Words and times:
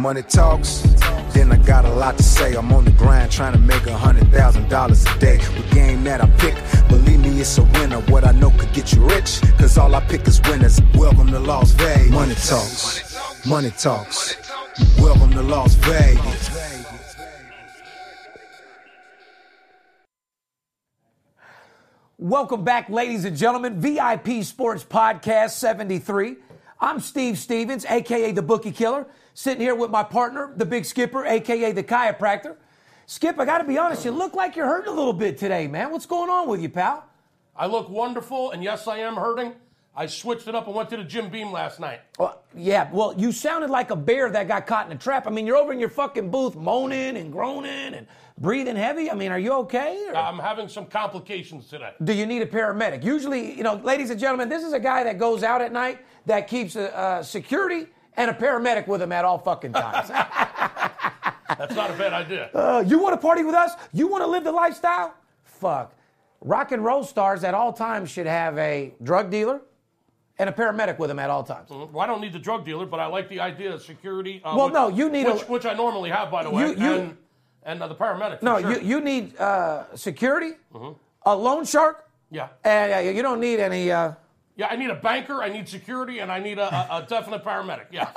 Money 0.00 0.22
talks, 0.22 0.80
then 1.34 1.52
I 1.52 1.56
got 1.56 1.84
a 1.84 1.90
lot 1.90 2.16
to 2.16 2.22
say. 2.22 2.54
I'm 2.54 2.72
on 2.72 2.84
the 2.84 2.90
grind 2.92 3.30
trying 3.30 3.52
to 3.52 3.58
make 3.58 3.86
a 3.86 3.96
hundred 3.96 4.32
thousand 4.32 4.68
dollars 4.70 5.04
a 5.04 5.18
day. 5.18 5.36
The 5.36 5.74
game 5.74 6.04
that 6.04 6.22
I 6.22 6.26
pick, 6.38 6.54
believe 6.88 7.20
me, 7.20 7.40
it's 7.40 7.58
a 7.58 7.62
winner. 7.62 8.00
What 8.12 8.26
I 8.26 8.32
know 8.32 8.50
could 8.50 8.72
get 8.72 8.94
you 8.94 9.06
rich, 9.06 9.40
cause 9.58 9.76
all 9.76 9.94
I 9.94 10.00
pick 10.00 10.26
is 10.26 10.40
winners. 10.42 10.80
Welcome 10.94 11.28
to 11.28 11.38
Las 11.38 11.72
Vegas. 11.72 12.10
Money 12.10 12.34
talks, 12.34 13.46
money 13.46 13.70
talks. 13.70 14.36
Welcome 14.98 15.32
to 15.32 15.42
Las 15.42 15.74
Vegas. 15.74 16.50
Welcome 22.16 22.64
back, 22.64 22.88
ladies 22.88 23.24
and 23.24 23.36
gentlemen. 23.36 23.80
VIP 23.80 24.44
Sports 24.44 24.84
Podcast 24.84 25.50
73. 25.50 26.36
I'm 26.80 27.00
Steve 27.00 27.38
Stevens, 27.38 27.84
aka 27.84 28.32
the 28.32 28.40
Bookie 28.42 28.72
Killer, 28.72 29.06
sitting 29.34 29.60
here 29.60 29.74
with 29.74 29.90
my 29.90 30.02
partner, 30.02 30.52
the 30.56 30.66
Big 30.66 30.84
Skipper, 30.84 31.24
aka 31.26 31.72
the 31.72 31.82
Chiropractor. 31.82 32.56
Skip, 33.06 33.38
I 33.40 33.44
got 33.44 33.58
to 33.58 33.64
be 33.64 33.76
honest, 33.76 34.04
you 34.04 34.12
look 34.12 34.34
like 34.34 34.54
you're 34.54 34.66
hurting 34.66 34.92
a 34.92 34.94
little 34.94 35.12
bit 35.12 35.36
today, 35.36 35.66
man. 35.66 35.90
What's 35.90 36.06
going 36.06 36.30
on 36.30 36.48
with 36.48 36.60
you, 36.62 36.68
pal? 36.68 37.04
I 37.56 37.66
look 37.66 37.88
wonderful, 37.90 38.52
and 38.52 38.62
yes, 38.62 38.86
I 38.86 38.98
am 38.98 39.16
hurting. 39.16 39.52
I 39.96 40.06
switched 40.06 40.46
it 40.46 40.54
up 40.54 40.66
and 40.68 40.76
went 40.76 40.88
to 40.90 40.96
the 40.96 41.02
Jim 41.02 41.28
Beam 41.28 41.50
last 41.50 41.80
night. 41.80 42.00
Well, 42.18 42.40
yeah, 42.54 42.88
well, 42.92 43.12
you 43.18 43.32
sounded 43.32 43.68
like 43.68 43.90
a 43.90 43.96
bear 43.96 44.30
that 44.30 44.46
got 44.46 44.66
caught 44.66 44.86
in 44.86 44.92
a 44.92 44.98
trap. 44.98 45.26
I 45.26 45.30
mean, 45.30 45.46
you're 45.46 45.56
over 45.56 45.72
in 45.72 45.80
your 45.80 45.88
fucking 45.88 46.30
booth 46.30 46.54
moaning 46.54 47.16
and 47.16 47.32
groaning 47.32 47.94
and 47.94 48.06
breathing 48.38 48.76
heavy. 48.76 49.10
I 49.10 49.14
mean, 49.14 49.32
are 49.32 49.38
you 49.38 49.52
okay? 49.54 50.06
or- 50.08 50.16
I'm 50.16 50.38
having 50.38 50.68
some 50.68 50.86
complications 50.86 51.66
today. 51.66 51.90
do 52.04 52.12
you 52.12 52.24
need 52.24 52.40
a 52.42 52.46
paramedic? 52.46 53.02
Usually, 53.02 53.56
you 53.56 53.64
know, 53.64 53.74
ladies 53.74 54.10
and 54.10 54.20
gentlemen, 54.20 54.48
this 54.48 54.62
is 54.62 54.72
a 54.72 54.80
guy 54.80 55.02
that 55.02 55.18
goes 55.18 55.42
out 55.42 55.60
at 55.60 55.72
night 55.72 55.98
that 56.26 56.46
keeps 56.46 56.76
uh 56.76 57.22
security 57.24 57.86
and 58.16 58.30
a 58.30 58.34
paramedic 58.34 58.86
with 58.86 59.00
him 59.02 59.12
at 59.12 59.24
all 59.24 59.38
fucking 59.38 59.72
times. 59.72 60.08
That's 61.58 61.74
not 61.74 61.90
a 61.90 61.94
bad 61.94 62.12
idea. 62.12 62.50
Uh, 62.54 62.82
you 62.86 62.98
want 62.98 63.12
to 63.14 63.18
party 63.20 63.42
with 63.42 63.54
us? 63.54 63.72
You 63.92 64.06
want 64.06 64.22
to 64.24 64.30
live 64.30 64.44
the 64.44 64.52
lifestyle? 64.52 65.14
Fuck. 65.44 65.92
Rock 66.40 66.72
and 66.72 66.82
roll 66.84 67.04
stars 67.04 67.44
at 67.44 67.54
all 67.54 67.72
times 67.72 68.10
should 68.10 68.26
have 68.26 68.56
a 68.58 68.94
drug 69.02 69.30
dealer 69.30 69.60
and 70.38 70.48
a 70.48 70.52
paramedic 70.52 70.98
with 70.98 71.08
them 71.08 71.18
at 71.18 71.28
all 71.28 71.42
times. 71.42 71.68
Well, 71.68 72.00
I 72.00 72.06
don't 72.06 72.20
need 72.22 72.32
the 72.32 72.38
drug 72.38 72.64
dealer, 72.64 72.86
but 72.86 72.98
I 72.98 73.06
like 73.06 73.28
the 73.28 73.40
idea 73.40 73.74
of 73.74 73.82
security. 73.82 74.40
Uh, 74.42 74.54
Well, 74.56 74.66
which, 74.66 74.74
no, 74.74 74.88
you 74.88 75.10
need 75.10 75.26
a- 75.26 75.34
which, 75.34 75.48
which 75.48 75.66
I 75.66 75.74
normally 75.74 76.08
have, 76.10 76.30
by 76.30 76.42
the 76.44 76.50
way, 76.50 76.68
You- 76.68 76.74
you- 76.76 76.94
and 76.94 77.16
and 77.62 77.82
uh, 77.82 77.88
the 77.88 77.94
paramedic. 77.94 78.38
for 78.38 78.44
No, 78.46 78.58
sure. 78.58 78.72
you, 78.72 78.80
you 78.80 79.00
need 79.02 79.36
uh, 79.38 79.84
security, 79.94 80.52
a 81.26 81.36
loan 81.36 81.66
shark, 81.66 82.08
yeah, 82.30 82.48
and 82.64 82.92
uh, 83.06 83.10
you 83.10 83.20
don't 83.20 83.38
need 83.40 83.60
any. 83.60 83.90
Yeah. 84.60 84.68
I 84.70 84.76
need 84.76 84.90
a 84.90 84.94
banker, 84.94 85.42
I 85.42 85.48
need 85.48 85.68
security, 85.68 86.18
and 86.18 86.30
I 86.30 86.38
need 86.38 86.58
a, 86.58 86.94
a, 86.94 86.98
a 86.98 87.06
definite 87.08 87.42
paramedic. 87.42 87.86
Yeah. 87.90 88.10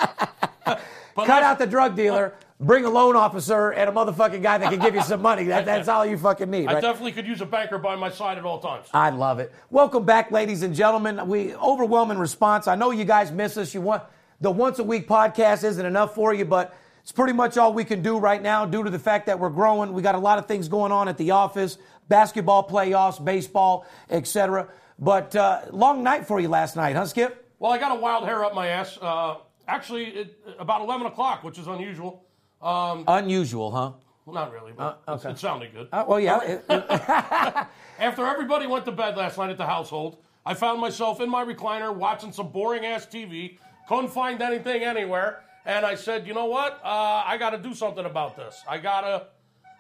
cut 1.16 1.42
out 1.42 1.58
the 1.58 1.66
drug 1.66 1.96
dealer, 1.96 2.34
bring 2.60 2.84
a 2.84 2.90
loan 2.90 3.16
officer, 3.16 3.70
and 3.70 3.90
a 3.90 3.94
motherfucking 3.94 4.44
guy 4.44 4.58
that 4.58 4.70
can 4.70 4.82
give 4.82 4.94
you 4.94 5.02
some 5.04 5.22
money. 5.22 5.46
That, 5.46 5.64
that's 5.72 5.88
all 5.88 6.06
you 6.06 6.18
fucking 6.18 6.50
need, 6.50 6.68
I 6.68 6.82
definitely 6.82 7.14
could 7.14 7.26
use 7.26 7.40
a 7.40 7.46
banker 7.46 7.78
by 7.78 7.96
my 7.96 8.10
side 8.10 8.38
at 8.38 8.44
all 8.44 8.60
times. 8.60 8.88
I 8.94 9.10
love 9.10 9.40
it. 9.40 9.54
Welcome 9.70 10.04
back, 10.04 10.32
ladies 10.32 10.64
and 10.64 10.76
gentlemen. 10.76 11.26
We 11.30 11.56
overwhelming 11.56 12.18
response. 12.18 12.68
I 12.68 12.76
know 12.76 12.92
you 12.92 13.06
guys 13.06 13.32
miss 13.32 13.56
us. 13.56 13.74
You 13.74 13.80
want 13.80 14.04
the 14.42 14.52
once 14.52 14.80
a 14.80 14.84
week 14.84 15.08
podcast 15.08 15.64
isn't 15.64 15.86
enough 15.86 16.14
for 16.14 16.34
you, 16.34 16.44
but 16.44 16.76
it's 17.04 17.14
pretty 17.14 17.34
much 17.34 17.58
all 17.58 17.74
we 17.74 17.86
can 17.86 18.02
do 18.02 18.18
right 18.18 18.42
now 18.42 18.66
due 18.66 18.84
to 18.84 18.90
the 18.90 19.00
fact 19.00 19.28
that 19.28 19.40
we're 19.40 19.50
growing. 19.50 19.94
We 19.94 20.02
got 20.02 20.16
a 20.16 20.20
lot 20.20 20.40
of 20.40 20.46
things 20.46 20.68
going 20.68 20.92
on 20.92 21.08
at 21.08 21.18
the 21.18 21.32
office, 21.32 21.78
basketball 22.10 22.68
playoffs, 22.68 23.24
baseball, 23.24 23.86
etc. 24.10 24.68
But 25.00 25.36
uh, 25.36 25.62
long 25.72 26.04
night 26.04 26.26
for 26.28 26.40
you 26.40 26.48
last 26.50 26.76
night, 26.76 26.96
huh, 26.96 27.06
Skip? 27.06 27.52
Well, 27.60 27.72
I 27.72 27.78
got 27.78 27.92
a 27.92 28.00
wild 28.00 28.26
hair 28.26 28.44
up 28.46 28.54
my 28.54 28.68
ass. 28.68 28.98
Uh, 29.02 29.36
actually, 29.68 30.06
it, 30.06 30.40
about 30.60 30.82
11 30.82 31.08
o'clock, 31.08 31.44
which 31.44 31.58
is 31.58 31.68
unusual. 31.68 32.26
Um, 32.62 33.04
Unusual, 33.08 33.72
huh? 33.72 33.92
well, 34.26 34.34
not 34.36 34.54
really, 34.54 34.72
but 34.72 35.02
Uh, 35.08 35.14
okay. 35.16 35.30
it, 35.30 35.32
it 35.34 35.40
sounded 35.40 35.74
good. 35.74 35.88
Uh, 35.92 36.06
well, 36.08 36.20
yeah. 36.20 36.40
After 38.00 38.26
everybody 38.26 38.68
went 38.68 38.86
to 38.86 38.92
bed 38.92 39.18
last 39.18 39.38
night 39.38 39.50
at 39.50 39.58
the 39.58 39.66
household, 39.66 40.18
I 40.46 40.54
found 40.54 40.80
myself 40.80 41.20
in 41.22 41.30
my 41.30 41.44
recliner 41.44 41.94
watching 41.94 42.32
some 42.32 42.50
boring 42.50 42.86
ass 42.86 43.06
TV. 43.06 43.58
Couldn't 43.88 44.10
find 44.10 44.42
anything 44.42 44.84
anywhere, 44.84 45.44
and 45.66 45.86
I 45.86 45.96
said, 45.96 46.26
"You 46.26 46.34
know 46.34 46.46
what? 46.46 46.80
Uh, 46.84 47.24
I 47.26 47.36
got 47.38 47.50
to 47.52 47.58
do 47.58 47.74
something 47.74 48.06
about 48.06 48.36
this. 48.38 48.62
I 48.68 48.78
gotta, 48.78 49.28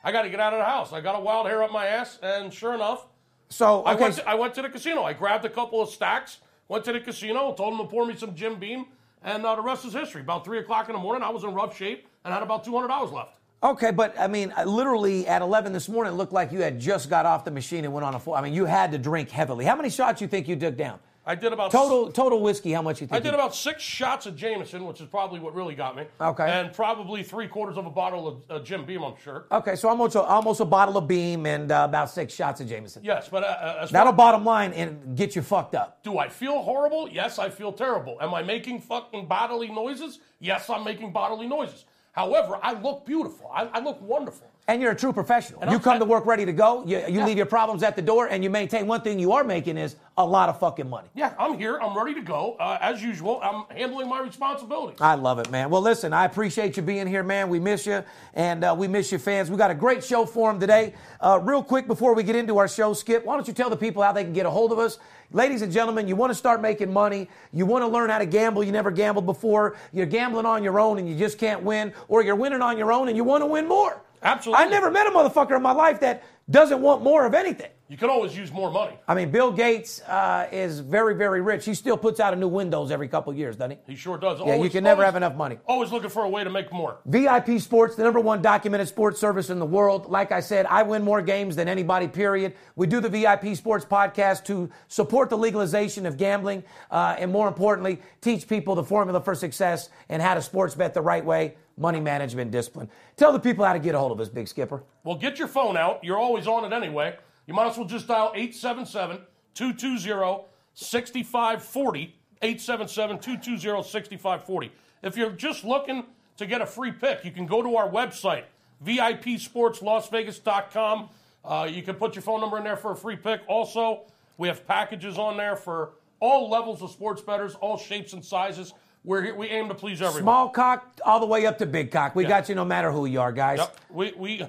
I 0.03 0.11
gotta 0.11 0.29
get 0.29 0.39
out 0.41 0.51
of 0.53 0.59
the 0.59 0.65
house. 0.65 0.91
I 0.93 0.99
got 1.01 1.15
a 1.15 1.19
wild 1.21 1.47
hair 1.47 1.63
up 1.63 1.71
my 1.71 1.85
ass." 1.87 2.19
And 2.21 2.53
sure 2.53 2.73
enough, 2.73 3.07
so, 3.53 3.83
I 3.83 3.95
went. 3.95 4.15
To, 4.15 4.27
I 4.29 4.35
went 4.35 4.53
to 4.55 4.61
the 4.61 4.69
casino. 4.69 5.03
I 5.03 5.13
grabbed 5.13 5.45
a 5.45 5.49
couple 5.49 5.81
of 5.81 5.89
stacks. 5.89 6.39
Went 6.67 6.85
to 6.85 6.93
the 6.93 6.99
casino. 6.99 7.53
Told 7.53 7.73
them 7.73 7.85
to 7.85 7.89
pour 7.89 8.05
me 8.05 8.15
some 8.15 8.35
Jim 8.35 8.59
Beam, 8.59 8.85
and 9.23 9.45
uh, 9.45 9.55
the 9.55 9.61
rest 9.61 9.85
is 9.85 9.93
history. 9.93 10.21
About 10.21 10.43
three 10.43 10.59
o'clock 10.59 10.89
in 10.89 10.93
the 10.93 11.01
morning, 11.01 11.23
I 11.23 11.29
was 11.29 11.43
in 11.43 11.53
rough 11.53 11.77
shape 11.77 12.07
and 12.25 12.33
had 12.33 12.43
about 12.43 12.63
two 12.63 12.73
hundred 12.73 12.87
dollars 12.87 13.11
left. 13.11 13.37
Okay, 13.63 13.91
but 13.91 14.13
I 14.19 14.27
mean, 14.27 14.53
literally 14.65 15.25
at 15.25 15.41
11 15.41 15.71
this 15.71 15.87
morning, 15.87 16.11
it 16.11 16.15
looked 16.17 16.33
like 16.33 16.51
you 16.51 16.59
had 16.59 16.81
just 16.81 17.09
got 17.09 17.25
off 17.25 17.45
the 17.45 17.51
machine 17.51 17.85
and 17.85 17.93
went 17.93 18.03
on 18.03 18.13
a 18.13 18.19
full. 18.19 18.33
I 18.33 18.41
mean, 18.41 18.53
you 18.53 18.65
had 18.65 18.91
to 18.91 18.97
drink 18.97 19.29
heavily. 19.29 19.63
How 19.63 19.77
many 19.77 19.89
shots 19.89 20.19
you 20.19 20.27
think 20.27 20.49
you 20.49 20.57
took 20.57 20.75
down? 20.75 20.99
I 21.25 21.35
did 21.35 21.53
about 21.53 21.71
Total 21.71 22.11
total 22.11 22.41
whiskey. 22.41 22.73
How 22.73 22.81
much 22.81 22.99
you 22.99 23.07
think? 23.07 23.15
I 23.15 23.19
did 23.19 23.29
you- 23.29 23.35
about 23.35 23.55
six 23.55 23.81
shots 23.81 24.25
of 24.25 24.35
Jameson, 24.35 24.85
which 24.85 24.99
is 24.99 25.07
probably 25.07 25.39
what 25.39 25.53
really 25.55 25.73
got 25.73 25.95
me. 25.95 26.03
Okay. 26.19 26.49
And 26.49 26.73
probably 26.73 27.23
three 27.23 27.47
quarters 27.47 27.77
of 27.77 27.85
a 27.85 27.89
bottle 27.89 28.27
of 28.27 28.43
uh, 28.49 28.59
Jim 28.59 28.83
Beam, 28.85 29.03
I'm 29.03 29.15
sure. 29.23 29.45
Okay, 29.51 29.75
so 29.75 29.87
almost 29.87 30.15
a, 30.15 30.21
almost 30.21 30.59
a 30.59 30.65
bottle 30.65 30.97
of 30.97 31.07
Beam 31.07 31.45
and 31.45 31.71
uh, 31.71 31.85
about 31.87 32.09
six 32.09 32.33
shots 32.33 32.59
of 32.59 32.67
Jameson. 32.67 33.03
Yes, 33.05 33.29
but 33.29 33.43
uh, 33.43 33.47
uh, 33.47 33.85
That'll 33.87 34.11
far, 34.11 34.17
bottom 34.17 34.43
line 34.43 34.73
and 34.73 35.15
get 35.15 35.35
you 35.35 35.41
fucked 35.41 35.75
up. 35.75 36.03
do 36.03 36.17
I 36.17 36.27
feel 36.27 36.61
horrible? 36.61 37.07
Yes, 37.09 37.39
I 37.39 37.49
feel 37.49 37.71
terrible. 37.71 38.17
Am 38.19 38.33
I 38.33 38.43
making 38.43 38.81
fucking 38.81 39.27
bodily 39.27 39.69
noises? 39.69 40.19
Yes, 40.39 40.69
I'm 40.69 40.83
making 40.83 41.13
bodily 41.13 41.47
noises. 41.47 41.85
However, 42.11 42.59
I 42.61 42.73
look 42.73 43.05
beautiful. 43.05 43.49
I, 43.53 43.63
I 43.73 43.79
look 43.79 43.99
wonderful. 44.01 44.47
And 44.65 44.81
you're 44.81 44.91
a 44.91 44.95
true 44.95 45.11
professional. 45.11 45.61
And 45.61 45.71
you 45.71 45.79
come 45.79 45.99
to 45.99 46.05
work 46.05 46.25
ready 46.25 46.45
to 46.45 46.53
go. 46.53 46.83
You, 46.85 46.99
you 46.99 47.19
Yeah. 47.19 47.25
leave 47.25 47.35
your 47.35 47.45
problems 47.45 47.83
at 47.83 47.97
the 47.97 48.01
door, 48.01 48.27
and 48.27 48.41
you 48.45 48.49
maintain. 48.49 48.87
One 48.87 49.01
thing 49.01 49.19
you 49.19 49.33
are 49.33 49.43
making 49.43 49.77
is 49.77 49.97
a 50.17 50.25
lot 50.25 50.47
of 50.47 50.57
fucking 50.57 50.89
money. 50.89 51.09
Yeah, 51.13 51.33
I'm 51.37 51.57
here. 51.57 51.77
I'm 51.81 51.97
ready 51.97 52.13
to 52.13 52.21
go. 52.21 52.55
Uh, 52.57 52.77
as 52.79 53.03
usual, 53.03 53.41
I'm 53.43 53.65
handling 53.75 54.07
my 54.07 54.21
responsibilities. 54.21 55.01
I 55.01 55.15
love 55.15 55.39
it, 55.39 55.51
man. 55.51 55.69
Well, 55.69 55.81
listen, 55.81 56.13
I 56.13 56.23
appreciate 56.23 56.77
you 56.77 56.83
being 56.83 57.07
here, 57.07 57.23
man. 57.23 57.49
We 57.49 57.59
miss 57.59 57.85
you, 57.85 58.03
and 58.35 58.63
uh, 58.63 58.73
we 58.77 58.87
miss 58.87 59.11
you, 59.11 59.17
fans. 59.17 59.51
We 59.51 59.57
got 59.57 59.69
a 59.69 59.75
great 59.75 60.01
show 60.01 60.25
for 60.25 60.49
them 60.49 60.61
today. 60.61 60.93
Uh, 61.19 61.41
real 61.43 61.61
quick 61.61 61.85
before 61.85 62.13
we 62.15 62.23
get 62.23 62.37
into 62.37 62.57
our 62.57 62.69
show, 62.69 62.93
Skip, 62.93 63.25
why 63.25 63.35
don't 63.35 63.47
you 63.47 63.53
tell 63.53 63.69
the 63.69 63.75
people 63.77 64.01
how 64.01 64.13
they 64.13 64.23
can 64.23 64.31
get 64.33 64.45
a 64.45 64.49
hold 64.49 64.71
of 64.71 64.79
us? 64.79 64.97
Ladies 65.33 65.61
and 65.61 65.73
gentlemen, 65.73 66.07
you 66.07 66.15
want 66.15 66.29
to 66.29 66.35
start 66.35 66.61
making 66.61 66.93
money. 66.93 67.27
You 67.51 67.65
want 67.65 67.81
to 67.83 67.87
learn 67.87 68.09
how 68.09 68.19
to 68.19 68.25
gamble. 68.25 68.63
You 68.63 68.71
never 68.71 68.91
gambled 68.91 69.25
before. 69.25 69.75
You're 69.91 70.05
gambling 70.05 70.45
on 70.45 70.63
your 70.63 70.79
own 70.79 70.99
and 70.99 71.09
you 71.09 71.15
just 71.15 71.37
can't 71.37 71.63
win, 71.63 71.91
or 72.07 72.23
you're 72.23 72.35
winning 72.35 72.61
on 72.61 72.77
your 72.77 72.93
own 72.93 73.09
and 73.09 73.17
you 73.17 73.25
want 73.25 73.41
to 73.41 73.47
win 73.47 73.67
more. 73.67 73.99
Absolutely. 74.23 74.65
I 74.65 74.69
never 74.69 74.89
met 74.89 75.07
a 75.07 75.11
motherfucker 75.11 75.55
in 75.55 75.61
my 75.61 75.73
life 75.73 75.99
that 75.99 76.23
doesn't 76.49 76.81
want 76.81 77.03
more 77.03 77.25
of 77.25 77.33
anything. 77.33 77.69
You 77.89 77.97
can 77.97 78.09
always 78.09 78.35
use 78.35 78.51
more 78.51 78.71
money. 78.71 78.97
I 79.07 79.13
mean, 79.13 79.29
Bill 79.29 79.51
Gates 79.51 80.01
uh, 80.03 80.47
is 80.51 80.79
very, 80.79 81.13
very 81.13 81.41
rich. 81.41 81.63
He 81.63 81.75
still 81.75 81.95
puts 81.95 82.19
out 82.19 82.33
a 82.33 82.35
new 82.35 82.47
Windows 82.47 82.89
every 82.89 83.07
couple 83.07 83.31
of 83.31 83.37
years, 83.37 83.55
doesn't 83.55 83.77
he? 83.85 83.93
He 83.93 83.95
sure 83.95 84.17
does. 84.17 84.39
Yeah, 84.43 84.55
you 84.55 84.69
can 84.69 84.83
never 84.83 85.05
have 85.05 85.15
enough 85.15 85.35
money. 85.35 85.59
Always 85.67 85.91
looking 85.91 86.09
for 86.09 86.23
a 86.23 86.29
way 86.29 86.43
to 86.43 86.49
make 86.49 86.73
more. 86.73 86.97
VIP 87.05 87.59
Sports, 87.59 87.95
the 87.95 88.03
number 88.03 88.19
one 88.19 88.41
documented 88.41 88.87
sports 88.87 89.19
service 89.19 89.51
in 89.51 89.59
the 89.59 89.65
world. 89.65 90.09
Like 90.09 90.31
I 90.31 90.39
said, 90.39 90.65
I 90.65 90.81
win 90.81 91.03
more 91.03 91.21
games 91.21 91.55
than 91.55 91.67
anybody, 91.67 92.07
period. 92.07 92.55
We 92.75 92.87
do 92.87 92.99
the 92.99 93.09
VIP 93.09 93.55
Sports 93.55 93.85
podcast 93.85 94.45
to 94.45 94.71
support 94.87 95.29
the 95.29 95.37
legalization 95.37 96.07
of 96.07 96.17
gambling 96.17 96.63
uh, 96.89 97.17
and, 97.19 97.31
more 97.31 97.47
importantly, 97.47 98.01
teach 98.21 98.47
people 98.47 98.73
the 98.73 98.83
formula 98.83 99.21
for 99.21 99.35
success 99.35 99.89
and 100.09 100.19
how 100.19 100.33
to 100.33 100.41
sports 100.41 100.73
bet 100.73 100.95
the 100.95 101.01
right 101.01 101.23
way, 101.23 101.57
money 101.77 101.99
management, 101.99 102.51
discipline. 102.51 102.89
Tell 103.17 103.31
the 103.31 103.39
people 103.39 103.65
how 103.65 103.73
to 103.73 103.79
get 103.79 103.95
a 103.95 103.99
hold 103.99 104.11
of 104.11 104.19
us, 104.19 104.29
Big 104.29 104.47
Skipper. 104.47 104.83
Well, 105.03 105.15
get 105.15 105.39
your 105.39 105.47
phone 105.47 105.77
out. 105.77 106.03
You're 106.03 106.17
always 106.17 106.47
on 106.47 106.65
it 106.65 106.73
anyway. 106.73 107.17
You 107.47 107.53
might 107.53 107.67
as 107.67 107.77
well 107.77 107.87
just 107.87 108.07
dial 108.07 108.31
877 108.35 109.21
220 109.53 110.45
6540. 110.73 112.15
877 112.41 113.19
220 113.19 113.83
6540. 113.83 114.71
If 115.01 115.15
you're 115.17 115.31
just 115.31 115.63
looking 115.63 116.05
to 116.37 116.45
get 116.45 116.61
a 116.61 116.65
free 116.65 116.91
pick, 116.91 117.23
you 117.25 117.31
can 117.31 117.45
go 117.45 117.61
to 117.61 117.75
our 117.75 117.89
website, 117.89 118.45
VIPSportsLasVegas.com. 118.85 121.09
Uh, 121.45 121.69
you 121.69 121.83
can 121.83 121.95
put 121.95 122.15
your 122.15 122.21
phone 122.21 122.41
number 122.41 122.57
in 122.57 122.63
there 122.63 122.77
for 122.77 122.93
a 122.93 122.95
free 122.95 123.17
pick. 123.17 123.41
Also, 123.47 124.03
we 124.37 124.47
have 124.47 124.65
packages 124.65 125.17
on 125.17 125.37
there 125.37 125.55
for 125.55 125.91
all 126.19 126.49
levels 126.49 126.81
of 126.81 126.89
sports 126.89 127.21
bettors, 127.21 127.53
all 127.55 127.77
shapes 127.77 128.13
and 128.13 128.23
sizes. 128.23 128.73
We're 129.05 129.21
here, 129.21 129.35
we 129.35 129.47
aim 129.47 129.67
to 129.67 129.75
please 129.75 130.01
everyone. 130.01 130.23
Small 130.23 130.49
cock 130.49 130.97
all 131.05 131.19
the 131.19 131.25
way 131.25 131.45
up 131.45 131.57
to 131.57 131.65
big 131.65 131.91
cock. 131.91 132.15
We 132.15 132.23
Yeah. 132.23 132.29
got 132.29 132.49
you 132.49 132.55
no 132.55 132.63
matter 132.63 132.89
who 132.91 133.05
you 133.05 133.19
are, 133.19 133.33
guys. 133.33 133.59
Yep. 133.59 133.77
We, 133.89 134.13
we 134.17 134.47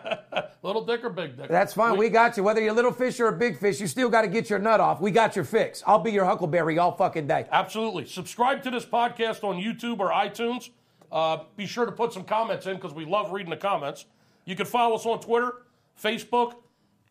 Little 0.62 0.84
dick 0.84 1.04
or 1.04 1.10
big 1.10 1.36
dick? 1.36 1.48
That's 1.48 1.74
fine. 1.74 1.96
We 1.96 2.08
got 2.08 2.36
you. 2.36 2.42
Whether 2.42 2.60
you're 2.60 2.72
a 2.72 2.74
little 2.76 2.92
fish 2.92 3.18
or 3.20 3.28
a 3.28 3.32
big 3.32 3.58
fish, 3.58 3.80
you 3.80 3.86
still 3.86 4.08
got 4.08 4.22
to 4.22 4.28
get 4.28 4.48
your 4.50 4.58
nut 4.58 4.80
off. 4.80 5.00
We 5.00 5.10
got 5.12 5.36
your 5.36 5.44
fix. 5.44 5.82
I'll 5.86 5.98
be 6.00 6.10
your 6.12 6.24
huckleberry 6.24 6.78
all 6.78 6.92
fucking 6.92 7.26
day. 7.28 7.46
Absolutely. 7.52 8.04
Subscribe 8.06 8.62
to 8.64 8.70
this 8.70 8.84
podcast 8.84 9.44
on 9.44 9.56
YouTube 9.62 10.00
or 10.00 10.10
iTunes. 10.10 10.70
Uh, 11.10 11.38
be 11.56 11.66
sure 11.66 11.86
to 11.86 11.92
put 11.92 12.12
some 12.12 12.24
comments 12.24 12.66
in 12.66 12.74
because 12.76 12.94
we 12.94 13.04
love 13.04 13.30
reading 13.32 13.50
the 13.50 13.56
comments. 13.56 14.06
You 14.44 14.56
can 14.56 14.66
follow 14.66 14.96
us 14.96 15.06
on 15.06 15.20
Twitter, 15.20 15.52
Facebook, 16.00 16.54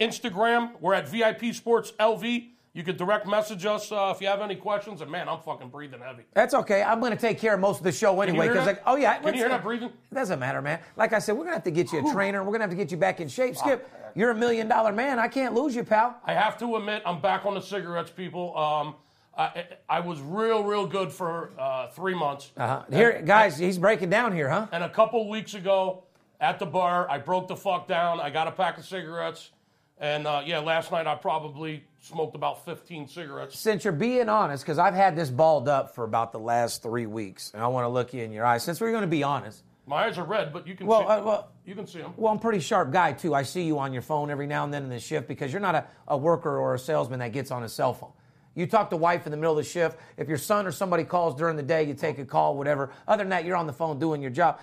Instagram. 0.01 0.71
We're 0.81 0.94
at 0.94 1.07
VIP 1.07 1.53
Sports 1.53 1.94
LV. 2.00 2.50
You 2.75 2.83
can 2.83 2.98
direct 2.98 3.25
message 3.25 3.66
us 3.66 3.89
uh, 3.89 4.12
if 4.13 4.19
you 4.19 4.27
have 4.27 4.42
any 4.42 4.57
questions. 4.57 5.00
And 5.00 5.10
man, 5.10 5.30
I'm 5.30 5.39
fucking 5.39 5.69
breathing 5.69 6.01
heavy. 6.01 6.24
That's 6.33 6.54
okay. 6.54 6.83
I'm 6.83 7.00
going 7.00 7.13
to 7.13 7.18
take 7.18 7.39
care 7.39 7.54
of 7.54 7.62
most 7.62 7.77
of 7.77 7.86
the 7.86 7.92
show 7.94 8.19
anyway. 8.19 8.50
Because 8.50 8.66
like, 8.68 8.81
oh 8.86 8.98
yeah, 8.98 9.18
Can 9.18 9.33
you 9.33 9.39
hear 9.39 9.48
that 9.48 9.63
breathing? 9.63 9.92
It 10.12 10.13
doesn't 10.13 10.39
matter, 10.39 10.62
man. 10.62 10.81
Like 10.98 11.13
I 11.13 11.19
said, 11.19 11.38
we're 11.38 11.45
gonna 11.45 11.56
have 11.56 11.63
to 11.63 11.72
get 11.72 11.94
you 11.94 12.06
a 12.06 12.12
trainer. 12.12 12.44
We're 12.44 12.51
gonna 12.51 12.66
have 12.66 12.72
to 12.72 12.75
get 12.75 12.92
you 12.92 12.98
back 12.98 13.22
in 13.22 13.30
shape. 13.30 13.56
Skip, 13.56 13.89
you're 14.13 14.31
a 14.31 14.36
million 14.36 14.68
dollar 14.68 14.92
man. 14.92 15.19
I 15.19 15.30
can't 15.30 15.56
lose 15.56 15.74
you, 15.74 15.86
pal. 15.86 16.19
I 16.25 16.33
have 16.33 16.57
to 16.57 16.75
admit, 16.75 17.01
I'm 17.06 17.22
back 17.22 17.45
on 17.45 17.54
the 17.54 17.62
cigarettes, 17.62 18.12
people. 18.12 18.57
Um, 18.57 18.95
I, 19.38 19.66
I 19.88 20.01
was 20.01 20.19
real, 20.19 20.62
real 20.63 20.86
good 20.86 21.13
for 21.13 21.51
uh, 21.57 21.88
three 21.92 22.13
months. 22.13 22.51
Uh-huh. 22.57 22.83
Here, 22.89 23.21
guys, 23.21 23.57
he's 23.57 23.78
breaking 23.78 24.10
down 24.10 24.33
here, 24.33 24.50
huh? 24.50 24.68
And 24.74 24.83
a 24.83 24.89
couple 24.89 25.30
weeks 25.30 25.54
ago 25.54 26.04
at 26.42 26.60
the 26.60 26.66
bar, 26.66 27.10
I 27.10 27.19
broke 27.19 27.48
the 27.48 27.56
fuck 27.56 27.88
down. 27.88 28.19
I 28.19 28.30
got 28.30 28.48
a 28.48 28.51
pack 28.51 28.78
of 28.78 28.86
cigarettes. 28.86 29.51
And 29.98 30.28
uh, 30.28 30.42
yeah, 30.45 30.60
last 30.60 30.92
night 30.92 31.07
I 31.07 31.16
probably 31.16 31.86
smoked 32.06 32.36
about 32.36 32.66
15 32.66 33.07
cigarettes. 33.07 33.57
Since 33.57 33.84
you're 33.84 33.94
being 33.94 34.30
honest, 34.30 34.63
because 34.63 34.78
I've 34.78 34.94
had 34.94 35.16
this 35.16 35.30
balled 35.30 35.68
up 35.68 35.96
for 35.96 36.04
about 36.04 36.31
the 36.31 36.40
last 36.40 36.84
three 36.84 37.07
weeks, 37.07 37.52
and 37.54 37.63
I 37.63 37.68
want 37.68 37.86
to 37.86 37.90
look 37.90 38.13
you 38.13 38.22
in 38.22 38.31
your 38.31 38.46
eyes. 38.46 38.63
Since 38.63 38.80
we're 38.80 38.92
going 38.92 39.02
to 39.02 39.07
be 39.07 39.24
honest, 39.24 39.63
My 39.88 40.06
eyes 40.06 40.18
are 40.18 40.24
red, 40.24 40.54
but 40.54 40.68
you 40.68 40.75
can 40.75 40.86
well, 40.88 41.02
see, 41.02 41.07
uh, 41.07 41.24
well, 41.24 41.52
you 41.66 41.74
can 41.75 41.88
see 41.88 42.00
them. 42.00 42.13
well, 42.16 42.31
I'm 42.31 42.38
a 42.38 42.42
pretty 42.42 42.60
sharp 42.60 42.92
guy 42.92 43.13
too. 43.13 43.34
I 43.34 43.44
see 43.44 43.63
you 43.63 43.80
on 43.80 43.92
your 43.92 44.04
phone 44.04 44.30
every 44.30 44.48
now 44.48 44.63
and 44.63 44.74
then 44.74 44.84
in 44.84 44.90
the 44.90 45.00
shift 45.00 45.28
because 45.28 45.52
you're 45.52 45.62
not 45.62 45.75
a, 45.75 45.86
a 46.07 46.18
worker 46.18 46.57
or 46.57 46.75
a 46.75 46.80
salesman 46.80 47.19
that 47.19 47.34
gets 47.34 47.50
on 47.52 47.63
his 47.63 47.74
cell 47.74 47.94
phone. 47.94 48.12
You 48.54 48.68
talk 48.68 48.90
to 48.92 48.98
wife 48.98 49.25
in 49.25 49.31
the 49.31 49.38
middle 49.38 49.57
of 49.57 49.63
the 49.63 49.69
shift. 49.69 49.98
If 50.16 50.30
your 50.30 50.38
son 50.38 50.66
or 50.66 50.72
somebody 50.72 51.04
calls 51.04 51.36
during 51.36 51.57
the 51.57 51.63
day, 51.63 51.84
you 51.84 51.94
take 51.94 52.19
a 52.19 52.25
call, 52.25 52.56
whatever. 52.56 52.92
Other 53.07 53.24
than 53.24 53.30
that, 53.31 53.46
you're 53.46 53.57
on 53.57 53.68
the 53.68 53.74
phone 53.74 54.00
doing 54.00 54.22
your 54.22 54.31
job. 54.31 54.60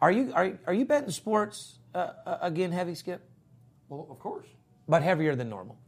Are 0.00 0.10
you 0.10 0.32
are, 0.34 0.58
are 0.66 0.74
you 0.74 0.84
betting 0.86 1.10
sports 1.10 1.78
uh, 1.94 2.12
uh, 2.24 2.38
again 2.40 2.72
heavy, 2.72 2.94
Skip? 2.94 3.20
Well, 3.88 4.06
of 4.10 4.18
course. 4.18 4.46
But 4.88 5.02
heavier 5.02 5.34
than 5.34 5.50
normal. 5.50 5.78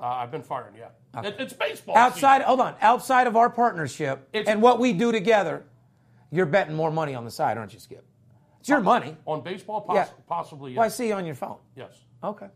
Uh, 0.00 0.06
I've 0.06 0.30
been 0.30 0.42
firing, 0.42 0.74
yeah. 0.76 1.20
It, 1.22 1.36
it's 1.38 1.52
baseball. 1.52 1.96
Outside, 1.96 2.38
season. 2.38 2.46
hold 2.46 2.60
on. 2.60 2.74
Outside 2.80 3.26
of 3.26 3.36
our 3.36 3.50
partnership 3.50 4.28
It's- 4.32 4.50
and 4.50 4.62
what 4.62 4.78
we 4.78 4.92
do 4.92 5.12
together, 5.12 5.64
you're 6.30 6.46
betting 6.46 6.74
more 6.74 6.90
money 6.90 7.14
on 7.14 7.24
the 7.24 7.30
side, 7.30 7.58
aren't 7.58 7.74
you, 7.74 7.80
Skip? 7.80 8.04
It's 8.60 8.68
your 8.68 8.80
money. 8.80 9.16
On 9.26 9.42
baseball, 9.42 9.82
poss- 9.82 9.94
Yeah. 9.96 10.06
possibly, 10.26 10.72
yes. 10.72 10.76
Well, 10.78 10.86
I 10.86 10.88
see 10.88 11.08
you 11.08 11.14
on 11.14 11.26
your 11.26 11.34
phone. 11.34 11.58
Yes. 11.76 11.92
Okay. 12.24 12.46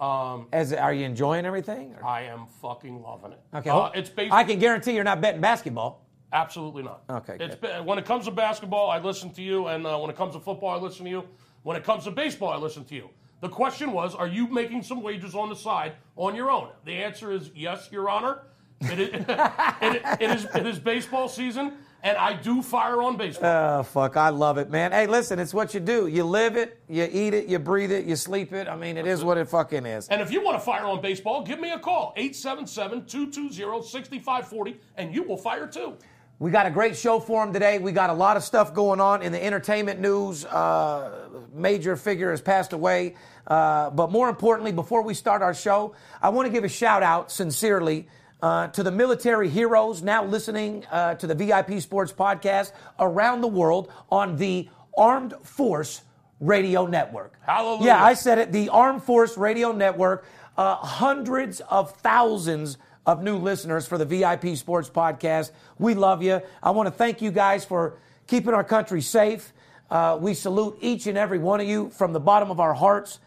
Um, 0.00 0.48
As 0.52 0.72
are 0.72 0.92
you 0.92 1.04
enjoying 1.04 1.44
everything? 1.46 1.94
or- 1.94 2.04
I 2.04 2.22
am 2.22 2.46
fucking 2.62 3.02
loving 3.02 3.32
it. 3.32 3.40
Okay. 3.54 3.70
Uh, 3.70 3.90
it's 3.94 4.10
based- 4.10 4.32
I 4.32 4.44
can 4.44 4.58
guarantee 4.58 4.92
you're 4.94 5.04
not 5.04 5.20
betting 5.20 5.40
basketball. 5.40 6.02
Absolutely 6.32 6.82
not. 6.82 7.02
Okay, 7.08 7.36
It's 7.40 7.54
good. 7.56 7.84
when 7.86 7.98
it 7.98 8.04
comes 8.04 8.24
to 8.26 8.30
basketball, 8.30 8.90
I 8.90 8.98
listen 8.98 9.30
to 9.34 9.42
you, 9.42 9.68
and 9.68 9.86
uh, 9.86 9.96
when 9.98 10.10
it 10.10 10.16
comes 10.16 10.34
to 10.34 10.40
football, 10.40 10.70
I 10.70 10.76
listen 10.76 11.04
to 11.04 11.10
you. 11.10 11.24
When 11.62 11.76
it 11.76 11.84
comes 11.84 12.04
to 12.04 12.10
baseball, 12.10 12.50
I 12.52 12.56
listen 12.56 12.84
to 12.86 12.94
you. 12.94 13.10
The 13.40 13.48
question 13.48 13.92
was, 13.92 14.14
are 14.14 14.26
you 14.26 14.46
making 14.48 14.82
some 14.82 15.02
wagers 15.02 15.34
on 15.34 15.48
the 15.50 15.56
side 15.56 15.92
on 16.16 16.34
your 16.34 16.50
own? 16.50 16.70
The 16.84 16.92
answer 16.92 17.32
is 17.32 17.50
yes, 17.54 17.88
Your 17.92 18.08
Honor. 18.08 18.40
It 18.80 18.98
is, 18.98 19.10
it, 19.28 20.02
it 20.20 20.30
is, 20.30 20.46
it 20.54 20.66
is 20.66 20.78
baseball 20.78 21.28
season, 21.28 21.72
and 22.02 22.16
I 22.16 22.32
do 22.34 22.62
fire 22.62 23.02
on 23.02 23.16
baseball. 23.18 23.80
Oh, 23.80 23.82
fuck. 23.82 24.16
I 24.16 24.30
love 24.30 24.56
it, 24.58 24.70
man. 24.70 24.92
Hey, 24.92 25.06
listen, 25.06 25.38
it's 25.38 25.52
what 25.52 25.74
you 25.74 25.80
do. 25.80 26.06
You 26.06 26.24
live 26.24 26.56
it, 26.56 26.80
you 26.88 27.06
eat 27.10 27.34
it, 27.34 27.46
you 27.46 27.58
breathe 27.58 27.92
it, 27.92 28.06
you 28.06 28.16
sleep 28.16 28.52
it. 28.54 28.68
I 28.68 28.76
mean, 28.76 28.96
it 28.96 29.06
is 29.06 29.22
what 29.22 29.36
it 29.38 29.48
fucking 29.48 29.84
is. 29.84 30.08
and 30.08 30.22
if 30.22 30.30
you 30.30 30.42
want 30.42 30.58
to 30.58 30.64
fire 30.64 30.84
on 30.84 31.02
baseball, 31.02 31.42
give 31.42 31.60
me 31.60 31.72
a 31.72 31.78
call, 31.78 32.14
877-220-6540, 32.16 34.76
and 34.96 35.14
you 35.14 35.24
will 35.24 35.36
fire 35.36 35.66
too. 35.66 35.94
We 36.38 36.50
got 36.50 36.66
a 36.66 36.70
great 36.70 36.98
show 36.98 37.18
for 37.18 37.42
him 37.42 37.54
today. 37.54 37.78
We 37.78 37.92
got 37.92 38.10
a 38.10 38.14
lot 38.14 38.36
of 38.36 38.42
stuff 38.44 38.74
going 38.74 39.00
on 39.00 39.22
in 39.22 39.32
the 39.32 39.42
entertainment 39.42 40.00
news. 40.00 40.44
Uh, 40.44 41.30
major 41.54 41.96
figure 41.96 42.30
has 42.30 42.42
passed 42.42 42.74
away. 42.74 43.14
Uh, 43.46 43.88
but 43.88 44.10
more 44.10 44.28
importantly, 44.28 44.70
before 44.70 45.00
we 45.00 45.14
start 45.14 45.40
our 45.40 45.54
show, 45.54 45.94
I 46.20 46.28
want 46.28 46.46
to 46.46 46.52
give 46.52 46.64
a 46.64 46.68
shout 46.68 47.02
out 47.02 47.32
sincerely 47.32 48.08
uh, 48.42 48.68
to 48.68 48.82
the 48.82 48.90
military 48.90 49.48
heroes 49.48 50.02
now 50.02 50.26
listening 50.26 50.84
uh, 50.90 51.14
to 51.14 51.26
the 51.26 51.34
VIP 51.34 51.80
Sports 51.80 52.12
Podcast 52.12 52.72
around 52.98 53.40
the 53.40 53.48
world 53.48 53.90
on 54.10 54.36
the 54.36 54.68
Armed 54.94 55.32
Force 55.42 56.02
Radio 56.40 56.86
Network. 56.86 57.32
Hallelujah. 57.46 57.86
Yeah, 57.86 58.04
I 58.04 58.12
said 58.12 58.36
it. 58.36 58.52
The 58.52 58.68
Armed 58.68 59.02
Force 59.02 59.38
Radio 59.38 59.72
Network. 59.72 60.26
Uh, 60.58 60.74
hundreds 60.76 61.60
of 61.60 61.92
thousands 62.00 62.76
of 63.06 63.22
new 63.22 63.36
listeners 63.38 63.86
for 63.86 63.96
the 63.96 64.04
VIP 64.04 64.56
Sports 64.56 64.90
Podcast. 64.90 65.52
We 65.78 65.94
love 65.94 66.22
you. 66.22 66.42
I 66.62 66.72
want 66.72 66.88
to 66.88 66.90
thank 66.90 67.22
you 67.22 67.30
guys 67.30 67.64
for 67.64 67.98
keeping 68.26 68.52
our 68.52 68.64
country 68.64 69.00
safe. 69.00 69.52
Uh, 69.88 70.18
we 70.20 70.34
salute 70.34 70.76
each 70.80 71.06
and 71.06 71.16
every 71.16 71.38
one 71.38 71.60
of 71.60 71.68
you 71.68 71.90
from 71.90 72.12
the 72.12 72.20
bottom 72.20 72.50
of 72.50 72.58
our 72.58 72.74
hearts. 72.74 73.20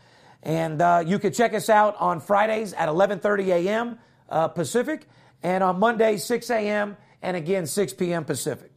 And 0.43 0.81
uh, 0.81 1.03
you 1.05 1.17
can 1.17 1.31
check 1.31 1.53
us 1.53 1.69
out 1.69 1.95
on 1.99 2.19
Fridays 2.19 2.73
at 2.73 2.89
11:30 2.89 3.47
a.m. 3.47 3.99
Uh, 4.29 4.47
Pacific, 4.49 5.07
and 5.41 5.63
on 5.63 5.79
Mondays 5.79 6.23
6 6.25 6.49
a.m. 6.51 6.97
and 7.21 7.35
again 7.35 7.65
6 7.65 7.93
p.m. 7.93 8.23
Pacific. 8.25 8.71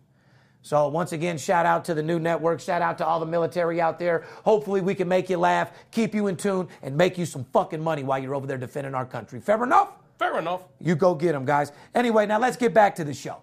So 0.63 0.89
once 0.89 1.13
again, 1.13 1.39
shout 1.39 1.67
out 1.67 1.85
to 1.87 1.95
the 1.95 2.03
new 2.03 2.21
network. 2.21 2.61
Shout 2.61 2.83
out 2.83 2.99
to 2.99 3.07
all 3.07 3.19
the 3.19 3.27
military 3.27 3.81
out 3.81 3.99
there. 3.99 4.25
Hopefully, 4.45 4.81
we 4.81 4.95
can 4.95 5.09
make 5.09 5.29
you 5.29 5.37
laugh, 5.37 5.73
keep 5.91 6.15
you 6.15 6.29
in 6.29 6.37
tune, 6.37 6.69
and 6.83 6.97
make 6.97 7.19
you 7.19 7.27
some 7.27 7.45
fucking 7.53 7.83
money 7.83 8.05
while 8.05 8.21
you're 8.21 8.35
over 8.35 8.47
there 8.47 8.59
defending 8.59 8.95
our 8.95 9.07
country. 9.07 9.41
Fair 9.41 9.63
enough? 9.63 9.89
Fair 10.23 10.39
enough. 10.39 10.63
You 10.81 10.95
go 10.95 11.17
get 11.17 11.33
them, 11.33 11.45
guys. 11.45 11.73
Anyway, 11.97 12.27
now 12.27 12.39
let's 12.39 12.57
get 12.57 12.73
back 12.73 12.95
to 12.97 13.05
the 13.05 13.13
show. 13.13 13.39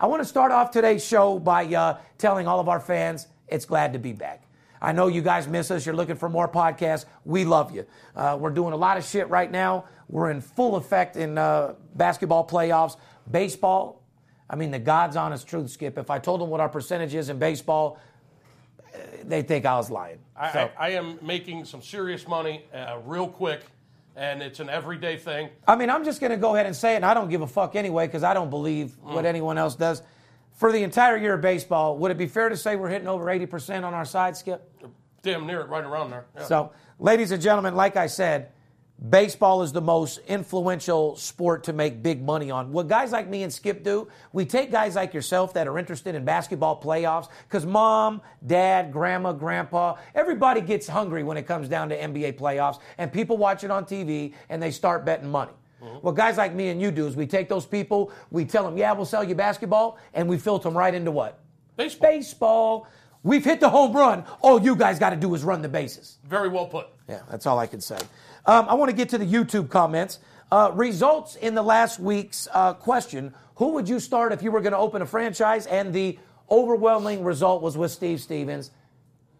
I 0.00 0.06
want 0.06 0.20
to 0.20 0.24
start 0.28 0.50
off 0.50 0.72
today's 0.72 1.04
show 1.04 1.38
by 1.38 1.64
uh, 1.66 1.98
telling 2.18 2.48
all 2.48 2.58
of 2.58 2.68
our 2.68 2.80
fans 2.80 3.28
it's 3.46 3.64
glad 3.64 3.92
to 3.92 4.00
be 4.00 4.12
back. 4.12 4.42
I 4.82 4.90
know 4.90 5.06
you 5.06 5.22
guys 5.22 5.46
miss 5.46 5.70
us. 5.70 5.86
You're 5.86 5.94
looking 5.94 6.16
for 6.16 6.28
more 6.28 6.48
podcasts. 6.48 7.04
We 7.24 7.44
love 7.44 7.72
you. 7.72 7.86
Uh, 8.16 8.36
we're 8.40 8.50
doing 8.50 8.72
a 8.72 8.76
lot 8.76 8.96
of 8.96 9.04
shit 9.04 9.28
right 9.28 9.50
now. 9.50 9.84
We're 10.08 10.30
in 10.32 10.40
full 10.40 10.74
effect 10.74 11.14
in 11.16 11.38
uh, 11.38 11.74
basketball 11.94 12.46
playoffs, 12.46 12.96
baseball. 13.30 14.02
I 14.50 14.56
mean, 14.56 14.72
the 14.72 14.78
God's 14.80 15.14
honest 15.16 15.46
truth, 15.46 15.70
Skip. 15.70 15.98
If 15.98 16.10
I 16.10 16.18
told 16.18 16.40
them 16.40 16.48
what 16.50 16.58
our 16.60 16.68
percentage 16.68 17.14
is 17.14 17.28
in 17.28 17.38
baseball, 17.38 17.98
they 19.24 19.42
think 19.42 19.66
I 19.66 19.76
was 19.76 19.88
lying. 19.90 20.18
I, 20.36 20.52
So- 20.52 20.70
I, 20.78 20.86
I 20.86 20.90
am 20.90 21.18
making 21.22 21.64
some 21.64 21.80
serious 21.82 22.26
money 22.26 22.64
uh, 22.74 22.98
real 23.04 23.28
quick, 23.28 23.62
and 24.18 24.42
it's 24.42 24.58
an 24.58 24.68
everyday 24.68 25.16
thing. 25.16 25.48
I 25.66 25.76
mean, 25.76 25.90
I'm 25.90 26.04
just 26.04 26.20
going 26.20 26.32
to 26.32 26.36
go 26.36 26.54
ahead 26.54 26.66
and 26.66 26.74
say 26.74 26.94
it, 26.94 26.96
and 26.96 27.06
I 27.06 27.14
don't 27.14 27.30
give 27.30 27.40
a 27.40 27.46
fuck 27.46 27.76
anyway 27.76 28.06
because 28.06 28.24
I 28.24 28.34
don't 28.34 28.50
believe 28.50 28.96
mm. 29.00 29.14
what 29.14 29.24
anyone 29.24 29.56
else 29.56 29.76
does. 29.76 30.02
For 30.54 30.72
the 30.72 30.82
entire 30.82 31.16
year 31.16 31.34
of 31.34 31.40
baseball, 31.40 31.96
would 31.98 32.10
it 32.10 32.18
be 32.18 32.26
fair 32.26 32.48
to 32.48 32.56
say 32.56 32.74
we're 32.74 32.88
hitting 32.88 33.06
over 33.06 33.26
80% 33.26 33.84
on 33.84 33.94
our 33.94 34.04
side, 34.04 34.36
Skip? 34.36 34.68
Damn 35.22 35.46
near 35.46 35.60
it, 35.60 35.68
right 35.68 35.84
around 35.84 36.10
there. 36.10 36.26
Yeah. 36.36 36.44
So, 36.44 36.72
ladies 36.98 37.30
and 37.30 37.40
gentlemen, 37.40 37.76
like 37.76 37.96
I 37.96 38.08
said, 38.08 38.50
baseball 39.10 39.62
is 39.62 39.72
the 39.72 39.80
most 39.80 40.18
influential 40.26 41.14
sport 41.16 41.64
to 41.64 41.72
make 41.72 42.02
big 42.02 42.22
money 42.22 42.50
on. 42.50 42.72
What 42.72 42.88
guys 42.88 43.12
like 43.12 43.28
me 43.28 43.42
and 43.44 43.52
Skip 43.52 43.84
do, 43.84 44.08
we 44.32 44.44
take 44.44 44.70
guys 44.70 44.96
like 44.96 45.14
yourself 45.14 45.54
that 45.54 45.68
are 45.68 45.78
interested 45.78 46.14
in 46.14 46.24
basketball 46.24 46.80
playoffs 46.80 47.28
because 47.48 47.64
mom, 47.64 48.20
dad, 48.46 48.92
grandma, 48.92 49.32
grandpa, 49.32 49.96
everybody 50.14 50.60
gets 50.60 50.88
hungry 50.88 51.22
when 51.22 51.36
it 51.36 51.46
comes 51.46 51.68
down 51.68 51.88
to 51.90 51.98
NBA 51.98 52.38
playoffs, 52.38 52.80
and 52.98 53.12
people 53.12 53.36
watch 53.36 53.62
it 53.64 53.70
on 53.70 53.84
TV 53.84 54.34
and 54.48 54.62
they 54.62 54.70
start 54.70 55.04
betting 55.04 55.30
money. 55.30 55.52
Mm-hmm. 55.82 55.98
What 55.98 56.16
guys 56.16 56.36
like 56.36 56.54
me 56.54 56.68
and 56.68 56.80
you 56.80 56.90
do 56.90 57.06
is 57.06 57.14
we 57.14 57.26
take 57.26 57.48
those 57.48 57.66
people, 57.66 58.12
we 58.30 58.44
tell 58.44 58.64
them, 58.64 58.76
yeah, 58.76 58.92
we'll 58.92 59.06
sell 59.06 59.22
you 59.22 59.36
basketball, 59.36 59.98
and 60.12 60.28
we 60.28 60.38
filter 60.38 60.68
them 60.68 60.76
right 60.76 60.92
into 60.92 61.12
what? 61.12 61.40
Baseball. 61.76 62.10
Baseball. 62.10 62.88
We've 63.22 63.44
hit 63.44 63.60
the 63.60 63.68
home 63.68 63.92
run. 63.92 64.24
All 64.40 64.60
you 64.60 64.74
guys 64.74 64.98
got 64.98 65.10
to 65.10 65.16
do 65.16 65.34
is 65.34 65.44
run 65.44 65.60
the 65.60 65.68
bases. 65.68 66.18
Very 66.24 66.48
well 66.48 66.66
put. 66.66 66.88
Yeah, 67.08 67.20
that's 67.30 67.46
all 67.46 67.58
I 67.58 67.66
can 67.66 67.80
say. 67.80 67.98
Um, 68.48 68.66
I 68.66 68.72
want 68.72 68.88
to 68.88 68.96
get 68.96 69.10
to 69.10 69.18
the 69.18 69.26
YouTube 69.26 69.68
comments. 69.68 70.20
Uh, 70.50 70.72
results 70.74 71.36
in 71.36 71.54
the 71.54 71.62
last 71.62 72.00
week's 72.00 72.48
uh, 72.54 72.72
question 72.72 73.34
Who 73.56 73.72
would 73.74 73.86
you 73.86 74.00
start 74.00 74.32
if 74.32 74.42
you 74.42 74.50
were 74.50 74.62
going 74.62 74.72
to 74.72 74.78
open 74.78 75.02
a 75.02 75.06
franchise? 75.06 75.66
And 75.66 75.92
the 75.92 76.18
overwhelming 76.50 77.22
result 77.22 77.60
was 77.60 77.76
with 77.76 77.90
Steve 77.90 78.22
Stevens, 78.22 78.70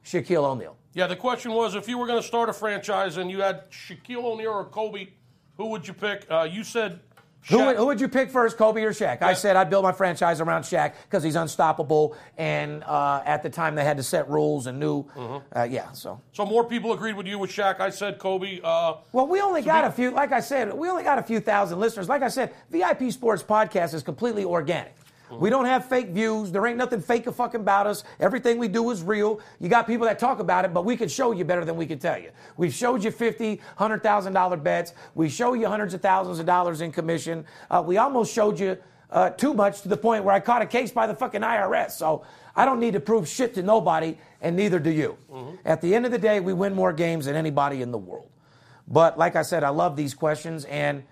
Shaquille 0.04 0.44
O'Neal. 0.44 0.76
Yeah, 0.92 1.06
the 1.06 1.16
question 1.16 1.52
was 1.52 1.74
if 1.74 1.88
you 1.88 1.96
were 1.96 2.06
going 2.06 2.20
to 2.20 2.26
start 2.26 2.50
a 2.50 2.52
franchise 2.52 3.16
and 3.16 3.30
you 3.30 3.40
had 3.40 3.70
Shaquille 3.70 4.24
O'Neal 4.24 4.50
or 4.50 4.64
Kobe, 4.66 5.08
who 5.56 5.68
would 5.68 5.88
you 5.88 5.94
pick? 5.94 6.26
Uh, 6.30 6.42
you 6.42 6.62
said 6.62 7.00
Who 7.48 7.64
would, 7.64 7.76
who 7.76 7.86
would 7.86 8.00
you 8.00 8.08
pick 8.08 8.30
first, 8.30 8.58
Kobe 8.58 8.82
or 8.82 8.90
Shaq? 8.90 9.22
I 9.22 9.32
said 9.32 9.56
I'd 9.56 9.70
build 9.70 9.82
my 9.82 9.92
franchise 9.92 10.40
around 10.40 10.62
Shaq 10.62 10.92
because 11.04 11.22
he's 11.22 11.36
unstoppable. 11.36 12.14
And 12.36 12.84
uh, 12.84 13.22
at 13.24 13.42
the 13.42 13.48
time, 13.48 13.74
they 13.74 13.84
had 13.84 13.96
to 13.96 14.02
set 14.02 14.28
rules 14.28 14.66
and 14.66 14.78
knew. 14.78 15.06
Uh, 15.56 15.62
yeah, 15.62 15.92
so. 15.92 16.20
so 16.32 16.44
more 16.44 16.64
people 16.64 16.92
agreed 16.92 17.16
with 17.16 17.26
you 17.26 17.38
with 17.38 17.50
Shaq. 17.50 17.80
I 17.80 17.88
said 17.90 18.18
Kobe. 18.18 18.60
Uh, 18.62 18.94
Well, 19.12 19.26
we 19.26 19.40
only 19.40 19.62
got 19.62 19.84
a 19.84 19.90
few, 19.90 20.10
like 20.10 20.32
I 20.32 20.40
said, 20.40 20.74
we 20.74 20.88
only 20.90 21.04
got 21.04 21.18
a 21.18 21.22
few 21.22 21.40
thousand 21.40 21.80
listeners. 21.80 22.08
Like 22.08 22.22
I 22.22 22.28
said, 22.28 22.52
VIP 22.70 23.10
Sports 23.12 23.42
Podcast 23.42 23.94
is 23.94 24.02
completely 24.02 24.44
organic. 24.44 24.94
We 25.30 25.50
don't 25.50 25.66
have 25.66 25.84
fake 25.84 26.08
views. 26.08 26.50
There 26.50 26.66
ain't 26.66 26.78
nothing 26.78 27.00
fake 27.00 27.24
fucking 27.30 27.60
about 27.60 27.86
us. 27.86 28.04
Everything 28.20 28.58
we 28.58 28.68
do 28.68 28.90
is 28.90 29.02
real. 29.02 29.40
You 29.60 29.68
got 29.68 29.86
people 29.86 30.06
that 30.06 30.18
talk 30.18 30.38
about 30.38 30.64
it, 30.64 30.72
but 30.72 30.84
we 30.84 30.96
can 30.96 31.08
show 31.08 31.32
you 31.32 31.44
better 31.44 31.64
than 31.64 31.76
we 31.76 31.86
can 31.86 31.98
tell 31.98 32.18
you. 32.18 32.30
We've 32.56 32.72
showed 32.72 33.04
you 33.04 33.10
fifty, 33.10 33.60
hundred 33.76 34.02
thousand 34.02 34.32
dollar 34.32 34.56
bets. 34.56 34.94
We 35.14 35.28
show 35.28 35.54
you 35.54 35.68
hundreds 35.68 35.94
of 35.94 36.00
thousands 36.00 36.38
of 36.38 36.46
dollars 36.46 36.80
in 36.80 36.92
commission. 36.92 37.44
Uh, 37.70 37.82
we 37.86 37.98
almost 37.98 38.32
showed 38.32 38.58
you 38.58 38.78
uh, 39.10 39.30
too 39.30 39.54
much 39.54 39.82
to 39.82 39.88
the 39.88 39.96
point 39.96 40.24
where 40.24 40.34
I 40.34 40.40
caught 40.40 40.62
a 40.62 40.66
case 40.66 40.90
by 40.90 41.06
the 41.06 41.14
fucking 41.14 41.42
IRS. 41.42 41.92
So 41.92 42.24
I 42.56 42.64
don't 42.64 42.80
need 42.80 42.94
to 42.94 43.00
prove 43.00 43.28
shit 43.28 43.54
to 43.54 43.62
nobody, 43.62 44.16
and 44.40 44.56
neither 44.56 44.78
do 44.78 44.90
you. 44.90 45.16
At 45.64 45.80
the 45.80 45.94
end 45.94 46.06
of 46.06 46.12
the 46.12 46.18
day, 46.18 46.40
we 46.40 46.52
win 46.52 46.74
more 46.74 46.92
games 46.92 47.26
than 47.26 47.36
anybody 47.36 47.82
in 47.82 47.90
the 47.90 47.98
world. 47.98 48.28
But 48.86 49.18
like 49.18 49.36
I 49.36 49.42
said, 49.42 49.62
I 49.64 49.68
love 49.68 49.96
these 49.96 50.14
questions, 50.14 50.64
and 50.64 51.04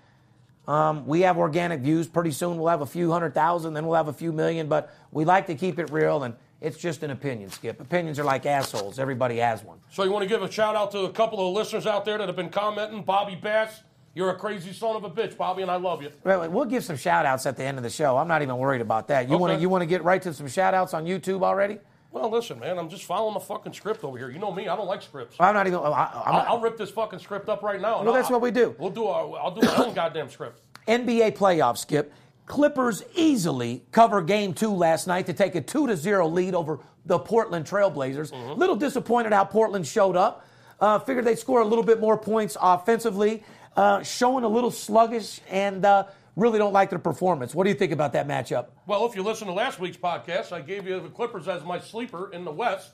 um, 0.67 1.05
we 1.05 1.21
have 1.21 1.37
organic 1.37 1.79
views. 1.81 2.07
Pretty 2.07 2.31
soon 2.31 2.57
we'll 2.57 2.67
have 2.67 2.81
a 2.81 2.85
few 2.85 3.11
hundred 3.11 3.33
thousand, 3.33 3.73
then 3.73 3.85
we'll 3.87 3.95
have 3.95 4.07
a 4.09 4.13
few 4.13 4.31
million, 4.31 4.67
but 4.67 4.93
we 5.11 5.25
like 5.25 5.47
to 5.47 5.55
keep 5.55 5.79
it 5.79 5.89
real, 5.91 6.23
and 6.23 6.35
it's 6.59 6.77
just 6.77 7.03
an 7.03 7.11
opinion, 7.11 7.49
Skip. 7.49 7.79
Opinions 7.79 8.19
are 8.19 8.23
like 8.23 8.45
assholes. 8.45 8.99
Everybody 8.99 9.37
has 9.37 9.63
one. 9.63 9.79
So 9.91 10.03
you 10.03 10.11
want 10.11 10.23
to 10.23 10.29
give 10.29 10.41
a 10.41 10.51
shout 10.51 10.75
out 10.75 10.91
to 10.91 11.01
a 11.01 11.11
couple 11.11 11.47
of 11.47 11.53
listeners 11.55 11.85
out 11.85 12.03
there 12.03 12.17
that 12.17 12.27
have 12.27 12.35
been 12.35 12.49
commenting. 12.49 13.03
Bobby 13.03 13.35
Bass, 13.35 13.81
you're 14.15 14.31
a 14.31 14.35
crazy 14.35 14.73
son 14.73 14.95
of 14.95 15.03
a 15.03 15.09
bitch, 15.09 15.37
Bobby, 15.37 15.61
and 15.61 15.69
I 15.69 15.75
love 15.75 16.01
you. 16.01 16.11
Well, 16.23 16.49
We'll 16.49 16.65
give 16.65 16.83
some 16.83 16.97
shout 16.97 17.25
outs 17.25 17.45
at 17.45 17.55
the 17.57 17.63
end 17.63 17.77
of 17.77 17.83
the 17.83 17.89
show. 17.89 18.17
I'm 18.17 18.27
not 18.27 18.41
even 18.41 18.57
worried 18.57 18.81
about 18.81 19.07
that. 19.09 19.29
You 19.29 19.37
want 19.37 19.53
to 19.53 19.59
you 19.59 19.69
want 19.69 19.83
to 19.83 19.85
get 19.85 20.03
right 20.03 20.21
to 20.23 20.33
some 20.33 20.47
shout 20.47 20.73
outs 20.73 20.93
on 20.93 21.05
YouTube 21.05 21.43
already? 21.43 21.77
Well, 22.21 22.29
listen, 22.31 22.59
man, 22.59 22.77
I'm 22.77 22.89
just 22.89 23.03
following 23.03 23.33
the 23.33 23.39
fucking 23.39 23.73
script 23.73 24.03
over 24.03 24.17
here. 24.17 24.29
You 24.29 24.39
know 24.39 24.51
me, 24.51 24.67
I 24.67 24.75
don't 24.75 24.87
like 24.87 25.01
scripts. 25.01 25.35
I'm 25.39 25.53
not 25.53 25.67
even. 25.67 25.79
I, 25.79 25.83
I'm 25.85 25.91
I'll, 26.25 26.33
not, 26.33 26.47
I'll 26.47 26.59
rip 26.61 26.77
this 26.77 26.89
fucking 26.89 27.19
script 27.19 27.49
up 27.49 27.61
right 27.63 27.79
now. 27.81 28.03
Well, 28.03 28.13
that's 28.13 28.27
I'll- 28.27 28.33
what 28.33 28.41
we 28.41 28.51
do. 28.51 28.75
We'll 28.79 28.89
do. 28.89 29.05
Our, 29.07 29.37
I'll 29.39 29.51
do 29.51 29.61
my 29.65 29.75
own 29.85 29.93
goddamn 29.95 30.29
script. 30.29 30.61
NBA 30.87 31.35
playoff 31.37 31.77
skip. 31.77 32.13
Clippers 32.45 33.03
easily 33.13 33.83
cover 33.91 34.21
game 34.21 34.53
two 34.53 34.71
last 34.71 35.05
night 35.05 35.25
to 35.25 35.33
take 35.33 35.55
a 35.55 35.61
2 35.61 35.87
to 35.87 35.97
0 35.97 36.27
lead 36.29 36.55
over 36.55 36.79
the 37.05 37.19
Portland 37.19 37.65
Trailblazers. 37.65 38.31
Mm-hmm. 38.31 38.57
Little 38.59 38.77
disappointed 38.77 39.33
how 39.33 39.43
Portland 39.43 39.85
showed 39.85 40.15
up. 40.15 40.45
Uh, 40.79 40.99
figured 40.99 41.25
they'd 41.25 41.39
score 41.39 41.59
a 41.61 41.65
little 41.65 41.83
bit 41.83 41.99
more 41.99 42.17
points 42.17 42.55
offensively, 42.61 43.43
uh, 43.75 44.01
showing 44.03 44.43
a 44.43 44.47
little 44.47 44.71
sluggish 44.71 45.41
and 45.49 45.83
uh, 45.83 46.05
really 46.37 46.59
don't 46.59 46.71
like 46.71 46.89
their 46.89 46.99
performance. 46.99 47.53
What 47.53 47.65
do 47.65 47.69
you 47.71 47.75
think 47.75 47.91
about 47.91 48.13
that 48.13 48.27
matchup? 48.27 48.67
Well, 48.85 49.05
if 49.07 49.15
you 49.15 49.23
listen 49.23 49.47
to 49.47 49.53
last 49.53 49.79
week's 49.79 49.97
podcast, 49.97 50.53
I 50.53 50.61
gave 50.61 50.87
you 50.87 50.99
the 51.01 51.09
Clippers 51.09 51.47
as 51.49 51.63
my 51.65 51.79
sleeper 51.79 52.31
in 52.31 52.45
the 52.45 52.51
West. 52.51 52.91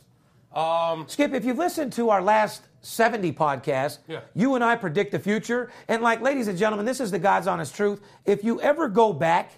Um, 0.56 1.06
Skip, 1.08 1.34
if 1.34 1.44
you've 1.46 1.58
listened 1.58 1.92
to 1.94 2.10
our 2.10 2.22
last 2.22 2.64
70 2.82 3.34
podcasts, 3.34 3.98
Yeah. 4.08 4.22
you 4.34 4.56
and 4.56 4.64
I 4.64 4.76
predict 4.76 5.12
the 5.12 5.20
future. 5.20 5.72
And, 5.88 6.02
like, 6.02 6.22
ladies 6.22 6.48
and 6.48 6.58
gentlemen, 6.58 6.86
this 6.86 7.00
is 7.00 7.12
the 7.12 7.20
God's 7.20 7.48
honest 7.48 7.76
truth. 7.76 8.02
If 8.26 8.44
you 8.44 8.62
ever 8.62 8.88
go 8.88 9.12
back 9.14 9.52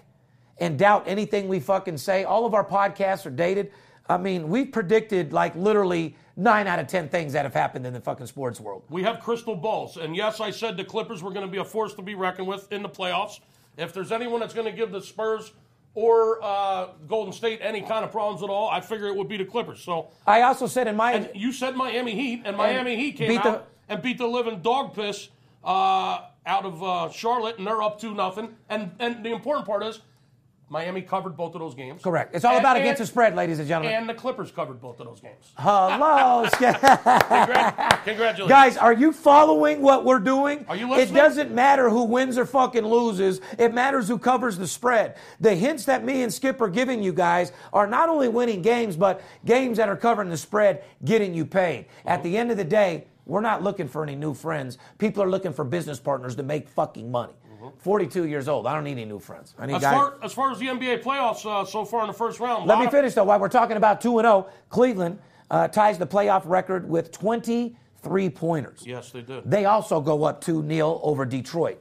and 0.58 0.78
doubt 0.78 1.04
anything 1.06 1.48
we 1.48 1.60
fucking 1.60 1.98
say, 1.98 2.24
all 2.24 2.44
of 2.46 2.54
our 2.54 2.64
podcasts 2.64 3.24
are 3.26 3.30
dated. 3.30 3.70
I 4.08 4.16
mean, 4.16 4.48
we've 4.48 4.72
predicted, 4.72 5.32
like, 5.32 5.54
literally 5.54 6.16
nine 6.36 6.66
out 6.66 6.78
of 6.78 6.86
10 6.86 7.08
things 7.10 7.34
that 7.34 7.44
have 7.44 7.52
happened 7.54 7.86
in 7.86 7.92
the 7.92 8.00
fucking 8.00 8.26
sports 8.26 8.58
world. 8.60 8.82
we 8.88 9.02
have 9.02 9.20
crystal 9.20 9.54
balls, 9.56 9.96
and 9.96 10.14
yes, 10.16 10.40
I 10.40 10.50
said 10.50 10.76
the 10.76 10.84
Clippers 10.84 11.22
were 11.22 11.30
going 11.30 11.44
to 11.46 11.50
be 11.50 11.58
a 11.58 11.64
force 11.64 11.92
to 11.94 12.02
be 12.02 12.14
reckoned 12.14 12.46
with 12.48 12.70
in 12.72 12.82
the 12.82 12.88
playoffs. 12.88 13.40
If 13.76 13.92
there's 13.92 14.12
anyone 14.12 14.40
that's 14.40 14.54
going 14.54 14.66
to 14.66 14.72
give 14.76 14.90
the 14.90 15.02
Spurs 15.02 15.52
or 15.94 16.42
uh, 16.42 16.88
Golden 17.06 17.32
State 17.32 17.60
any 17.62 17.80
kind 17.80 18.04
of 18.04 18.12
problems 18.12 18.42
at 18.42 18.48
all, 18.50 18.68
I 18.70 18.80
figure 18.80 19.06
it 19.06 19.16
would 19.16 19.28
be 19.28 19.36
the 19.36 19.44
Clippers. 19.44 19.80
So 19.82 20.08
I 20.26 20.42
also 20.42 20.66
said 20.66 20.88
in 20.88 20.96
my. 20.96 21.12
And 21.12 21.30
you 21.34 21.52
said 21.52 21.76
Miami 21.76 22.14
Heat, 22.14 22.42
and 22.44 22.56
Miami 22.56 22.96
Heat 22.96 23.16
came 23.16 23.28
beat 23.28 23.42
the- 23.42 23.48
out 23.48 23.68
and 23.88 24.02
beat 24.02 24.18
the 24.18 24.26
living 24.26 24.60
dog 24.62 24.94
piss 24.94 25.28
uh, 25.64 26.20
out 26.46 26.64
of 26.64 26.82
uh, 26.82 27.10
Charlotte, 27.10 27.58
and 27.58 27.66
they're 27.66 27.82
up 27.82 28.00
two 28.00 28.14
nothing. 28.14 28.54
And 28.68 28.92
and 28.98 29.24
the 29.24 29.30
important 29.32 29.66
part 29.66 29.82
is 29.84 30.00
Miami 30.68 31.00
covered 31.00 31.36
both 31.36 31.54
of 31.54 31.60
those 31.60 31.76
games. 31.76 32.02
correct. 32.02 32.34
It's 32.34 32.44
all 32.44 32.54
And- 32.56 32.60
about 32.60 32.76
against 32.76 32.98
the 32.98 33.06
spread, 33.06 33.36
ladies 33.36 33.60
and 33.60 33.68
gentlemen. 33.68 33.94
And 33.94 34.08
the 34.08 34.14
Clippers 34.14 34.50
covered 34.50 34.80
both 34.80 34.98
of 34.98 35.06
those 35.06 35.20
games. 35.20 35.52
Hello. 35.56 36.44
Congratulations. 38.04 38.48
Guys, 38.48 38.76
are 38.76 38.92
you 38.92 39.12
following 39.12 39.80
what 39.80 40.04
we're 40.04 40.18
doing? 40.18 40.64
Are 40.68 40.74
you 40.74 40.92
It 40.94 41.12
doesn't 41.14 41.52
matter 41.54 41.88
who 41.88 42.02
wins 42.04 42.36
or 42.36 42.46
fucking 42.46 42.84
loses. 42.84 43.40
It 43.58 43.74
matters 43.74 44.08
who 44.08 44.18
covers 44.18 44.58
the 44.58 44.66
spread. 44.66 45.16
The 45.40 45.54
hints 45.54 45.84
that 45.84 46.04
me 46.04 46.22
and 46.22 46.32
Skip 46.34 46.60
are 46.60 46.68
giving 46.68 47.00
you 47.02 47.12
guys 47.12 47.52
are 47.72 47.86
not 47.86 48.08
only 48.08 48.28
winning 48.28 48.60
games, 48.62 48.96
but 48.96 49.20
games 49.44 49.76
that 49.76 49.88
are 49.88 49.96
covering 49.96 50.30
the 50.30 50.36
spread, 50.36 50.82
getting 51.04 51.32
you 51.32 51.46
paid. 51.46 51.86
At 52.04 52.22
the 52.24 52.36
end 52.36 52.50
of 52.50 52.56
the 52.56 52.64
day, 52.64 53.06
we're 53.24 53.40
not 53.40 53.62
looking 53.62 53.88
for 53.88 54.02
any 54.02 54.14
new 54.16 54.34
friends. 54.34 54.78
People 54.98 55.22
are 55.22 55.30
looking 55.30 55.52
for 55.52 55.64
business 55.64 55.98
partners 56.00 56.34
to 56.36 56.42
make 56.42 56.68
fucking 56.68 57.10
money. 57.10 57.34
42 57.78 58.26
years 58.26 58.48
old. 58.48 58.66
I 58.66 58.74
don't 58.74 58.84
need 58.84 58.92
any 58.92 59.04
new 59.04 59.18
friends. 59.18 59.54
I 59.58 59.66
need 59.66 59.74
As 59.76 59.82
guys. 59.82 59.94
far, 59.94 60.14
as 60.22 60.32
far 60.32 60.50
as 60.52 60.58
the 60.58 60.66
NBA 60.66 61.02
playoffs 61.02 61.44
uh, 61.46 61.64
so 61.64 61.84
far 61.84 62.02
in 62.02 62.06
the 62.08 62.12
first 62.12 62.40
round, 62.40 62.66
Let 62.66 62.78
me 62.78 62.86
of- 62.86 62.90
finish 62.92 63.14
though. 63.14 63.24
While 63.24 63.40
we're 63.40 63.48
talking 63.48 63.76
about 63.76 64.00
2 64.00 64.18
and 64.18 64.24
0, 64.26 64.48
Cleveland 64.68 65.18
uh, 65.50 65.68
ties 65.68 65.98
the 65.98 66.06
playoff 66.06 66.42
record 66.44 66.88
with 66.88 67.12
23 67.12 68.30
pointers. 68.30 68.82
Yes, 68.86 69.10
they 69.10 69.22
did. 69.22 69.48
They 69.50 69.64
also 69.64 70.00
go 70.00 70.24
up 70.24 70.40
2 70.40 70.66
0 70.66 71.00
over 71.02 71.24
Detroit. 71.24 71.78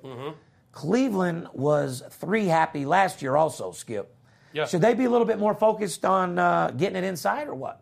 Cleveland 0.71 1.47
was 1.53 2.03
three 2.09 2.45
happy 2.47 2.85
last 2.85 3.21
year, 3.21 3.35
also, 3.37 3.71
Skip. 3.71 4.13
Yeah. 4.51 4.65
Should 4.65 4.81
they 4.81 4.93
be 4.93 5.05
a 5.05 5.09
little 5.09 5.27
bit 5.27 5.39
more 5.39 5.53
focused 5.53 6.05
on 6.05 6.37
uh, 6.39 6.71
getting 6.71 6.95
it 6.97 7.03
inside 7.03 7.47
or 7.47 7.55
what? 7.55 7.81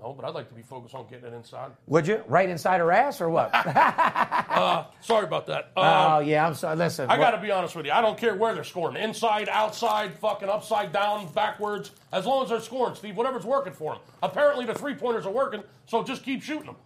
No, 0.00 0.14
but 0.14 0.24
I'd 0.24 0.34
like 0.34 0.48
to 0.48 0.54
be 0.54 0.62
focused 0.62 0.94
on 0.94 1.06
getting 1.10 1.26
it 1.26 1.34
inside. 1.34 1.72
Would 1.86 2.06
you? 2.06 2.22
Right 2.26 2.48
inside 2.48 2.80
her 2.80 2.90
ass 2.90 3.20
or 3.20 3.28
what? 3.28 3.52
Sorry 5.02 5.24
about 5.24 5.46
that. 5.46 5.72
Um, 5.76 5.84
oh, 5.84 6.18
yeah, 6.20 6.46
I'm 6.46 6.54
sorry. 6.54 6.76
Listen. 6.76 7.10
I 7.10 7.18
got 7.18 7.32
to 7.32 7.38
be 7.40 7.50
honest 7.50 7.76
with 7.76 7.84
you. 7.84 7.92
I 7.92 8.00
don't 8.00 8.16
care 8.16 8.34
where 8.34 8.54
they're 8.54 8.64
scoring. 8.64 8.96
Inside, 8.96 9.48
outside, 9.50 10.14
fucking 10.18 10.48
upside 10.48 10.92
down, 10.92 11.30
backwards. 11.34 11.90
As 12.12 12.24
long 12.24 12.42
as 12.44 12.48
they're 12.48 12.60
scoring, 12.60 12.94
Steve, 12.94 13.16
whatever's 13.16 13.44
working 13.44 13.74
for 13.74 13.92
them. 13.94 14.02
Apparently, 14.22 14.64
the 14.64 14.74
three 14.74 14.94
pointers 14.94 15.26
are 15.26 15.32
working, 15.32 15.62
so 15.86 16.02
just 16.02 16.22
keep 16.22 16.42
shooting 16.42 16.66
them. 16.66 16.76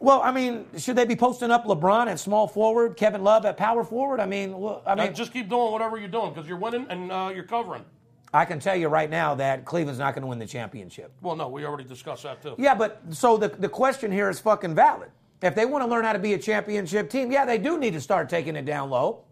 Well, 0.00 0.22
I 0.22 0.32
mean, 0.32 0.64
should 0.78 0.96
they 0.96 1.04
be 1.04 1.14
posting 1.14 1.50
up 1.50 1.64
LeBron 1.66 2.06
at 2.06 2.18
small 2.18 2.48
forward, 2.48 2.96
Kevin 2.96 3.22
Love 3.22 3.44
at 3.44 3.56
power 3.58 3.84
forward? 3.84 4.18
I 4.18 4.26
mean, 4.26 4.58
well, 4.58 4.82
I 4.86 4.92
Uh, 4.92 4.96
mean, 4.96 5.14
just 5.14 5.32
keep 5.32 5.48
doing 5.50 5.70
whatever 5.70 5.98
you're 5.98 6.08
doing 6.08 6.32
because 6.32 6.48
you're 6.48 6.58
winning 6.58 6.86
and 6.88 7.12
uh, 7.12 7.30
you're 7.34 7.44
covering. 7.44 7.84
I 8.34 8.44
can 8.46 8.58
tell 8.60 8.74
you 8.76 8.88
right 8.88 9.10
now 9.10 9.34
that 9.34 9.64
Cleveland's 9.64 9.98
not 9.98 10.14
going 10.14 10.22
to 10.22 10.26
win 10.28 10.38
the 10.38 10.46
championship. 10.46 11.12
Well, 11.20 11.36
no, 11.36 11.48
we 11.48 11.64
already 11.66 11.84
discussed 11.84 12.22
that 12.22 12.40
too. 12.42 12.54
Yeah, 12.58 12.74
but 12.74 13.00
so 13.10 13.36
the, 13.36 13.48
the 13.48 13.68
question 13.68 14.10
here 14.10 14.30
is 14.30 14.40
fucking 14.40 14.74
valid. 14.74 15.10
If 15.42 15.54
they 15.54 15.66
want 15.66 15.84
to 15.84 15.90
learn 15.90 16.04
how 16.04 16.12
to 16.14 16.18
be 16.18 16.32
a 16.34 16.38
championship 16.38 17.10
team, 17.10 17.30
yeah, 17.30 17.44
they 17.44 17.58
do 17.58 17.78
need 17.78 17.92
to 17.92 18.00
start 18.00 18.28
taking 18.28 18.56
it 18.56 18.64
down 18.64 18.88
low. 18.90 19.24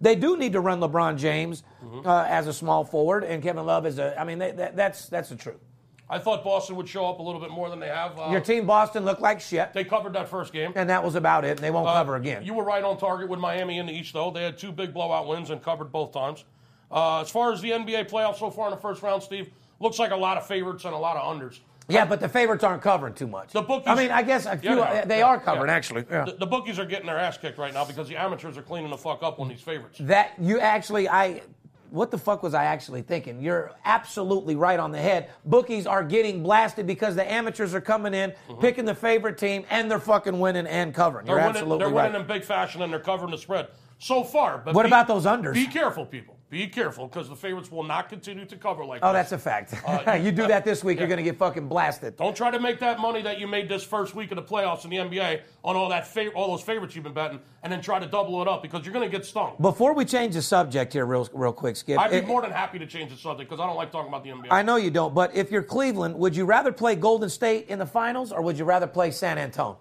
They 0.00 0.14
do 0.14 0.36
need 0.36 0.52
to 0.52 0.60
run 0.60 0.80
LeBron 0.80 1.16
James 1.18 1.62
uh, 2.04 2.24
as 2.28 2.46
a 2.46 2.52
small 2.52 2.84
forward 2.84 3.24
and 3.24 3.42
Kevin 3.42 3.64
Love 3.66 3.86
as 3.86 3.98
a. 3.98 4.18
I 4.18 4.24
mean, 4.24 4.38
they, 4.38 4.52
that, 4.52 4.76
that's 4.76 5.06
that's 5.08 5.30
the 5.30 5.36
truth. 5.36 5.60
I 6.08 6.18
thought 6.20 6.44
Boston 6.44 6.76
would 6.76 6.88
show 6.88 7.04
up 7.06 7.18
a 7.18 7.22
little 7.22 7.40
bit 7.40 7.50
more 7.50 7.68
than 7.68 7.80
they 7.80 7.88
have. 7.88 8.16
Uh, 8.18 8.28
Your 8.30 8.40
team, 8.40 8.64
Boston, 8.66 9.04
looked 9.04 9.20
like 9.20 9.40
shit, 9.40 9.72
They 9.72 9.82
covered 9.82 10.12
that 10.12 10.28
first 10.28 10.52
game. 10.52 10.72
and 10.76 10.88
that 10.88 11.02
was 11.02 11.16
about 11.16 11.44
it. 11.44 11.50
And 11.52 11.58
they 11.58 11.70
won't 11.72 11.88
Uh, 11.88 11.94
cover 11.94 12.14
again. 12.14 12.44
You 12.44 12.54
were 12.54 12.62
right 12.62 12.84
on 12.84 12.96
target 12.96 13.28
with 13.28 13.40
Miami 13.40 13.78
in 13.78 13.86
the 13.86 13.92
East, 13.92 14.12
though. 14.12 14.30
They 14.30 14.44
had 14.44 14.56
two 14.56 14.70
big 14.70 14.94
blowout 14.94 15.26
wins 15.26 15.50
and 15.50 15.60
covered 15.60 15.90
both 15.90 16.12
times. 16.12 16.44
Uh, 16.90 17.20
as 17.20 17.30
far 17.30 17.52
as 17.52 17.60
the 17.60 17.70
NBA 17.70 18.08
playoffs 18.08 18.38
so 18.38 18.50
far 18.50 18.68
in 18.68 18.70
the 18.74 18.80
first 18.80 19.02
round, 19.02 19.22
Steve, 19.22 19.50
looks 19.80 19.98
like 19.98 20.10
a 20.12 20.16
lot 20.16 20.36
of 20.36 20.46
favorites 20.46 20.84
and 20.84 20.94
a 20.94 20.98
lot 20.98 21.16
of 21.16 21.36
unders. 21.36 21.58
yeah, 21.88 22.04
but 22.04 22.20
the 22.20 22.28
favorites 22.28 22.64
aren't 22.64 22.82
covering 22.82 23.14
too 23.14 23.26
much. 23.26 23.52
The 23.52 23.62
bookies- 23.62 23.86
I 23.88 23.94
mean, 23.94 24.10
I 24.10 24.22
guess 24.22 24.46
a 24.46 24.56
few, 24.56 24.76
Yeah, 24.76 25.04
they 25.04 25.18
yeah, 25.18 25.24
are 25.26 25.38
covering 25.40 25.68
yeah. 25.68 25.74
actually. 25.74 26.04
Yeah. 26.10 26.24
The, 26.24 26.32
the 26.32 26.46
bookies 26.46 26.78
are 26.78 26.84
getting 26.86 27.06
their 27.06 27.18
ass 27.18 27.38
kicked 27.38 27.58
right 27.58 27.72
now 27.74 27.84
because 27.84 28.08
the 28.08 28.16
amateurs 28.16 28.56
are 28.56 28.62
cleaning 28.62 28.90
the 28.90 28.96
fuck 28.96 29.22
up 29.22 29.38
on 29.40 29.48
these 29.48 29.60
favorites. 29.60 29.98
That 30.00 30.32
you 30.40 30.58
actually, 30.58 31.08
I, 31.08 31.42
what 31.90 32.10
the 32.10 32.18
fuck 32.18 32.42
was 32.42 32.54
I 32.54 32.64
actually 32.64 33.02
thinking? 33.02 33.40
You're 33.40 33.72
absolutely 33.84 34.56
right 34.56 34.78
on 34.80 34.90
the 34.90 34.98
head. 34.98 35.30
Bookies 35.44 35.86
are 35.86 36.02
getting 36.02 36.42
blasted 36.42 36.86
because 36.86 37.14
the 37.14 37.30
amateurs 37.30 37.72
are 37.74 37.80
coming 37.80 38.14
in, 38.14 38.32
picking 38.60 38.84
the 38.84 38.94
favorite 38.94 39.38
team, 39.38 39.64
and 39.70 39.88
they're 39.90 40.00
fucking 40.00 40.38
winning 40.38 40.66
and 40.66 40.92
covering. 40.94 41.26
They're 41.26 41.36
You're 41.36 41.44
winning, 41.46 41.56
absolutely 41.62 41.84
they're 41.84 41.94
right. 41.94 42.06
winning 42.12 42.22
in 42.22 42.26
big 42.26 42.44
fashion 42.44 42.82
and 42.82 42.92
they're 42.92 42.98
covering 43.00 43.30
the 43.30 43.38
spread 43.38 43.68
so 43.98 44.24
far. 44.24 44.58
But 44.58 44.74
What 44.74 44.82
be- 44.82 44.88
about 44.88 45.06
those 45.08 45.24
unders? 45.24 45.54
Be 45.54 45.66
careful, 45.66 46.04
people. 46.04 46.35
Be 46.48 46.68
careful 46.68 47.08
because 47.08 47.28
the 47.28 47.34
favorites 47.34 47.72
will 47.72 47.82
not 47.82 48.08
continue 48.08 48.44
to 48.44 48.56
cover 48.56 48.84
like 48.84 49.00
that. 49.00 49.08
oh, 49.08 49.12
this. 49.12 49.30
that's 49.30 49.32
a 49.32 49.38
fact. 49.38 49.74
Uh, 49.84 50.12
you 50.22 50.30
do 50.30 50.46
that 50.46 50.64
this 50.64 50.84
week, 50.84 51.00
you're 51.00 51.08
going 51.08 51.16
to 51.16 51.24
get 51.24 51.36
fucking 51.36 51.66
blasted. 51.66 52.16
Don't 52.16 52.36
try 52.36 52.52
to 52.52 52.60
make 52.60 52.78
that 52.78 53.00
money 53.00 53.20
that 53.22 53.40
you 53.40 53.48
made 53.48 53.68
this 53.68 53.82
first 53.82 54.14
week 54.14 54.30
of 54.30 54.36
the 54.36 54.42
playoffs 54.42 54.84
in 54.84 54.90
the 54.90 54.96
NBA 54.96 55.40
on 55.64 55.74
all 55.74 55.88
that 55.88 56.08
all 56.36 56.52
those 56.52 56.62
favorites 56.62 56.94
you've 56.94 57.02
been 57.02 57.12
betting, 57.12 57.40
and 57.64 57.72
then 57.72 57.80
try 57.80 57.98
to 57.98 58.06
double 58.06 58.40
it 58.42 58.46
up 58.46 58.62
because 58.62 58.84
you're 58.84 58.92
going 58.92 59.10
to 59.10 59.14
get 59.16 59.26
stung. 59.26 59.56
Before 59.60 59.92
we 59.92 60.04
change 60.04 60.34
the 60.34 60.42
subject 60.42 60.92
here, 60.92 61.04
real, 61.04 61.28
real 61.32 61.52
quick, 61.52 61.74
Skip. 61.74 61.98
I'd 61.98 62.12
be 62.12 62.18
it- 62.18 62.26
more 62.28 62.42
than 62.42 62.52
happy 62.52 62.78
to 62.78 62.86
change 62.86 63.10
the 63.10 63.16
subject 63.16 63.50
because 63.50 63.60
I 63.60 63.66
don't 63.66 63.76
like 63.76 63.90
talking 63.90 64.08
about 64.08 64.22
the 64.22 64.30
NBA. 64.30 64.46
I 64.52 64.62
know 64.62 64.76
you 64.76 64.92
don't, 64.92 65.14
but 65.14 65.34
if 65.34 65.50
you're 65.50 65.64
Cleveland, 65.64 66.14
would 66.16 66.36
you 66.36 66.44
rather 66.44 66.70
play 66.70 66.94
Golden 66.94 67.28
State 67.28 67.66
in 67.68 67.80
the 67.80 67.86
finals 67.86 68.30
or 68.30 68.40
would 68.42 68.56
you 68.56 68.64
rather 68.64 68.86
play 68.86 69.10
San 69.10 69.36
Antonio? 69.36 69.78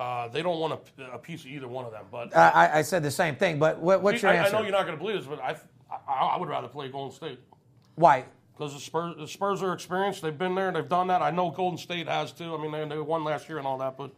uh, 0.00 0.28
they 0.28 0.42
don't 0.42 0.58
want 0.58 0.80
a, 0.98 1.02
a 1.12 1.18
piece 1.18 1.40
of 1.40 1.48
either 1.48 1.68
one 1.68 1.84
of 1.84 1.92
them, 1.92 2.04
but 2.10 2.34
I, 2.34 2.48
I- 2.48 2.78
I 2.78 2.82
said 2.82 3.02
the 3.02 3.10
same 3.10 3.36
thing, 3.36 3.58
but 3.58 3.80
what, 3.80 4.00
what's 4.02 4.22
your 4.22 4.30
I, 4.30 4.38
I 4.38 4.50
know 4.50 4.62
you're 4.62 4.70
not 4.70 4.86
going 4.86 4.96
to 4.96 5.02
believe 5.02 5.18
this, 5.18 5.26
but 5.26 5.40
I, 5.40 5.56
I 6.08 6.12
I 6.34 6.38
would 6.38 6.48
rather 6.48 6.68
play 6.68 6.88
Golden 6.88 7.14
State. 7.14 7.38
Why? 7.96 8.24
Because 8.56 8.74
the 8.74 8.80
Spurs, 8.80 9.16
the 9.18 9.26
Spurs 9.26 9.62
are 9.62 9.72
experienced. 9.72 10.20
They've 10.22 10.36
been 10.36 10.54
there. 10.54 10.70
They've 10.70 10.88
done 10.88 11.06
that. 11.08 11.22
I 11.22 11.30
know 11.30 11.50
Golden 11.50 11.78
State 11.78 12.06
has 12.08 12.30
too. 12.32 12.54
I 12.54 12.60
mean, 12.60 12.70
they, 12.72 12.94
they 12.94 13.00
won 13.00 13.24
last 13.24 13.48
year 13.48 13.58
and 13.58 13.66
all 13.66 13.78
that. 13.78 13.96
But 13.96 14.10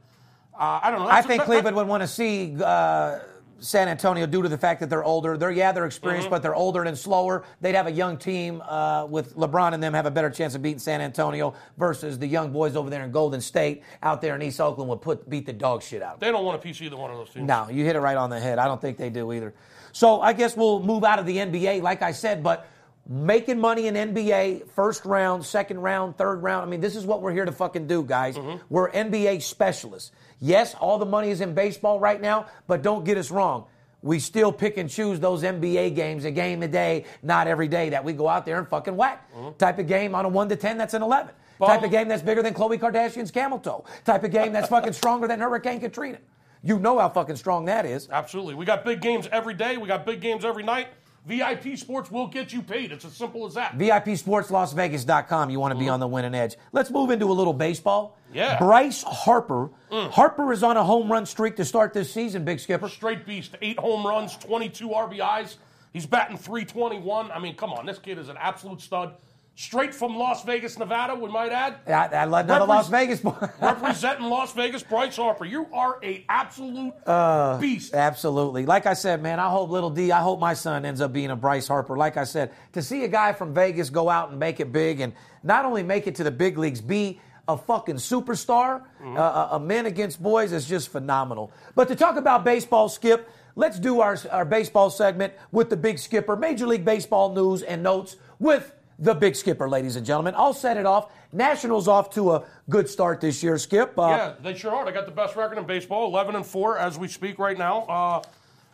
uh, 0.59 0.81
I 0.83 0.91
don't 0.91 1.01
know. 1.01 1.07
I 1.09 1.23
think 1.23 1.41
that- 1.43 1.47
Cleveland 1.47 1.77
would 1.77 1.87
want 1.87 2.03
to 2.03 2.09
see 2.09 2.57
uh, 2.63 3.21
San 3.61 3.87
Antonio 3.87 4.27
due 4.27 4.43
to 4.43 4.49
the 4.49 4.59
fact 4.59 4.81
that 4.81 4.91
they're 4.91 5.05
older. 5.05 5.37
They're 5.37 5.53
yeah, 5.53 5.71
they're 5.71 5.87
experienced, 5.87 6.29
but 6.29 6.43
they're 6.43 6.57
older 6.57 6.83
and 6.83 6.99
slower. 6.99 7.45
They'd 7.61 7.77
have 7.77 7.87
a 7.87 7.93
young 7.93 8.17
team 8.17 8.61
uh, 8.63 9.07
with 9.09 9.37
LeBron 9.37 9.75
and 9.75 9.81
them 9.83 9.95
have 9.95 10.07
a 10.07 10.11
better 10.11 10.31
chance 10.31 10.57
of 10.57 10.63
beating 10.63 10.81
San 10.81 11.01
Antonio 11.01 11.55
versus 11.79 12.19
the 12.19 12.27
young 12.27 12.51
boys 12.51 12.75
over 12.75 12.91
there 12.91 13.05
in 13.05 13.13
Golden 13.13 13.41
State 13.41 13.85
out 14.03 14.21
there 14.21 14.35
in 14.35 14.43
East 14.43 14.61
Oakland 14.61 14.91
would 14.91 15.01
put 15.03 15.31
beat 15.31 15.47
the 15.47 15.53
dog 15.53 15.85
shit 15.85 16.03
out. 16.03 16.15
of 16.15 16.21
them. 16.21 16.27
They 16.29 16.33
don't 16.33 16.45
want 16.45 16.59
a 16.59 16.63
piece 16.63 16.83
either 16.83 16.97
one 16.97 17.13
of 17.13 17.17
those 17.19 17.31
teams. 17.31 17.47
No, 17.47 17.69
you 17.71 17.85
hit 17.85 17.95
it 17.95 18.01
right 18.01 18.17
on 18.17 18.29
the 18.31 18.41
head. 18.41 18.59
I 18.59 18.65
don't 18.65 18.81
think 18.81 18.99
they 18.99 19.11
do 19.11 19.33
either. 19.33 19.55
So 19.93 20.21
I 20.21 20.33
guess 20.33 20.57
we'll 20.57 20.83
move 20.83 21.05
out 21.05 21.19
of 21.19 21.27
the 21.27 21.37
NBA, 21.37 21.83
like 21.83 22.03
I 22.03 22.13
said, 22.13 22.43
but 22.43 22.67
making 23.09 23.59
money 23.59 23.87
in 23.87 23.95
NBA, 23.95 24.71
first 24.71 25.05
round, 25.05 25.45
second 25.45 25.81
round, 25.81 26.17
third 26.17 26.43
round. 26.43 26.67
I 26.67 26.71
mean, 26.71 26.81
this 26.81 26.97
is 26.97 27.05
what 27.05 27.21
we're 27.21 27.33
here 27.33 27.45
to 27.45 27.53
fucking 27.53 27.87
do, 27.87 28.03
guys. 28.03 28.37
Mm-hmm. 28.37 28.65
We're 28.69 28.91
NBA 28.91 29.43
specialists. 29.43 30.13
Yes, 30.41 30.75
all 30.75 30.99
the 30.99 31.07
money 31.07 31.31
is 31.31 31.41
in 31.41 31.55
baseball 31.55 32.01
right 32.01 32.21
now, 32.21 32.47
but 32.67 32.83
don't 32.83 33.05
get 33.05 33.19
us 33.19 33.31
wrong. 33.31 33.67
We 34.03 34.19
still 34.19 34.51
pick 34.51 34.79
and 34.79 34.91
choose 34.91 35.21
those 35.21 35.43
NBA 35.45 35.95
games, 35.95 36.25
a 36.25 36.33
game 36.33 36.63
a 36.63 36.69
day, 36.69 37.05
not 37.23 37.47
every 37.47 37.69
day 37.69 37.91
that 37.91 38.05
we 38.05 38.13
go 38.13 38.29
out 38.29 38.45
there 38.45 38.59
and 38.59 38.67
fucking 38.67 38.97
whack. 38.97 39.31
Mm-hmm. 39.33 39.57
Type 39.59 39.79
of 39.79 39.87
game 39.87 40.15
on 40.15 40.25
a 40.25 40.29
1 40.29 40.49
to 40.49 40.57
10, 40.57 40.77
that's 40.77 40.95
an 40.95 41.03
11. 41.03 41.33
Type 41.61 41.85
of 41.85 41.93
game 41.93 42.09
that's 42.09 42.23
bigger 42.23 42.43
than 42.43 42.55
Khloe 42.55 42.77
Kardashian's 42.77 43.31
camel 43.31 43.61
toe. 43.61 43.85
Type 44.05 44.25
of 44.25 44.33
game 44.33 44.53
that's 44.53 44.69
fucking 44.69 44.93
stronger 44.95 45.29
than 45.29 45.39
Hurricane 45.39 45.79
Katrina. 45.79 46.19
You 46.63 46.79
know 46.79 46.99
how 46.99 47.09
fucking 47.09 47.37
strong 47.37 47.65
that 47.67 47.85
is. 47.85 48.09
Absolutely. 48.11 48.55
We 48.55 48.65
got 48.65 48.85
big 48.85 49.01
games 49.01 49.29
every 49.33 49.55
day. 49.55 49.77
We 49.77 49.89
got 49.89 50.07
big 50.07 50.21
games 50.21 50.45
every 50.45 50.63
night. 50.63 50.89
VIP 51.25 51.77
Sports 51.77 52.11
will 52.11 52.27
get 52.27 52.53
you 52.53 52.63
paid. 52.63 52.91
It's 52.91 53.05
as 53.05 53.13
simple 53.13 53.47
as 53.47 53.55
that. 53.55 53.79
VIPSportsLasVegas.com. 53.79 55.51
You 55.51 55.61
want 55.61 55.73
to 55.73 55.79
be 55.79 55.85
mm-hmm. 55.85 55.95
on 55.95 56.01
the 56.01 56.09
winning 56.09 56.35
edge. 56.35 56.57
Let's 56.73 56.91
move 56.91 57.11
into 57.11 57.27
a 57.27 57.33
little 57.33 57.53
baseball. 57.53 58.19
Yeah. 58.33 58.59
Bryce 58.59 59.05
Harper. 59.05 59.71
Mm. 59.91 60.11
Harper 60.11 60.53
is 60.53 60.65
on 60.65 60.77
a 60.77 60.83
home 60.83 61.11
run 61.11 61.27
streak 61.27 61.55
to 61.57 61.65
start 61.65 61.93
this 61.93 62.13
season, 62.13 62.45
Big 62.45 62.59
Skipper. 62.59 62.89
Straight 62.89 63.25
beast. 63.25 63.57
Eight 63.63 63.79
home 63.79 64.05
runs, 64.05 64.37
22 64.39 64.89
RBIs. 64.89 65.57
He's 65.93 66.07
batting 66.07 66.39
321. 66.39 67.31
I 67.31 67.39
mean, 67.39 67.55
come 67.55 67.73
on. 67.73 67.87
This 67.87 67.99
kid 67.99 68.19
is 68.19 68.29
an 68.29 68.37
absolute 68.39 68.81
stud. 68.81 69.15
Straight 69.55 69.95
from 69.95 70.17
Las 70.17 70.43
Vegas, 70.45 70.79
Nevada, 70.79 71.15
we 71.15 71.29
might 71.31 71.53
add. 71.53 71.77
I, 71.87 72.07
I 72.17 72.25
love 72.25 72.47
another 72.47 72.65
Repres- 72.65 72.69
Las 72.69 72.89
Vegas 72.89 73.21
boy. 73.21 73.35
Representing 73.61 74.25
Las 74.27 74.55
Vegas, 74.55 74.83
Bryce 74.83 75.15
Harper. 75.17 75.45
You 75.45 75.67
are 75.75 75.99
a 76.03 76.25
absolute 76.29 76.95
Uh, 77.07 77.59
beast. 77.59 77.93
Absolutely. 77.93 78.65
Like 78.65 78.87
I 78.87 78.95
said, 78.95 79.23
man, 79.23 79.39
I 79.39 79.51
hope 79.51 79.69
little 79.69 79.91
D, 79.91 80.11
I 80.11 80.21
hope 80.21 80.41
my 80.41 80.55
son 80.55 80.87
ends 80.87 81.03
up 81.03 81.13
being 81.13 81.31
a 81.31 81.37
Bryce 81.37 81.69
Harper. 81.69 81.99
Like 81.99 82.17
I 82.17 82.25
said, 82.25 82.51
to 82.73 82.83
see 82.83 83.05
a 83.05 83.09
guy 83.09 83.35
from 83.35 83.53
Vegas 83.53 83.91
go 83.91 84.09
out 84.09 84.31
and 84.31 84.39
make 84.41 84.59
it 84.59 84.73
big 84.73 85.01
and 85.01 85.13
not 85.43 85.67
only 85.67 85.83
make 85.83 86.07
it 86.07 86.15
to 86.15 86.25
the 86.25 86.31
big 86.31 86.57
leagues, 86.57 86.81
be 86.81 87.21
a 87.47 87.57
fucking 87.57 87.97
superstar, 87.97 88.83
Mm-hmm. 89.03 89.17
uh, 89.19 89.21
a, 89.21 89.49
a 89.57 89.61
men 89.61 89.85
against 89.85 90.23
boys 90.23 90.53
is 90.53 90.67
just 90.67 90.89
phenomenal. 90.89 91.53
But 91.75 91.89
to 91.89 91.97
talk 91.97 92.17
about 92.17 92.43
baseball, 92.45 92.89
Skip, 92.89 93.29
let's 93.57 93.79
do 93.79 94.01
our, 94.01 94.17
our 94.31 94.45
baseball 94.47 94.89
segment 94.89 95.35
with 95.51 95.69
the 95.69 95.77
big 95.77 95.99
skipper, 95.99 96.37
Major 96.37 96.67
League 96.67 96.85
Baseball 96.87 97.35
news 97.35 97.63
and 97.63 97.83
notes 97.83 98.17
with 98.39 98.73
the 98.99 99.15
big 99.15 99.35
skipper, 99.37 99.69
ladies 99.69 99.97
and 99.97 100.05
gentlemen. 100.07 100.35
I'll 100.37 100.53
set 100.55 100.77
it 100.77 100.87
off. 100.87 101.13
Nationals 101.33 101.89
off 101.89 102.11
to 102.11 102.33
a 102.33 102.45
good 102.69 102.89
start 102.89 103.21
this 103.21 103.43
year, 103.43 103.57
Skip. 103.59 103.99
Uh, 103.99 104.03
Yeah, 104.09 104.33
they 104.43 104.55
sure 104.55 104.73
are. 104.75 104.85
They 104.85 104.93
got 104.93 105.07
the 105.07 105.13
best 105.13 105.35
record 105.37 105.59
in 105.59 105.65
baseball, 105.67 106.07
11 106.07 106.37
and 106.37 106.45
4 106.47 106.79
as 106.79 106.99
we 106.99 107.09
speak 107.09 107.39
right 107.39 107.57
now. 107.57 107.83
Uh, 107.83 108.23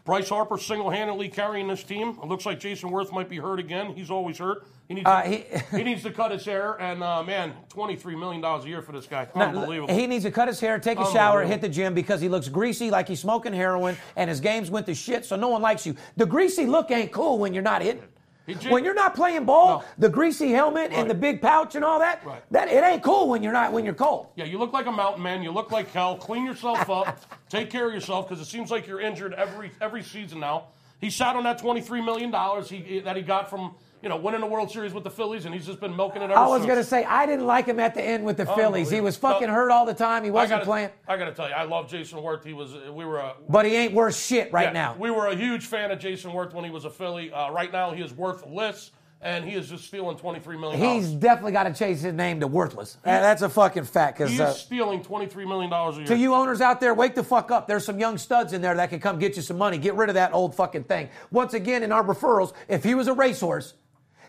Bryce 0.05 0.31
Harper 0.31 0.57
single 0.57 0.89
handedly 0.89 1.29
carrying 1.29 1.69
this 1.69 1.85
team. 1.85 2.19
It 2.23 2.27
looks 2.27 2.47
like 2.47 2.59
Jayson 2.59 2.91
Werth 2.91 3.13
might 3.13 3.29
be 3.29 3.37
hurt 3.37 3.59
again. 3.61 3.95
He's 3.95 4.11
always 4.11 4.39
hurt. 4.39 4.67
He 4.89 4.95
needs, 4.95 5.07
Uh, 5.07 5.23
to, 5.23 5.29
he- 5.29 5.45
he, 5.77 5.85
needs 5.85 6.03
to 6.03 6.11
cut 6.11 6.31
his 6.31 6.47
hair. 6.47 6.81
And, 6.81 7.03
uh, 7.03 7.23
man, 7.23 7.53
$23 7.69 8.19
million 8.19 8.43
a 8.43 8.65
year 8.67 8.81
for 8.81 8.93
this 8.93 9.07
guy. 9.07 9.29
Unbelievable. 9.35 9.95
He 9.95 10.07
needs 10.07 10.25
to 10.25 10.31
cut 10.31 10.49
his 10.49 10.59
hair, 10.59 10.79
take 10.79 10.99
a 10.99 11.05
shower, 11.13 11.45
hit 11.45 11.61
the 11.61 11.69
gym 11.69 11.93
because 11.93 12.23
he 12.23 12.29
looks 12.31 12.49
greasy 12.49 12.91
like 12.91 13.07
he's 13.07 13.21
smoking 13.21 13.53
heroin 13.53 13.99
and 14.17 14.31
his 14.31 14.41
games 14.41 14.71
went 14.71 14.87
to 14.87 14.95
shit, 14.95 15.27
so 15.27 15.37
no 15.37 15.49
one 15.49 15.61
likes 15.61 15.85
you. 15.87 15.95
The 16.17 16.25
greasy 16.27 16.65
look 16.65 16.91
ain't 16.91 17.13
cool 17.13 17.39
when 17.39 17.53
you're 17.53 17.63
not 17.63 17.83
hitting. 17.83 18.03
When 18.69 18.85
you're 18.85 18.95
not 18.95 19.15
playing 19.15 19.45
ball, 19.45 19.79
No. 19.81 19.85
the 19.99 20.09
greasy 20.09 20.53
helmet 20.53 20.91
Right. 20.91 20.99
and 20.99 21.11
the 21.11 21.15
big 21.15 21.43
pouch 21.43 21.75
and 21.75 21.85
all 21.85 21.99
that, 21.99 22.25
Right. 22.25 22.43
that 22.51 22.69
it 22.69 22.83
ain't 22.83 23.03
cool 23.03 23.29
when 23.29 23.43
you're 23.43 23.53
not 23.53 23.73
when 23.73 23.85
you're 23.85 23.95
cold. 23.95 24.29
yeah, 24.37 24.45
you 24.45 24.59
look 24.59 24.73
like 24.73 24.87
a 24.87 24.93
mountain 24.93 25.23
man. 25.23 25.43
You 25.43 25.51
look 25.51 25.71
like 25.71 25.93
hell. 25.93 26.17
Clean 26.17 26.45
yourself 26.45 26.89
up. 26.89 27.19
Take 27.51 27.71
care 27.71 27.87
of 27.89 27.93
yourself 27.95 28.29
because 28.29 28.41
it 28.43 28.49
seems 28.51 28.71
like 28.71 28.87
you're 28.87 29.01
injured 29.01 29.35
every 29.35 29.71
every 29.81 30.03
season 30.03 30.41
now. 30.41 30.65
He 31.01 31.11
sat 31.11 31.37
on 31.37 31.45
that 31.45 31.61
$23 31.61 32.05
million 32.05 32.33
he, 32.65 32.99
that 33.01 33.15
he 33.17 33.23
got 33.23 33.49
from 33.49 33.75
you 34.03 34.09
know 34.09 34.17
winning 34.17 34.41
the 34.41 34.47
World 34.47 34.71
Series 34.71 34.93
with 34.93 35.05
the 35.05 35.11
Phillies, 35.11 35.45
and 35.45 35.55
he's 35.55 35.67
just 35.67 35.81
been 35.81 35.95
milking 35.95 36.23
it 36.23 36.27
ever 36.27 36.39
I 36.39 36.47
was 36.47 36.65
gonna 36.65 36.85
say 36.85 37.05
I 37.05 37.27
didn't 37.27 37.47
like 37.47 37.67
him 37.67 37.81
at 37.81 37.95
the 37.95 38.03
end 38.03 38.25
with 38.25 38.37
the 38.37 38.47
Phillies. 38.47 38.91
He 38.91 39.01
was 39.01 39.17
fucking 39.17 39.49
hurt 39.49 39.71
all 39.71 39.87
the 39.87 39.95
time. 39.95 40.25
He 40.25 40.31
wasn't 40.31 40.61
gotta, 40.61 40.65
playing, 40.65 40.91
I 41.07 41.17
got 41.17 41.27
to 41.27 41.35
tell 41.35 41.49
you, 41.49 41.55
I 41.55 41.65
love 41.65 41.89
Jayson 41.89 42.23
Werth. 42.23 42.45
He 42.45 42.53
was, 42.53 42.75
we 42.91 43.05
were 43.05 43.19
a, 43.19 43.35
but 43.49 43.67
he 43.67 43.75
ain't 43.75 43.93
worth 43.95 44.17
shit 44.17 44.53
right 44.53 44.69
yeah, 44.69 44.73
now. 44.73 44.97
We 44.99 45.11
were 45.11 45.29
a 45.29 45.37
huge 45.37 45.67
fan 45.67 45.91
of 45.91 45.99
Jayson 45.99 46.33
Werth 46.33 46.55
when 46.55 46.65
he 46.65 46.71
was 46.71 46.85
a 46.85 46.91
Philly. 46.91 47.33
Uh, 47.33 47.51
right 47.51 47.73
now, 47.73 47.93
he 47.93 48.03
is 48.03 48.13
worthless, 48.13 48.93
and 49.21 49.45
he 49.45 49.55
is 49.55 49.69
just 49.69 49.85
stealing 49.85 50.17
$23 50.17 50.61
million. 50.61 50.81
He's 50.81 51.11
definitely 51.11 51.53
got 51.53 51.65
to 51.65 51.75
change 51.75 51.99
his 51.99 52.15
name 52.15 52.41
to 52.41 52.47
worthless. 52.47 52.99
That's 53.03 53.43
a 53.43 53.49
fucking 53.49 53.85
fact. 53.85 54.19
he 54.19 54.25
Because 54.25 54.35
is 54.35 54.41
uh, 54.41 54.53
stealing 54.53 55.03
twenty 55.03 55.27
three 55.27 55.45
million 55.45 55.71
dollars 55.71 55.97
a 55.97 55.99
year. 55.99 56.07
To 56.07 56.17
you 56.17 56.35
owners 56.35 56.61
out 56.61 56.81
there, 56.81 56.95
wake 56.95 57.15
the 57.15 57.25
fuck 57.25 57.51
up. 57.51 57.67
There's 57.67 57.85
some 57.85 57.99
young 57.99 58.17
studs 58.17 58.53
in 58.53 58.63
there 58.63 58.75
that 58.77 58.91
can 58.91 59.01
come 59.01 59.19
get 59.19 59.37
you 59.37 59.43
some 59.43 59.59
money. 59.59 59.77
Get 59.79 59.95
rid 59.95 60.09
of 60.09 60.15
that 60.15 60.33
old 60.33 60.55
fucking 60.55 60.85
thing. 60.85 61.09
Once 61.31 61.55
again, 61.55 61.83
in 61.83 61.91
our 61.91 62.05
referrals, 62.05 62.53
if 62.69 62.85
he 62.85 62.95
was 62.95 63.09
a 63.09 63.13
racehorse, 63.13 63.75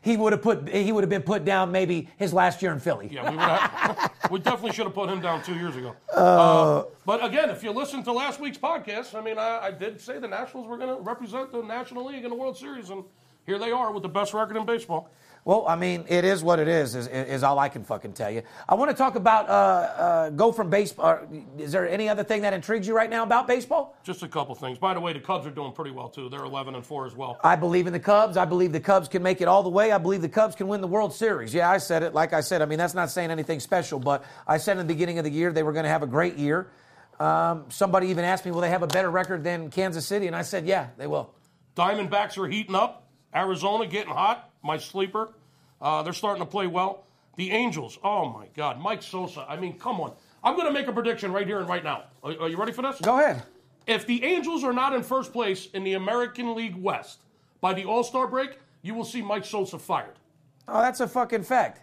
he 0.01 0.17
would 0.17 0.33
have 0.33 0.41
put 0.41 0.69
he 0.69 0.91
would 0.91 1.03
have 1.03 1.09
been 1.09 1.21
put 1.21 1.45
down 1.45 1.71
maybe 1.71 2.09
his 2.17 2.33
last 2.33 2.62
year 2.62 2.71
in 2.71 2.79
Philly. 2.79 3.09
Yeah, 3.12 3.29
we, 3.29 3.35
would 3.35 3.45
have, 3.45 4.12
we 4.31 4.39
definitely 4.39 4.71
should 4.73 4.85
have 4.85 4.93
put 4.93 5.09
him 5.09 5.21
down 5.21 5.43
two 5.43 5.55
years 5.55 5.75
ago. 5.75 5.95
Uh, 6.13 6.83
but 7.05 7.23
again, 7.23 7.49
if 7.49 7.63
you 7.63 7.71
listen 7.71 8.03
to 8.03 8.12
last 8.12 8.39
week's 8.39 8.57
podcast, 8.57 9.15
I 9.15 9.21
mean, 9.21 9.38
I, 9.38 9.59
I 9.65 9.71
did 9.71 9.99
say 9.99 10.19
the 10.19 10.27
Nationals 10.27 10.67
were 10.67 10.77
going 10.77 10.95
to 10.95 11.01
represent 11.01 11.51
the 11.51 11.62
National 11.62 12.05
League 12.05 12.23
in 12.23 12.29
the 12.29 12.35
World 12.35 12.57
Series, 12.57 12.89
and 12.89 13.03
here 13.45 13.57
they 13.57 13.71
are 13.71 13.91
with 13.91 14.03
the 14.03 14.09
best 14.09 14.33
record 14.33 14.57
in 14.57 14.65
baseball. 14.65 15.09
Well, 15.45 15.65
I 15.67 15.75
mean, 15.75 16.06
it 16.10 16.25
is 16.25 16.43
what 16.43 16.60
it 16.60 16.67
is, 16.67 16.95
is, 16.95 17.08
is 17.08 17.43
all 17.43 17.58
I 17.58 17.69
can 17.69 17.84
fucking 17.84 18.13
tell 18.13 18.30
you. 18.30 18.43
I 18.67 18.75
want 18.75 18.91
to 18.91 18.97
talk 18.97 19.15
about 19.15 19.49
uh, 19.49 19.52
uh, 19.52 20.30
go 20.32 20.52
from 20.52 20.69
baseball. 20.69 21.19
Is 21.58 21.71
there 21.71 21.88
any 21.88 22.10
other 22.10 22.23
thing 22.23 22.41
that 22.41 22.54
intrigues 22.54 22.86
you 22.88 22.95
right 22.95 23.10
now 23.10 23.23
about 23.23 23.47
baseball? 23.47 23.95
Just 24.04 24.21
a 24.21 24.28
couple 24.28 24.54
things. 24.56 24.78
By 24.78 24.93
the 24.93 24.99
way, 24.99 25.13
the 25.13 25.19
Cubs 25.19 25.47
are 25.47 25.52
doing 25.52 25.71
pretty 25.71 25.91
well 25.91 26.10
too. 26.10 26.30
They're 26.30 26.43
eleven 26.43 26.75
and 26.75 26.86
four 26.86 27.06
as 27.06 27.15
well. 27.15 27.39
I 27.43 27.56
believe 27.56 27.88
in 27.88 27.93
the 27.93 27.99
Cubs. 27.99 28.38
I 28.38 28.45
believe 28.45 28.73
the 28.73 28.80
Cubs 28.80 29.08
can 29.08 29.23
make 29.23 29.41
it 29.41 29.47
all 29.47 29.63
the 29.63 29.69
way. 29.69 29.91
I 29.91 29.97
believe 29.97 30.21
the 30.21 30.30
Cubs 30.30 30.56
can 30.56 30.67
win 30.67 30.82
the 30.82 30.88
World 30.88 31.13
Series. 31.13 31.54
Yeah, 31.54 31.69
I 31.69 31.78
said 31.78 32.04
it. 32.04 32.13
Like 32.13 32.34
I 32.34 32.41
said, 32.41 32.62
I 32.62 32.65
mean, 32.65 32.78
that's 32.78 32.93
not 32.93 33.10
saying 33.10 33.32
anything 33.32 33.60
special, 33.60 33.97
but 33.97 34.23
I 34.45 34.58
said 34.58 34.78
in 34.78 34.86
the 34.86 34.93
beginning 34.93 35.17
of 35.17 35.23
the 35.23 35.32
year 35.32 35.52
they 35.52 35.63
were 35.63 35.73
going 35.73 35.86
to 35.86 35.89
have 35.89 36.04
a 36.04 36.08
great 36.08 36.36
year. 36.36 36.69
Um, 37.19 37.65
somebody 37.69 38.08
even 38.08 38.23
asked 38.23 38.45
me, 38.45 38.52
will 38.52 38.62
they 38.62 38.69
have 38.69 38.84
a 38.84 38.88
better 38.88 39.10
record 39.10 39.43
than 39.43 39.69
Kansas 39.71 40.06
City? 40.06 40.28
And 40.28 40.36
I 40.36 40.41
said, 40.41 40.65
yeah, 40.65 40.88
they 40.97 41.08
will. 41.08 41.34
Diamondbacks 41.75 42.38
are 42.38 42.47
heating 42.47 42.75
up. 42.75 43.08
Arizona 43.36 43.86
getting 43.88 44.13
hot. 44.13 44.48
My 44.63 44.78
sleeper. 44.78 45.30
Uh, 45.82 46.04
they're 46.04 46.13
starting 46.13 46.43
to 46.43 46.50
play 46.50 46.67
well. 46.67 47.06
The 47.38 47.52
Angels. 47.52 47.98
Oh 48.04 48.30
my 48.30 48.48
God, 48.56 48.80
Mike 48.80 49.02
Scioscia. 49.02 49.45
I 49.48 49.56
mean, 49.56 49.80
come 49.80 50.02
on. 50.02 50.13
I'm 50.43 50.56
going 50.56 50.67
to 50.67 50.74
make 50.74 50.88
a 50.88 50.91
prediction 50.91 51.32
right 51.32 51.48
here 51.48 51.60
and 51.60 51.69
right 51.69 51.84
now. 51.84 52.06
Are, 52.24 52.34
are 52.41 52.50
you 52.50 52.58
ready 52.58 52.72
for 52.72 52.82
this? 52.82 53.00
Go 53.00 53.17
ahead. 53.17 53.43
If 53.88 54.06
the 54.06 54.24
Angels 54.24 54.63
are 54.63 54.74
not 54.74 54.93
in 54.93 55.04
first 55.04 55.34
place 55.34 55.67
in 55.74 55.84
the 55.84 55.93
American 55.93 56.56
League 56.56 56.76
West 56.76 57.22
by 57.62 57.74
the 57.74 57.86
All 57.86 58.04
Star 58.04 58.28
break, 58.28 58.60
you 58.82 58.93
will 58.93 59.06
see 59.06 59.22
Mike 59.22 59.43
Scioscia 59.43 59.80
fired. 59.80 60.15
Oh, 60.67 60.82
that's 60.82 61.00
a 61.00 61.08
fucking 61.08 61.43
fact. 61.43 61.82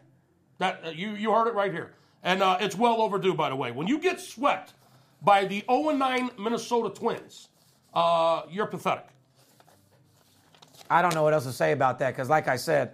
That 0.58 0.80
uh, 0.84 0.90
you 0.90 1.10
you 1.10 1.32
heard 1.32 1.48
it 1.48 1.54
right 1.54 1.72
here, 1.72 1.92
and 2.22 2.42
uh, 2.42 2.58
it's 2.60 2.76
well 2.76 3.00
overdue. 3.02 3.34
By 3.34 3.50
the 3.50 3.56
way, 3.56 3.72
when 3.72 3.86
you 3.86 3.98
get 3.98 4.20
swept 4.20 4.74
by 5.22 5.44
the 5.44 5.64
0 5.70 5.90
9 5.90 6.30
Minnesota 6.38 6.88
Twins, 6.94 7.48
uh, 7.92 8.42
you're 8.50 8.66
pathetic. 8.66 9.06
I 10.90 11.02
don't 11.02 11.14
know 11.14 11.22
what 11.22 11.32
else 11.34 11.44
to 11.44 11.52
say 11.52 11.72
about 11.72 11.98
that 12.00 12.10
because, 12.10 12.28
like 12.28 12.48
I 12.48 12.56
said, 12.56 12.92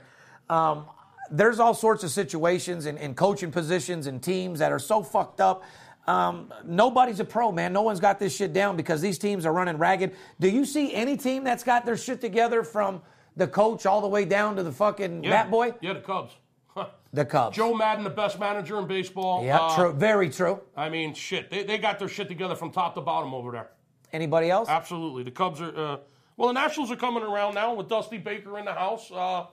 um, 0.48 0.86
there's 1.30 1.60
all 1.60 1.74
sorts 1.74 2.04
of 2.04 2.10
situations 2.10 2.86
and, 2.86 2.98
and 2.98 3.16
coaching 3.16 3.50
positions 3.50 4.06
and 4.06 4.22
teams 4.22 4.58
that 4.58 4.72
are 4.72 4.78
so 4.78 5.02
fucked 5.02 5.40
up. 5.40 5.62
Um, 6.06 6.52
nobody's 6.64 7.20
a 7.20 7.24
pro, 7.24 7.52
man. 7.52 7.72
No 7.72 7.82
one's 7.82 8.00
got 8.00 8.18
this 8.18 8.34
shit 8.34 8.52
down 8.52 8.76
because 8.76 9.00
these 9.00 9.18
teams 9.18 9.46
are 9.46 9.52
running 9.52 9.78
ragged. 9.78 10.14
Do 10.40 10.48
you 10.48 10.64
see 10.64 10.92
any 10.92 11.16
team 11.16 11.44
that's 11.44 11.62
got 11.62 11.86
their 11.86 11.96
shit 11.96 12.20
together 12.20 12.64
from 12.64 13.02
the 13.36 13.46
coach 13.46 13.86
all 13.86 14.00
the 14.00 14.08
way 14.08 14.24
down 14.24 14.56
to 14.56 14.62
the 14.62 14.72
fucking 14.72 15.22
bat 15.22 15.50
boy? 15.50 15.74
Yeah, 15.80 15.92
the 15.94 16.00
Cubs. 16.00 16.32
The 17.14 17.26
Cubs. 17.26 17.54
Joe 17.56 17.74
Maddon, 17.74 18.04
the 18.04 18.10
best 18.10 18.40
manager 18.40 18.78
in 18.78 18.86
baseball. 18.86 19.44
yeah, 19.44 19.58
Uh, 19.58 19.76
true. 19.76 19.92
Very 19.92 20.30
true. 20.30 20.60
I 20.74 20.88
mean, 20.88 21.12
shit, 21.12 21.50
they, 21.50 21.62
they 21.62 21.76
got 21.76 21.98
their 21.98 22.08
shit 22.08 22.26
together 22.26 22.54
from 22.54 22.70
top 22.72 22.94
to 22.94 23.02
bottom 23.02 23.34
over 23.34 23.52
there. 23.52 23.68
Anybody 24.14 24.50
else? 24.50 24.68
Absolutely. 24.70 25.22
The 25.22 25.30
Cubs 25.30 25.60
are, 25.60 25.76
uh, 25.76 25.96
well, 26.36 26.48
the 26.48 26.54
Nationals 26.54 26.90
are 26.90 26.96
coming 26.96 27.22
around 27.22 27.54
now 27.54 27.74
with 27.74 27.88
Dusty 27.88 28.18
Baker 28.18 28.58
in 28.58 28.64
the 28.64 28.72
house. 28.72 29.10
Uh, 29.10 29.46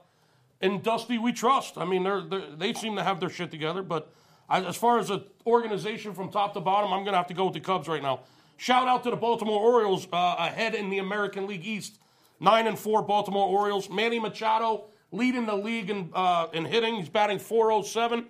and 0.60 0.82
Dusty, 0.82 1.18
we 1.18 1.32
trust. 1.32 1.78
I 1.78 1.84
mean, 1.84 2.02
they're, 2.02 2.22
they're, 2.22 2.50
they 2.56 2.72
seem 2.72 2.96
to 2.96 3.04
have 3.04 3.20
their 3.20 3.30
shit 3.30 3.50
together. 3.50 3.82
But 3.82 4.12
I, 4.48 4.62
as 4.62 4.76
far 4.76 4.98
as 4.98 5.10
an 5.10 5.22
organization 5.46 6.14
from 6.14 6.30
top 6.30 6.54
to 6.54 6.60
bottom, 6.60 6.92
I'm 6.92 7.00
going 7.00 7.12
to 7.12 7.18
have 7.18 7.28
to 7.28 7.34
go 7.34 7.46
with 7.46 7.54
the 7.54 7.60
Cubs 7.60 7.88
right 7.88 8.02
now. 8.02 8.20
Shout 8.56 8.88
out 8.88 9.02
to 9.04 9.10
the 9.10 9.16
Baltimore 9.16 9.60
Orioles 9.60 10.06
uh, 10.12 10.36
ahead 10.38 10.74
in 10.74 10.90
the 10.90 10.98
American 10.98 11.46
League 11.46 11.66
East. 11.66 11.98
9 12.40 12.66
and 12.66 12.78
4 12.78 13.02
Baltimore 13.02 13.48
Orioles. 13.48 13.88
Manny 13.88 14.18
Machado 14.18 14.84
leading 15.12 15.46
the 15.46 15.54
league 15.54 15.90
in, 15.90 16.10
uh, 16.14 16.48
in 16.52 16.64
hitting. 16.64 16.96
He's 16.96 17.08
batting 17.08 17.38
407. 17.38 18.26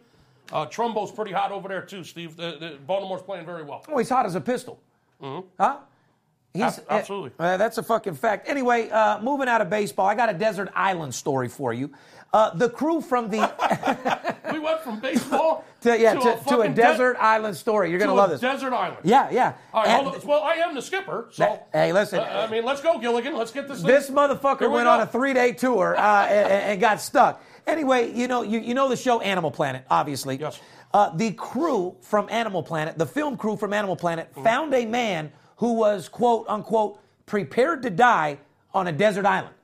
Uh, 0.53 0.67
Trumbo's 0.67 1.13
pretty 1.13 1.33
hot 1.33 1.53
over 1.53 1.69
there, 1.69 1.83
too, 1.83 2.03
Steve. 2.05 2.37
The, 2.37 2.57
the, 2.59 2.79
Baltimore's 2.87 3.23
playing 3.23 3.47
very 3.47 3.63
well. 3.63 3.85
Oh, 3.89 3.99
he's 3.99 4.09
hot 4.09 4.27
as 4.27 4.35
a 4.35 4.41
pistol. 4.41 4.81
Mm-hmm. 5.23 5.47
Huh? 5.59 5.79
He's, 6.53 6.81
absolutely. 6.91 7.31
uh, 7.39 7.57
that's 7.57 7.79
a 7.79 7.83
fucking 7.83 8.15
fact. 8.15 8.49
Anyway, 8.49 8.91
uh, 8.91 9.21
moving 9.23 9.49
out 9.49 9.61
of 9.61 9.71
baseball, 9.71 10.07
I 10.07 10.15
got 10.17 10.31
a 10.31 10.35
desert 10.35 10.69
island 10.75 11.15
story 11.15 11.49
for 11.49 11.73
you. 11.73 11.91
Uh, 12.33 12.55
the 12.55 12.69
crew 12.69 13.01
from 13.01 13.29
the 13.29 13.39
we 14.53 14.59
went 14.59 14.81
from 14.81 15.01
baseball 15.01 15.65
to, 15.81 15.99
yeah, 15.99 16.15
to, 16.15 16.21
to, 16.21 16.41
a, 16.41 16.45
to 16.45 16.61
a 16.61 16.69
desert 16.69 17.15
de- 17.15 17.23
island 17.23 17.57
story. 17.57 17.91
You're 17.91 17.99
gonna 17.99 18.13
a 18.13 18.15
love 18.15 18.31
this. 18.31 18.41
desert 18.41 18.73
island. 18.73 19.01
yeah, 19.05 19.29
yeah. 19.31 19.55
All 19.73 19.83
right, 19.83 19.91
And 19.91 20.07
hold 20.07 20.23
on. 20.23 20.27
Well, 20.29 20.43
I 20.43 20.55
am 20.55 20.75
the 20.75 20.83
skipper, 20.83 21.29
so. 21.33 21.45
That- 21.45 21.69
hey, 21.73 21.93
listen. 21.93 22.21
I 22.21 22.47
mean, 22.49 22.65
let's 22.65 22.81
go, 22.81 22.99
Gilligan. 22.99 23.37
Let's 23.37 23.51
get 23.53 23.67
this. 23.69 23.79
thing- 23.79 23.87
this 23.89 24.11
motherfucker 24.11 24.61
we 24.63 24.69
went 24.69 24.87
go. 24.87 24.91
on 24.93 25.01
a 25.01 25.07
three-day 25.07 25.53
tour 25.53 25.97
uh, 25.97 26.27
and, 26.27 26.49
and 26.53 26.81
got 26.81 27.01
stuck. 27.01 27.43
Anyway, 27.67 28.13
you 28.13 28.27
know, 28.29 28.43
you, 28.43 28.59
you 28.61 28.75
know 28.75 28.89
the 28.89 28.97
show 28.97 29.21
Animal 29.21 29.51
Planet, 29.51 29.85
obviously. 29.91 30.37
Yes. 30.37 30.61
Uh, 30.93 31.15
the 31.17 31.33
crew 31.33 31.95
from 32.01 32.29
Animal 32.31 32.63
Planet, 32.65 32.99
the 32.99 33.07
film 33.07 33.37
crew 33.37 33.57
from 33.57 33.73
Animal 33.73 33.95
Planet, 33.97 34.31
Mm-hmm. 34.33 34.43
found 34.45 34.75
a 34.75 34.87
man 34.87 35.33
who 35.61 35.75
was 35.75 36.09
quote 36.09 36.47
unquote 36.49 36.99
prepared 37.27 37.83
to 37.83 37.91
die 37.91 38.39
on 38.73 38.87
a 38.89 38.93
desert 38.93 39.27
island. 39.27 39.55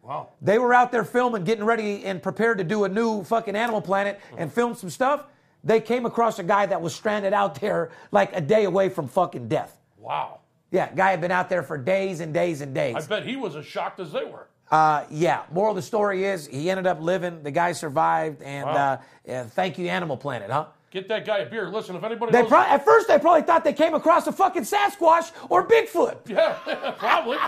Wow. 0.00 0.30
They 0.40 0.58
were 0.58 0.72
out 0.74 0.90
there 0.90 1.04
filming, 1.04 1.44
getting 1.44 1.64
ready 1.64 2.04
and 2.04 2.22
prepared 2.22 2.56
to 2.58 2.64
do 2.64 2.84
a 2.84 2.88
new 2.88 3.22
fucking 3.22 3.54
Animal 3.54 3.82
Planet 3.82 4.18
and 4.36 4.50
film 4.50 4.74
some 4.74 4.88
stuff. 4.90 5.26
They 5.62 5.78
came 5.80 6.06
across 6.06 6.38
a 6.38 6.42
guy 6.42 6.64
that 6.66 6.80
was 6.80 6.94
stranded 6.94 7.34
out 7.34 7.60
there 7.60 7.90
like 8.10 8.34
a 8.34 8.40
day 8.40 8.64
away 8.64 8.88
from 8.88 9.06
fucking 9.06 9.46
death. 9.48 9.78
Wow. 9.98 10.40
Yeah, 10.70 10.90
guy 10.92 11.10
had 11.10 11.20
been 11.20 11.30
out 11.30 11.50
there 11.50 11.62
for 11.62 11.76
days 11.76 12.20
and 12.20 12.32
days 12.32 12.62
and 12.62 12.74
days. 12.74 12.96
I 12.96 13.06
bet 13.06 13.26
he 13.26 13.36
was 13.36 13.54
as 13.54 13.66
shocked 13.66 14.00
as 14.00 14.10
they 14.10 14.24
were. 14.24 14.48
Uh, 14.70 15.04
yeah. 15.10 15.42
Moral 15.52 15.72
of 15.72 15.76
the 15.76 15.82
story 15.82 16.24
is 16.24 16.46
he 16.46 16.70
ended 16.70 16.86
up 16.86 16.98
living. 17.00 17.42
The 17.42 17.50
guy 17.50 17.72
survived, 17.72 18.40
and 18.42 18.64
Wow. 18.64 18.72
uh, 18.94 18.96
yeah, 19.26 19.44
thank 19.44 19.76
you, 19.78 19.86
Animal 19.88 20.16
Planet, 20.16 20.50
huh? 20.50 20.64
Get 20.92 21.08
that 21.08 21.24
guy 21.24 21.38
a 21.38 21.46
beer. 21.48 21.70
Listen, 21.70 21.96
if 21.96 22.04
anybody 22.04 22.32
They 22.32 22.42
knows, 22.42 22.50
pro- 22.50 22.60
at 22.60 22.84
first 22.84 23.08
they 23.08 23.18
probably 23.18 23.40
thought 23.40 23.64
they 23.64 23.72
came 23.72 23.94
across 23.94 24.26
a 24.26 24.32
fucking 24.32 24.64
Sasquatch 24.64 25.32
or 25.48 25.66
Bigfoot. 25.66 26.18
yeah, 26.28 26.94
probably. 26.98 27.38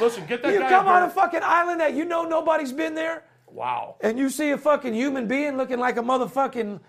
Listen, 0.00 0.26
get 0.26 0.42
that 0.42 0.52
You 0.52 0.58
guy 0.58 0.68
come 0.70 0.86
a 0.86 0.90
beer. 0.90 0.94
on 0.94 1.02
a 1.04 1.10
fucking 1.10 1.40
island 1.44 1.80
that 1.80 1.94
you 1.94 2.04
know 2.04 2.24
nobody's 2.24 2.72
been 2.72 2.96
there, 2.96 3.22
wow. 3.46 3.94
and 4.00 4.18
you 4.18 4.28
see 4.28 4.50
a 4.50 4.58
fucking 4.58 4.92
human 4.94 5.28
being 5.28 5.56
looking 5.56 5.78
like 5.78 5.96
a 5.96 6.02
motherfucking 6.02 6.80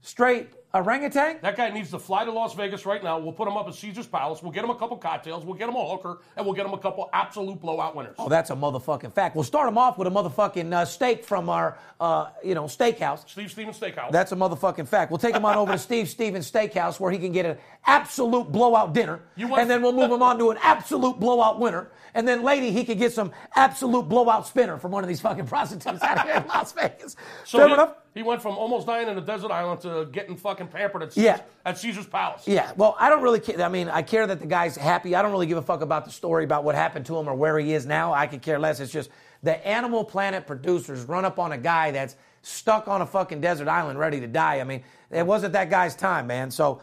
straight 0.00 0.48
orangutan. 0.78 1.38
That 1.42 1.56
guy 1.56 1.70
needs 1.70 1.90
to 1.90 1.98
fly 1.98 2.24
to 2.24 2.30
Las 2.32 2.54
Vegas 2.54 2.86
right 2.86 3.02
now. 3.02 3.18
We'll 3.18 3.32
put 3.32 3.46
him 3.48 3.56
up 3.56 3.68
at 3.68 3.74
Caesar's 3.74 4.06
Palace. 4.06 4.42
We'll 4.42 4.52
get 4.52 4.64
him 4.64 4.70
a 4.70 4.74
couple 4.76 4.96
cocktails. 4.96 5.44
We'll 5.44 5.54
get 5.56 5.68
him 5.68 5.74
a 5.76 5.88
hooker, 5.88 6.18
and 6.36 6.44
we'll 6.46 6.54
get 6.54 6.66
him 6.66 6.72
a 6.72 6.78
couple 6.78 7.08
absolute 7.12 7.60
blowout 7.60 7.94
winners. 7.96 8.14
Oh, 8.18 8.28
that's 8.28 8.50
a 8.50 8.54
motherfucking 8.54 9.12
fact. 9.12 9.34
We'll 9.34 9.44
start 9.44 9.68
him 9.68 9.78
off 9.78 9.98
with 9.98 10.08
a 10.08 10.10
motherfucking 10.10 10.72
uh, 10.72 10.84
steak 10.84 11.24
from 11.24 11.48
our, 11.48 11.78
uh, 12.00 12.30
you 12.44 12.54
know, 12.54 12.64
steakhouse. 12.64 13.28
Steve 13.28 13.50
Stevens 13.50 13.78
Steakhouse. 13.78 14.10
That's 14.10 14.32
a 14.32 14.36
motherfucking 14.36 14.88
fact. 14.88 15.10
We'll 15.10 15.18
take 15.18 15.34
him 15.34 15.44
on 15.44 15.56
over 15.56 15.72
to 15.72 15.78
Steve 15.78 16.08
Stevens 16.08 16.50
Steakhouse 16.50 16.98
where 17.00 17.10
he 17.10 17.18
can 17.18 17.32
get 17.32 17.46
an 17.46 17.58
absolute 17.86 18.50
blowout 18.52 18.92
dinner. 18.92 19.20
You 19.36 19.48
want- 19.48 19.62
and 19.62 19.70
then 19.70 19.82
we'll 19.82 19.92
move 19.92 20.10
him 20.10 20.22
on 20.22 20.38
to 20.38 20.50
an 20.50 20.58
absolute 20.62 21.18
blowout 21.18 21.58
winner. 21.60 21.90
And 22.14 22.26
then 22.26 22.42
lady, 22.42 22.70
he 22.70 22.84
could 22.84 22.98
get 22.98 23.12
some 23.12 23.32
absolute 23.54 24.08
blowout 24.08 24.46
spinner 24.46 24.78
from 24.78 24.90
one 24.92 25.04
of 25.04 25.08
these 25.08 25.20
fucking 25.20 25.46
prostitutes 25.46 26.02
out 26.02 26.22
here 26.26 26.36
in 26.36 26.46
Las 26.48 26.72
Vegas. 26.72 27.16
so 27.44 27.58
Fair 27.58 27.68
he, 27.68 27.74
enough? 27.74 27.94
he 28.14 28.22
went 28.22 28.40
from 28.42 28.56
almost 28.56 28.86
dying 28.86 29.08
in 29.08 29.18
a 29.18 29.20
desert 29.20 29.50
island 29.50 29.80
to 29.82 30.06
getting 30.10 30.36
fucking 30.36 30.67
pampered 30.68 31.02
at, 31.02 31.16
Yeah. 31.16 31.34
Caesar's, 31.34 31.50
at 31.64 31.78
Caesar's 31.78 32.06
Palace. 32.06 32.46
Yeah, 32.46 32.72
well, 32.76 32.96
I 32.98 33.08
don't 33.08 33.22
really 33.22 33.40
care. 33.40 33.60
I 33.62 33.68
mean, 33.68 33.88
I 33.88 34.02
care 34.02 34.26
that 34.26 34.40
the 34.40 34.46
guy's 34.46 34.76
happy. 34.76 35.14
I 35.14 35.22
don't 35.22 35.32
really 35.32 35.46
give 35.46 35.58
a 35.58 35.62
fuck 35.62 35.80
about 35.80 36.04
the 36.04 36.10
story 36.10 36.44
about 36.44 36.64
what 36.64 36.74
happened 36.74 37.06
to 37.06 37.16
him 37.18 37.28
or 37.28 37.34
where 37.34 37.58
he 37.58 37.74
is 37.74 37.86
now. 37.86 38.12
I 38.12 38.26
could 38.26 38.42
care 38.42 38.58
less. 38.58 38.80
It's 38.80 38.92
just 38.92 39.10
the 39.42 39.66
Animal 39.66 40.04
Planet 40.04 40.46
producers 40.46 41.04
run 41.04 41.24
up 41.24 41.38
on 41.38 41.52
a 41.52 41.58
guy 41.58 41.90
that's 41.90 42.16
stuck 42.42 42.88
on 42.88 43.02
a 43.02 43.06
fucking 43.06 43.40
desert 43.40 43.68
island 43.68 43.98
ready 43.98 44.20
to 44.20 44.26
die. 44.26 44.60
I 44.60 44.64
mean, 44.64 44.82
it 45.10 45.26
wasn't 45.26 45.52
that 45.54 45.70
guy's 45.70 45.94
time, 45.94 46.26
man. 46.26 46.50
So, 46.50 46.80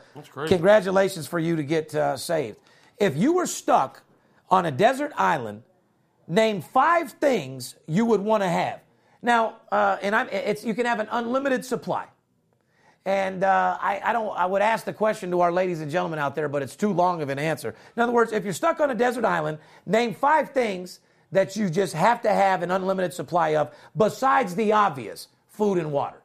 congratulations 0.47 1.27
for 1.27 1.39
you 1.39 1.55
to 1.55 1.63
get 1.63 1.93
uh, 1.95 2.17
saved. 2.17 2.57
If 2.97 3.15
you 3.15 3.33
were 3.33 3.47
stuck 3.47 4.03
on 4.49 4.65
a 4.65 4.71
desert 4.71 5.11
island, 5.17 5.63
name 6.27 6.61
five 6.61 7.11
things 7.13 7.75
you 7.87 8.05
would 8.05 8.21
want 8.21 8.43
to 8.43 8.49
have. 8.49 8.81
Now, 9.21 9.57
uh, 9.71 9.97
and 10.01 10.15
I'm, 10.15 10.29
it's 10.29 10.63
you 10.63 10.73
can 10.73 10.85
have 10.85 10.99
an 10.99 11.07
unlimited 11.11 11.65
supply. 11.65 12.05
And 13.05 13.43
uh, 13.43 13.77
I, 13.79 14.01
I 14.03 14.13
don't. 14.13 14.35
I 14.35 14.47
would 14.47 14.63
ask 14.63 14.83
the 14.83 14.93
question 14.93 15.29
to 15.29 15.41
our 15.41 15.51
ladies 15.51 15.79
and 15.79 15.91
gentlemen 15.91 16.17
out 16.17 16.35
there, 16.35 16.49
but 16.49 16.63
it's 16.63 16.75
too 16.75 16.91
long 16.91 17.21
of 17.21 17.29
an 17.29 17.37
answer. 17.37 17.75
In 17.95 18.01
other 18.01 18.11
words, 18.11 18.31
if 18.31 18.43
you're 18.43 18.53
stuck 18.53 18.79
on 18.79 18.89
a 18.89 18.95
desert 18.95 19.25
island, 19.25 19.59
name 19.85 20.15
five 20.15 20.49
things 20.49 20.99
that 21.31 21.55
you 21.55 21.69
just 21.69 21.93
have 21.93 22.23
to 22.23 22.29
have 22.29 22.63
an 22.63 22.71
unlimited 22.71 23.13
supply 23.13 23.55
of, 23.55 23.75
besides 23.95 24.55
the 24.55 24.71
obvious: 24.71 25.27
food 25.49 25.77
and 25.77 25.91
water. 25.91 26.23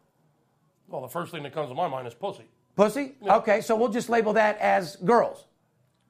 Well, 0.88 1.02
the 1.02 1.08
first 1.08 1.32
thing 1.32 1.42
that 1.42 1.52
comes 1.52 1.68
to 1.68 1.74
my 1.74 1.86
mind 1.86 2.06
is 2.06 2.14
pussy. 2.14 2.44
Pussy. 2.76 3.12
Okay, 3.22 3.60
so 3.60 3.76
we'll 3.76 3.90
just 3.90 4.08
label 4.08 4.32
that 4.32 4.56
as 4.58 4.96
girls. 4.96 5.44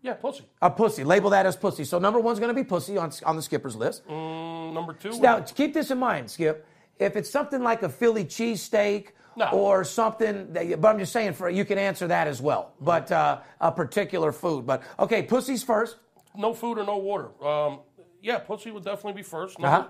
Yeah, 0.03 0.15
pussy. 0.15 0.45
A 0.63 0.71
pussy. 0.71 1.03
Label 1.03 1.31
that 1.31 1.47
as 1.47 1.57
pussy. 1.57 1.85
So 1.85 1.99
number 1.99 2.21
one's 2.21 2.39
going 2.39 2.55
to 2.55 2.55
be 2.55 2.65
pussy 2.65 2.97
on 2.97 3.11
on 3.25 3.35
the 3.35 3.43
skipper's 3.43 3.75
list. 3.75 4.07
Mm, 4.07 4.73
number 4.73 4.93
two. 4.93 5.19
Now, 5.21 5.41
keep 5.41 5.75
this 5.75 5.91
in 5.91 5.99
mind, 5.99 6.31
Skip. 6.31 6.65
If 7.01 7.17
it's 7.17 7.29
something 7.29 7.63
like 7.63 7.83
a 7.83 7.89
Philly 7.89 8.25
cheesesteak 8.25 9.09
No. 9.41 9.49
or 9.53 9.85
something, 9.85 10.53
that, 10.53 10.67
you- 10.67 10.77
but 10.77 10.89
I'm 10.89 10.99
just 10.99 11.13
saying, 11.13 11.33
for 11.33 11.49
you 11.49 11.65
can 11.65 11.79
answer 11.79 12.07
that 12.09 12.27
as 12.29 12.41
well. 12.43 12.73
But 12.81 13.11
uh, 13.11 13.41
a 13.61 13.73
particular 13.73 14.33
food. 14.33 14.67
But 14.67 14.83
okay, 14.99 15.23
pussy's 15.23 15.63
first. 15.63 15.97
no 16.37 16.53
food 16.55 16.79
or 16.79 16.85
no 16.85 16.99
water. 16.99 17.29
Um, 17.45 17.81
yeah, 18.23 18.39
pussy 18.39 18.71
would 18.71 18.85
definitely 18.85 19.15
be 19.15 19.23
first. 19.23 19.59
Number, 19.59 19.77
Uh-huh. 19.79 19.89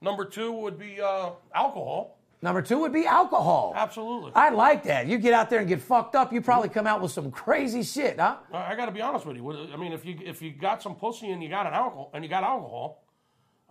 number 0.00 0.24
two 0.24 0.52
would 0.52 0.78
be 0.78 1.00
uh, 1.00 1.30
alcohol. 1.54 2.18
Number 2.40 2.60
two 2.62 2.78
would 2.80 2.92
be 2.92 3.06
alcohol. 3.06 3.72
Absolutely. 3.76 4.32
I 4.34 4.48
like 4.50 4.82
that. 4.84 5.06
You 5.06 5.18
get 5.18 5.32
out 5.32 5.48
there 5.50 5.60
and 5.60 5.68
get 5.68 5.80
fucked 5.80 6.16
up, 6.16 6.32
you 6.32 6.40
probably 6.40 6.68
come 6.68 6.86
out 6.88 7.00
with 7.00 7.12
some 7.12 7.30
crazy 7.30 7.82
shit, 7.84 8.18
huh? 8.18 8.36
I, 8.52 8.72
I 8.72 8.74
got 8.76 8.86
to 8.86 8.92
be 8.92 9.00
honest 9.00 9.26
with 9.26 9.36
you. 9.36 9.68
I 9.72 9.76
mean, 9.76 9.92
if 9.92 10.04
you 10.04 10.18
if 10.24 10.42
you 10.42 10.50
got 10.52 10.82
some 10.82 10.94
pussy 10.96 11.30
and 11.30 11.40
you 11.42 11.48
got 11.48 11.66
an 11.66 11.72
alcohol 11.74 12.10
and 12.14 12.24
you 12.24 12.30
got 12.30 12.42
alcohol, 12.44 13.01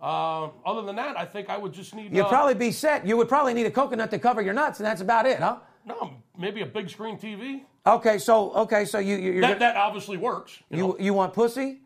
uh, 0.02 0.48
other 0.66 0.82
than 0.82 0.96
that, 0.96 1.16
I 1.18 1.24
think 1.24 1.48
I 1.48 1.56
would 1.56 1.72
just 1.72 1.94
need. 1.94 2.12
You'd 2.12 2.24
uh, 2.24 2.28
probably 2.28 2.54
be 2.54 2.72
set. 2.72 3.06
You 3.06 3.16
would 3.16 3.28
probably 3.28 3.54
need 3.54 3.66
a 3.66 3.70
coconut 3.70 4.10
to 4.10 4.18
cover 4.18 4.42
your 4.42 4.52
nuts, 4.54 4.80
and 4.80 4.86
that's 4.86 5.00
about 5.00 5.26
it, 5.26 5.38
huh? 5.38 5.56
no, 5.86 6.12
maybe 6.36 6.62
a 6.62 6.66
big 6.66 6.88
screen 6.90 7.16
TV. 7.18 7.62
Okay, 7.86 8.18
so 8.18 8.52
okay, 8.54 8.84
so 8.84 8.98
you 8.98 9.16
you 9.16 9.32
you're 9.32 9.40
That 9.40 9.58
gonna- 9.58 9.60
that 9.60 9.76
obviously 9.76 10.16
works. 10.16 10.58
You, 10.70 10.78
you, 10.78 10.96
you 11.06 11.14
want 11.14 11.32
pussy? 11.34 11.80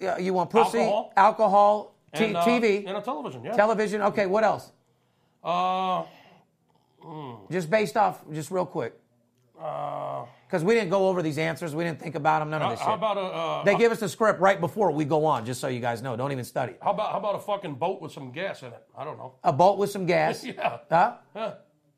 Yeah, 0.00 0.18
You 0.18 0.34
want 0.34 0.50
pussy, 0.50 0.78
Alcohol. 0.80 1.12
alcohol, 1.16 1.94
t- 2.14 2.24
and, 2.24 2.36
uh, 2.36 2.44
TV, 2.44 2.84
and 2.86 2.96
a 2.96 3.00
television. 3.00 3.44
Yeah. 3.44 3.52
television. 3.52 4.02
Okay, 4.02 4.26
what 4.26 4.42
else? 4.44 4.72
uh, 5.44 6.02
Just 7.50 7.70
based 7.70 7.96
off, 7.96 8.22
just 8.32 8.50
real 8.50 8.66
quick. 8.66 8.98
Because 10.46 10.64
we 10.64 10.74
didn't 10.74 10.90
go 10.90 11.08
over 11.08 11.22
these 11.22 11.38
answers. 11.38 11.74
We 11.74 11.84
didn't 11.84 12.00
think 12.00 12.14
about 12.14 12.40
them. 12.40 12.50
None 12.50 12.62
of 12.62 12.70
this 12.70 12.80
how 12.80 12.86
shit. 12.88 12.94
about 12.98 13.16
a 13.16 13.20
uh, 13.20 13.64
they 13.64 13.76
give 13.76 13.92
us 13.92 14.00
the 14.00 14.08
script 14.08 14.40
right 14.40 14.60
before 14.60 14.90
we 14.90 15.04
go 15.04 15.24
on, 15.24 15.46
just 15.46 15.60
so 15.60 15.68
you 15.68 15.80
guys 15.80 16.02
know. 16.02 16.16
Don't 16.16 16.32
even 16.32 16.44
study. 16.44 16.74
how 16.82 16.90
about 16.90 17.12
how 17.12 17.18
about 17.18 17.36
a 17.36 17.38
fucking 17.38 17.74
boat 17.76 18.00
with 18.02 18.12
some 18.12 18.32
gas 18.32 18.62
in 18.62 18.68
it? 18.68 18.82
I 18.96 19.04
don't 19.04 19.16
know. 19.18 19.34
A 19.44 19.52
boat 19.52 19.78
with 19.78 19.90
some 19.90 20.04
gas. 20.06 20.44
Yeah. 20.52 20.78
Huh? 20.90 21.14
Yeah. 21.34 21.54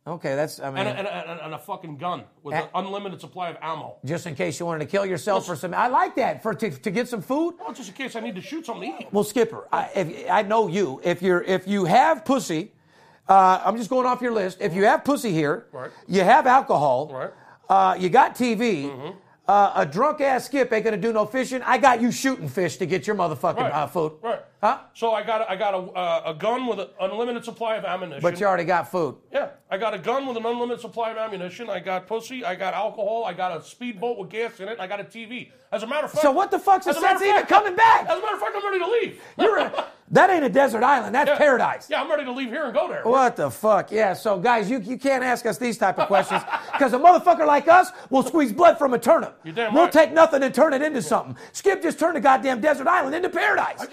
Okay, 0.07 0.35
that's, 0.37 0.61
I 0.61 0.69
mean, 0.71 0.87
And 0.87 0.89
a, 1.07 1.15
and, 1.17 1.41
a, 1.41 1.45
and 1.47 1.55
a- 1.55 1.59
fucking 1.59 1.97
gun 1.97 2.25
with 2.43 2.55
an 2.55 2.69
unlimited 2.75 3.23
supply 3.23 3.49
of 3.49 3.57
ammo. 3.63 3.97
just 4.05 4.27
in 4.27 4.35
case 4.35 4.61
you 4.61 4.67
wanted 4.67 4.81
to 4.81 4.91
kill 4.91 5.07
yourself 5.07 5.47
for 5.47 5.57
some. 5.57 5.73
I 5.73 5.87
like 5.89 6.15
that. 6.17 6.43
For 6.43 6.53
to, 6.55 6.71
to 6.71 6.91
get 6.91 7.09
some 7.09 7.23
food. 7.23 7.55
Well, 7.59 7.73
just 7.73 7.89
in 7.89 7.95
case 7.95 8.15
I 8.15 8.21
need 8.21 8.35
to 8.35 8.43
shoot 8.43 8.67
something 8.67 8.93
to 8.99 9.03
eat. 9.05 9.09
Well, 9.13 9.25
Skipper, 9.25 9.67
I, 9.73 9.89
if, 9.97 10.31
I 10.31 10.43
know 10.43 10.69
you. 10.69 11.01
If 11.03 11.23
you're 11.23 11.43
if 11.43 11.67
you 11.67 11.87
have 11.87 12.23
pussy, 12.27 12.73
uh, 13.31 13.63
I'm 13.65 13.79
just 13.79 13.89
going 13.89 14.05
off 14.07 14.21
your 14.21 14.33
list. 14.33 14.59
If 14.61 14.75
you 14.75 14.85
have 14.85 15.05
pussy 15.05 15.33
here, 15.33 15.69
Right. 15.73 15.91
you 16.07 16.21
have 16.23 16.47
alcohol, 16.47 17.11
Right. 17.11 17.31
Uh, 17.69 17.97
you 17.99 18.09
got 18.09 18.35
TV. 18.35 19.15
Uh, 19.47 19.73
a 19.77 19.85
drunk 19.85 20.23
ass 20.23 20.47
Skip 20.47 20.73
ain't 20.73 20.85
gonna 20.87 20.97
do 20.97 21.13
no 21.13 21.27
fishing. 21.27 21.61
I 21.61 21.77
got 21.77 22.01
you 22.01 22.11
shooting 22.11 22.49
fish 22.49 22.79
to 22.79 22.87
get 22.87 23.07
your 23.07 23.15
motherfucking 23.15 23.59
Right. 23.59 23.73
uh, 23.75 23.87
food. 23.87 24.13
Right. 24.23 24.41
Huh? 24.63 24.79
So 24.95 25.13
I 25.13 25.23
got 25.23 25.43
a, 25.43 25.51
I 25.51 25.57
got 25.57 25.75
a, 25.75 25.79
uh, 25.93 26.23
a 26.29 26.35
gun 26.35 26.67
with 26.67 26.79
an 26.81 26.87
unlimited 26.99 27.45
supply 27.45 27.77
of 27.77 27.85
ammunition. 27.85 28.23
But 28.23 28.41
you 28.41 28.47
already 28.47 28.65
got 28.65 28.91
food. 28.91 29.17
yeah, 29.31 29.49
I 29.71 29.77
got 29.77 29.93
a 29.93 29.99
gun 29.99 30.27
with 30.27 30.39
an 30.39 30.47
unlimited 30.47 30.81
supply 30.81 31.11
of 31.11 31.19
ammunition. 31.19 31.69
I 31.69 31.81
got 31.81 32.07
pussy. 32.07 32.43
I 32.43 32.55
got 32.55 32.73
alcohol. 32.73 33.25
I 33.27 33.35
got 33.35 33.55
a 33.55 33.63
speedboat 33.63 34.17
with 34.17 34.31
gas 34.31 34.59
in 34.61 34.69
it. 34.69 34.81
I 34.81 34.87
got 34.87 35.01
a 35.01 35.05
TV. 35.05 35.51
As 35.71 35.83
a 35.83 35.87
matter 35.87 36.07
of 36.07 36.13
fact. 36.13 36.23
So 36.23 36.31
what 36.33 36.51
the 36.51 36.59
fuck's 36.59 36.87
the 36.87 36.95
sense 36.95 37.21
even 37.21 37.45
coming 37.45 37.77
back? 37.77 38.09
As 38.09 38.17
a 38.19 38.23
matter 38.23 38.37
of 38.37 38.41
fact, 38.41 38.57
I'm 38.57 38.65
ready 38.65 38.79
to 38.79 38.91
leave. 38.91 39.21
You're 39.39 39.59
a, 39.59 39.87
that 40.11 40.31
ain't 40.31 40.45
a 40.45 40.49
desert 40.49 40.83
island. 40.83 41.15
That's 41.15 41.29
Yeah. 41.31 41.39
paradise. 41.39 41.87
Yeah, 41.89 42.01
I'm 42.03 42.11
ready 42.11 42.25
to 42.25 42.33
leave 42.33 42.49
here 42.51 42.65
and 42.65 42.75
go 42.75 42.89
there. 42.89 43.03
What 43.05 43.37
the 43.37 43.51
fuck? 43.51 43.91
Yeah, 43.91 44.13
so 44.13 44.39
guys, 44.39 44.69
you, 44.71 44.79
you 44.81 44.99
can't 44.99 45.25
ask 45.25 45.47
us 45.47 45.57
these 45.59 45.79
type 45.79 45.99
of 45.99 46.07
questions 46.09 46.43
because 46.73 46.93
a 46.93 46.99
motherfucker 46.99 47.47
like 47.47 47.69
us 47.69 47.91
will 48.11 48.23
squeeze 48.23 48.53
blood 48.53 48.79
from 48.79 48.95
a 48.95 48.99
turnip. 48.99 49.39
You're 49.45 49.55
damn 49.55 49.73
we'll 49.75 49.85
right. 49.85 49.93
take 49.93 50.13
nothing 50.13 50.43
and 50.43 50.55
turn 50.55 50.73
it 50.75 50.83
into 50.83 51.01
something. 51.03 51.37
Skip 51.53 51.83
just 51.83 51.99
turned 51.99 52.17
the 52.17 52.21
goddamn 52.21 52.61
desert 52.61 52.87
island 52.87 53.15
into 53.15 53.29
paradise. 53.31 53.87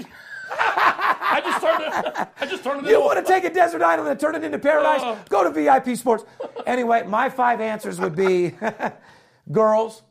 I 0.54 1.42
just 1.46 1.62
turned 1.62 1.84
it. 1.84 2.28
I 2.42 2.46
just 2.46 2.64
turned 2.64 2.86
it. 2.86 2.90
You 2.90 2.96
into- 2.98 3.06
want 3.08 3.26
to 3.26 3.34
take 3.34 3.46
a 3.46 3.50
desert 3.54 3.82
island 3.82 4.10
and 4.10 4.20
turn 4.20 4.36
it 4.36 4.44
into 4.44 4.60
paradise? 4.60 5.02
Uh. 5.02 5.18
Go 5.30 5.44
to 5.46 5.50
VIP 5.50 5.96
Sports. 5.96 6.26
Anyway, 6.66 7.04
my 7.08 7.30
five 7.30 7.62
answers 7.62 8.00
would 8.02 8.16
be 8.18 8.54
girls. 9.52 10.04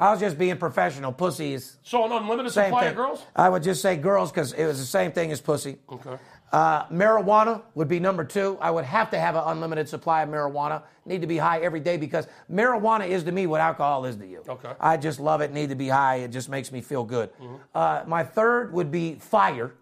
I 0.00 0.10
was 0.10 0.18
just 0.18 0.38
being 0.38 0.56
professional. 0.56 1.12
Pussies. 1.12 1.76
So 1.82 2.06
an 2.06 2.12
unlimited 2.12 2.52
same 2.52 2.64
supply 2.66 2.80
thing. 2.80 2.90
of 2.90 2.96
girls. 2.96 3.22
I 3.36 3.50
would 3.50 3.62
just 3.62 3.82
say 3.82 3.96
girls 3.96 4.30
because 4.32 4.54
it 4.54 4.64
was 4.64 4.78
the 4.78 4.86
same 4.86 5.12
thing 5.12 5.30
as 5.30 5.42
pussy. 5.42 5.76
Okay. 5.92 6.16
Uh, 6.50 6.86
marijuana 6.86 7.60
would 7.74 7.86
be 7.86 8.00
number 8.00 8.24
two. 8.24 8.56
I 8.62 8.70
would 8.70 8.86
have 8.86 9.10
to 9.10 9.20
have 9.20 9.36
an 9.36 9.42
unlimited 9.44 9.90
supply 9.90 10.22
of 10.22 10.30
marijuana. 10.30 10.82
Need 11.04 11.20
to 11.20 11.26
be 11.26 11.36
high 11.36 11.60
every 11.60 11.80
day 11.80 11.98
because 11.98 12.26
marijuana 12.50 13.06
is 13.06 13.24
to 13.24 13.30
me 13.32 13.46
what 13.46 13.60
alcohol 13.60 14.06
is 14.06 14.16
to 14.16 14.26
you. 14.26 14.42
Okay. 14.48 14.72
I 14.80 14.96
just 14.96 15.20
love 15.20 15.42
it. 15.42 15.52
Need 15.52 15.68
to 15.68 15.74
be 15.76 15.88
high. 15.88 16.16
It 16.16 16.28
just 16.28 16.48
makes 16.48 16.72
me 16.72 16.80
feel 16.80 17.04
good. 17.04 17.28
Uh, 17.74 18.02
my 18.06 18.24
third 18.24 18.72
would 18.72 18.90
be 18.90 19.16
fire. 19.16 19.74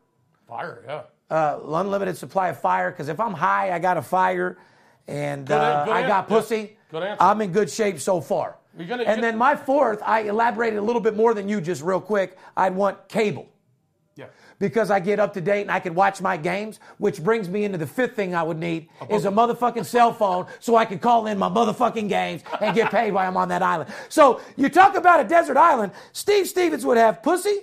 Fire, 0.48 0.82
yeah. 0.84 1.02
Uh, 1.30 1.60
unlimited 1.64 2.16
supply 2.16 2.48
of 2.48 2.60
fire 2.60 2.90
because 2.90 3.08
if 3.08 3.20
I'm 3.20 3.34
high, 3.34 3.70
I 3.72 3.78
got 3.78 3.96
a 3.98 4.02
fire, 4.02 4.58
and 5.06 5.46
Good 5.46 5.54
uh, 5.54 5.84
good 5.84 5.92
I 5.94 6.08
got 6.08 6.24
answer. 6.24 6.34
pussy. 6.40 6.76
Good 6.90 7.02
answer. 7.04 7.22
I'm 7.22 7.40
in 7.40 7.52
good 7.52 7.70
shape 7.70 8.00
so 8.00 8.20
far. 8.20 8.56
And 9.08 9.22
then 9.22 9.36
my 9.36 9.56
fourth, 9.56 10.00
I 10.04 10.20
elaborated 10.20 10.78
a 10.78 10.82
little 10.82 11.00
bit 11.02 11.16
more 11.16 11.34
than 11.34 11.48
you, 11.48 11.60
just 11.60 11.82
real 11.82 12.00
quick. 12.00 12.38
I'd 12.56 12.74
want 12.74 13.08
cable 13.08 13.48
Yeah. 14.14 14.26
because 14.58 14.90
I 14.90 15.00
get 15.00 15.18
up 15.18 15.34
to 15.34 15.40
date 15.40 15.62
and 15.62 15.70
I 15.70 15.80
can 15.80 15.94
watch 15.94 16.20
my 16.20 16.36
games, 16.36 16.78
which 16.98 17.22
brings 17.22 17.48
me 17.48 17.64
into 17.64 17.78
the 17.78 17.86
fifth 17.86 18.14
thing 18.14 18.34
I 18.34 18.42
would 18.42 18.58
need 18.58 18.88
is 19.10 19.24
a 19.24 19.30
motherfucking 19.30 19.84
cell 19.84 20.12
phone 20.12 20.46
so 20.60 20.76
I 20.76 20.84
can 20.84 20.98
call 20.98 21.26
in 21.26 21.38
my 21.38 21.48
motherfucking 21.48 22.08
games 22.08 22.42
and 22.60 22.74
get 22.74 22.90
paid 22.90 23.12
while 23.12 23.26
I'm 23.28 23.36
on 23.36 23.48
that 23.48 23.62
island. 23.62 23.90
So 24.08 24.40
you 24.56 24.68
talk 24.68 24.96
about 24.96 25.20
a 25.20 25.24
desert 25.24 25.56
island, 25.56 25.92
Steve 26.12 26.46
Stevens 26.46 26.84
would 26.86 26.98
have 26.98 27.22
pussy, 27.22 27.60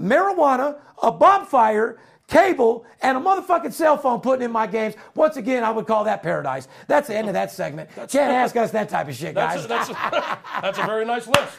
marijuana, 0.00 0.78
a 1.02 1.10
bonfire, 1.12 1.98
cable, 2.28 2.84
and 3.02 3.16
a 3.16 3.20
motherfucking 3.20 3.72
cell 3.72 3.96
phone 3.96 4.20
putting 4.20 4.44
in 4.44 4.50
my 4.52 4.66
games. 4.66 4.94
Once 5.14 5.36
again, 5.36 5.62
I 5.64 5.70
would 5.70 5.86
call 5.86 6.04
that 6.04 6.22
paradise. 6.22 6.68
That's 6.86 7.08
the 7.08 7.16
end 7.16 7.28
of 7.28 7.34
that 7.34 7.50
segment. 7.50 7.90
Can't 7.94 8.14
ask 8.14 8.56
us 8.56 8.70
that 8.72 8.88
type 8.88 9.08
of 9.08 9.14
shit, 9.14 9.34
guys. 9.34 9.66
That's 9.66 9.88
a, 9.88 9.92
that's, 9.92 10.14
a, 10.16 10.38
that's 10.62 10.78
a 10.78 10.82
very 10.86 11.04
nice 11.04 11.26
list. 11.28 11.56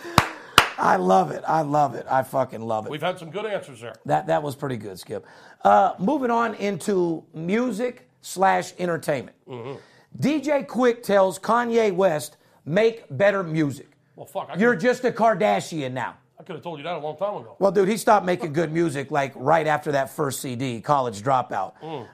I 0.77 0.97
love 0.97 1.31
it. 1.31 1.43
I 1.47 1.61
love 1.61 1.95
it. 1.95 2.05
I 2.09 2.23
fucking 2.23 2.61
love 2.61 2.85
it. 2.85 2.89
We've 2.89 3.01
had 3.01 3.17
some 3.17 3.31
good 3.31 3.45
answers 3.45 3.79
there. 3.79 3.95
That 4.05 4.27
that 4.27 4.43
was 4.43 4.55
pretty 4.55 4.77
good, 4.77 4.99
Skip. 4.99 5.25
Uh, 5.63 5.93
moving 5.99 6.31
on 6.31 6.53
into 6.55 7.23
music 7.33 8.09
slash 8.21 8.73
entertainment. 8.77 9.37
DJ 10.19 10.65
Quik 10.65 11.01
tells 11.01 11.39
Kanye 11.39 11.93
West, 11.93 12.35
"Make 12.65 13.05
better 13.09 13.41
music." 13.41 13.87
Well, 14.17 14.25
fuck. 14.25 14.57
You're 14.57 14.75
just 14.75 15.05
a 15.05 15.11
Kardashian 15.11 15.93
now. 15.93 16.17
Could 16.45 16.55
have 16.55 16.63
told 16.63 16.77
you 16.79 16.83
that 16.83 16.95
a 16.95 16.99
long 16.99 17.17
time 17.17 17.35
ago. 17.37 17.55
Well, 17.57 17.71
dude, 17.71 17.89
he 17.89 17.97
stopped 17.97 18.25
making 18.25 18.53
good 18.53 18.71
music 18.71 19.09
like 19.09 19.33
right 19.35 19.65
after 19.65 19.93
that 19.93 20.11
first 20.11 20.41
CD, 20.41 20.79
College 20.79 21.21
Dropout. 21.23 21.73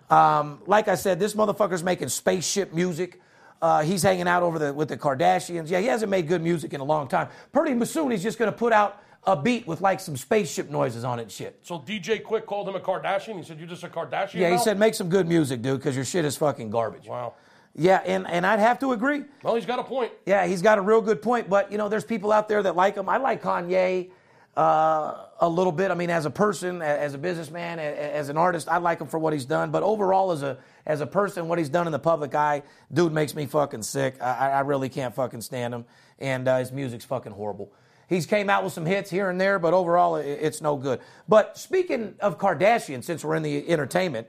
Um, 0.09 0.61
like 0.67 0.87
I 0.87 0.95
said, 0.95 1.19
this 1.19 1.33
motherfucker's 1.33 1.83
making 1.83 2.07
spaceship 2.09 2.73
music. 2.73 3.21
Uh, 3.61 3.83
he's 3.83 4.01
hanging 4.01 4.27
out 4.27 4.41
over 4.41 4.57
the 4.57 4.73
with 4.73 4.87
the 4.87 4.97
Kardashians. 4.97 5.69
Yeah, 5.69 5.79
he 5.79 5.87
hasn't 5.87 6.09
made 6.09 6.27
good 6.27 6.41
music 6.41 6.73
in 6.73 6.79
a 6.79 6.83
long 6.83 7.07
time. 7.07 7.27
Pretty 7.51 7.83
soon, 7.85 8.09
he's 8.11 8.23
just 8.23 8.39
gonna 8.39 8.51
put 8.51 8.73
out 8.73 9.03
a 9.25 9.35
beat 9.35 9.67
with 9.67 9.81
like 9.81 9.99
some 9.99 10.17
spaceship 10.17 10.69
noises 10.69 11.03
on 11.03 11.19
it, 11.19 11.23
and 11.23 11.31
shit. 11.31 11.59
So 11.61 11.77
DJ 11.77 12.23
Quik 12.23 12.45
called 12.45 12.69
him 12.69 12.75
a 12.75 12.79
Kardashian. 12.79 13.37
He 13.37 13.43
said, 13.43 13.59
"You're 13.59 13.67
just 13.67 13.83
a 13.83 13.89
Kardashian." 13.89 14.35
Yeah, 14.35 14.49
he 14.49 14.55
now?" 14.55 14.61
said 14.61 14.79
make 14.79 14.95
some 14.95 15.09
good 15.09 15.27
music, 15.27 15.61
dude, 15.61 15.77
because 15.77 15.95
your 15.95 16.05
shit 16.05 16.25
is 16.25 16.37
fucking 16.37 16.69
garbage. 16.69 17.07
"Wow." 17.07 17.33
Yeah, 17.75 18.01
and, 18.05 18.27
and 18.27 18.45
I'd 18.45 18.59
have 18.59 18.79
to 18.79 18.91
agree. 18.91 19.23
Well, 19.43 19.55
he's 19.55 19.65
got 19.65 19.79
a 19.79 19.83
point. 19.83 20.11
Yeah, 20.25 20.45
he's 20.45 20.61
got 20.61 20.77
a 20.77 20.81
real 20.81 21.01
good 21.01 21.21
point. 21.21 21.49
But 21.49 21.71
you 21.71 21.77
know, 21.77 21.87
there's 21.87 22.03
people 22.03 22.31
out 22.31 22.49
there 22.49 22.61
that 22.63 22.75
like 22.75 22.95
him. 22.95 23.07
I 23.07 23.17
like 23.17 23.41
Kanye 23.41 24.09
uh, 24.55 25.25
a 25.39 25.47
little 25.47 25.71
bit. 25.71 25.91
I 25.91 25.93
mean, 25.93 26.09
as 26.09 26.25
a 26.25 26.29
person, 26.29 26.81
as 26.81 27.13
a 27.13 27.17
businessman, 27.17 27.79
as 27.79 28.29
an 28.29 28.37
artist, 28.37 28.67
I 28.67 28.77
like 28.77 28.99
him 28.99 29.07
for 29.07 29.17
what 29.17 29.33
he's 29.33 29.45
done. 29.45 29.71
But 29.71 29.83
overall, 29.83 30.31
as 30.31 30.43
a 30.43 30.57
as 30.85 31.01
a 31.01 31.07
person, 31.07 31.47
what 31.47 31.59
he's 31.59 31.69
done 31.69 31.87
in 31.87 31.91
the 31.91 31.99
public 31.99 32.33
eye, 32.35 32.63
dude 32.91 33.13
makes 33.13 33.35
me 33.35 33.45
fucking 33.45 33.83
sick. 33.83 34.21
I, 34.21 34.51
I 34.51 34.59
really 34.61 34.89
can't 34.89 35.13
fucking 35.15 35.41
stand 35.41 35.73
him, 35.73 35.85
and 36.19 36.47
uh, 36.47 36.57
his 36.57 36.71
music's 36.71 37.05
fucking 37.05 37.31
horrible. 37.31 37.71
He's 38.09 38.25
came 38.25 38.49
out 38.49 38.65
with 38.65 38.73
some 38.73 38.85
hits 38.85 39.09
here 39.09 39.29
and 39.29 39.39
there, 39.39 39.57
but 39.57 39.73
overall, 39.73 40.17
it's 40.17 40.59
no 40.59 40.75
good. 40.75 40.99
But 41.29 41.57
speaking 41.57 42.15
of 42.19 42.37
Kardashian, 42.37 43.05
since 43.05 43.23
we're 43.23 43.35
in 43.35 43.43
the 43.43 43.69
entertainment, 43.69 44.27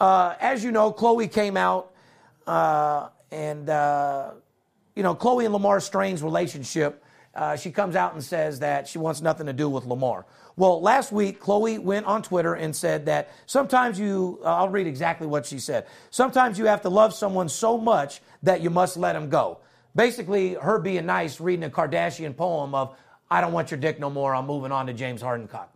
uh, 0.00 0.36
as 0.38 0.62
you 0.62 0.70
know, 0.70 0.92
Khloe 0.92 1.32
came 1.32 1.56
out 1.56 1.90
uh, 2.46 3.08
and 3.32 3.68
uh, 3.68 4.30
you 4.94 5.02
know, 5.02 5.16
Khloe 5.16 5.44
and 5.44 5.52
Lamar 5.52 5.80
Strain's 5.80 6.22
relationship, 6.22 7.03
uh, 7.34 7.56
she 7.56 7.70
comes 7.70 7.96
out 7.96 8.14
and 8.14 8.22
says 8.22 8.60
that 8.60 8.86
she 8.86 8.98
wants 8.98 9.20
nothing 9.20 9.46
to 9.46 9.52
do 9.52 9.68
with 9.68 9.84
Lamar. 9.84 10.24
Well, 10.56 10.80
last 10.80 11.10
week, 11.10 11.40
Khloe 11.40 11.80
went 11.80 12.06
on 12.06 12.22
Twitter 12.22 12.54
and 12.54 12.74
said 12.74 13.06
that 13.06 13.30
sometimes 13.46 13.98
you, 13.98 14.40
uh, 14.44 14.54
I'll 14.54 14.68
read 14.68 14.86
exactly 14.86 15.26
what 15.26 15.44
she 15.46 15.58
said. 15.58 15.86
Sometimes 16.10 16.58
you 16.58 16.66
have 16.66 16.82
to 16.82 16.88
love 16.88 17.12
someone 17.12 17.48
so 17.48 17.76
much 17.76 18.20
that 18.44 18.60
you 18.60 18.70
must 18.70 18.96
let 18.96 19.16
him 19.16 19.28
go. 19.28 19.58
Basically, 19.96 20.54
her 20.54 20.78
being 20.78 21.06
nice, 21.06 21.40
reading 21.40 21.64
a 21.64 21.70
Kardashian 21.70 22.36
poem 22.36 22.74
of, 22.74 22.96
I 23.30 23.40
don't 23.40 23.52
want 23.52 23.70
your 23.70 23.80
dick 23.80 23.98
no 23.98 24.10
more, 24.10 24.34
I'm 24.34 24.46
moving 24.46 24.70
on 24.70 24.86
to 24.86 24.92
James 24.92 25.22
Hardencock. 25.22 25.68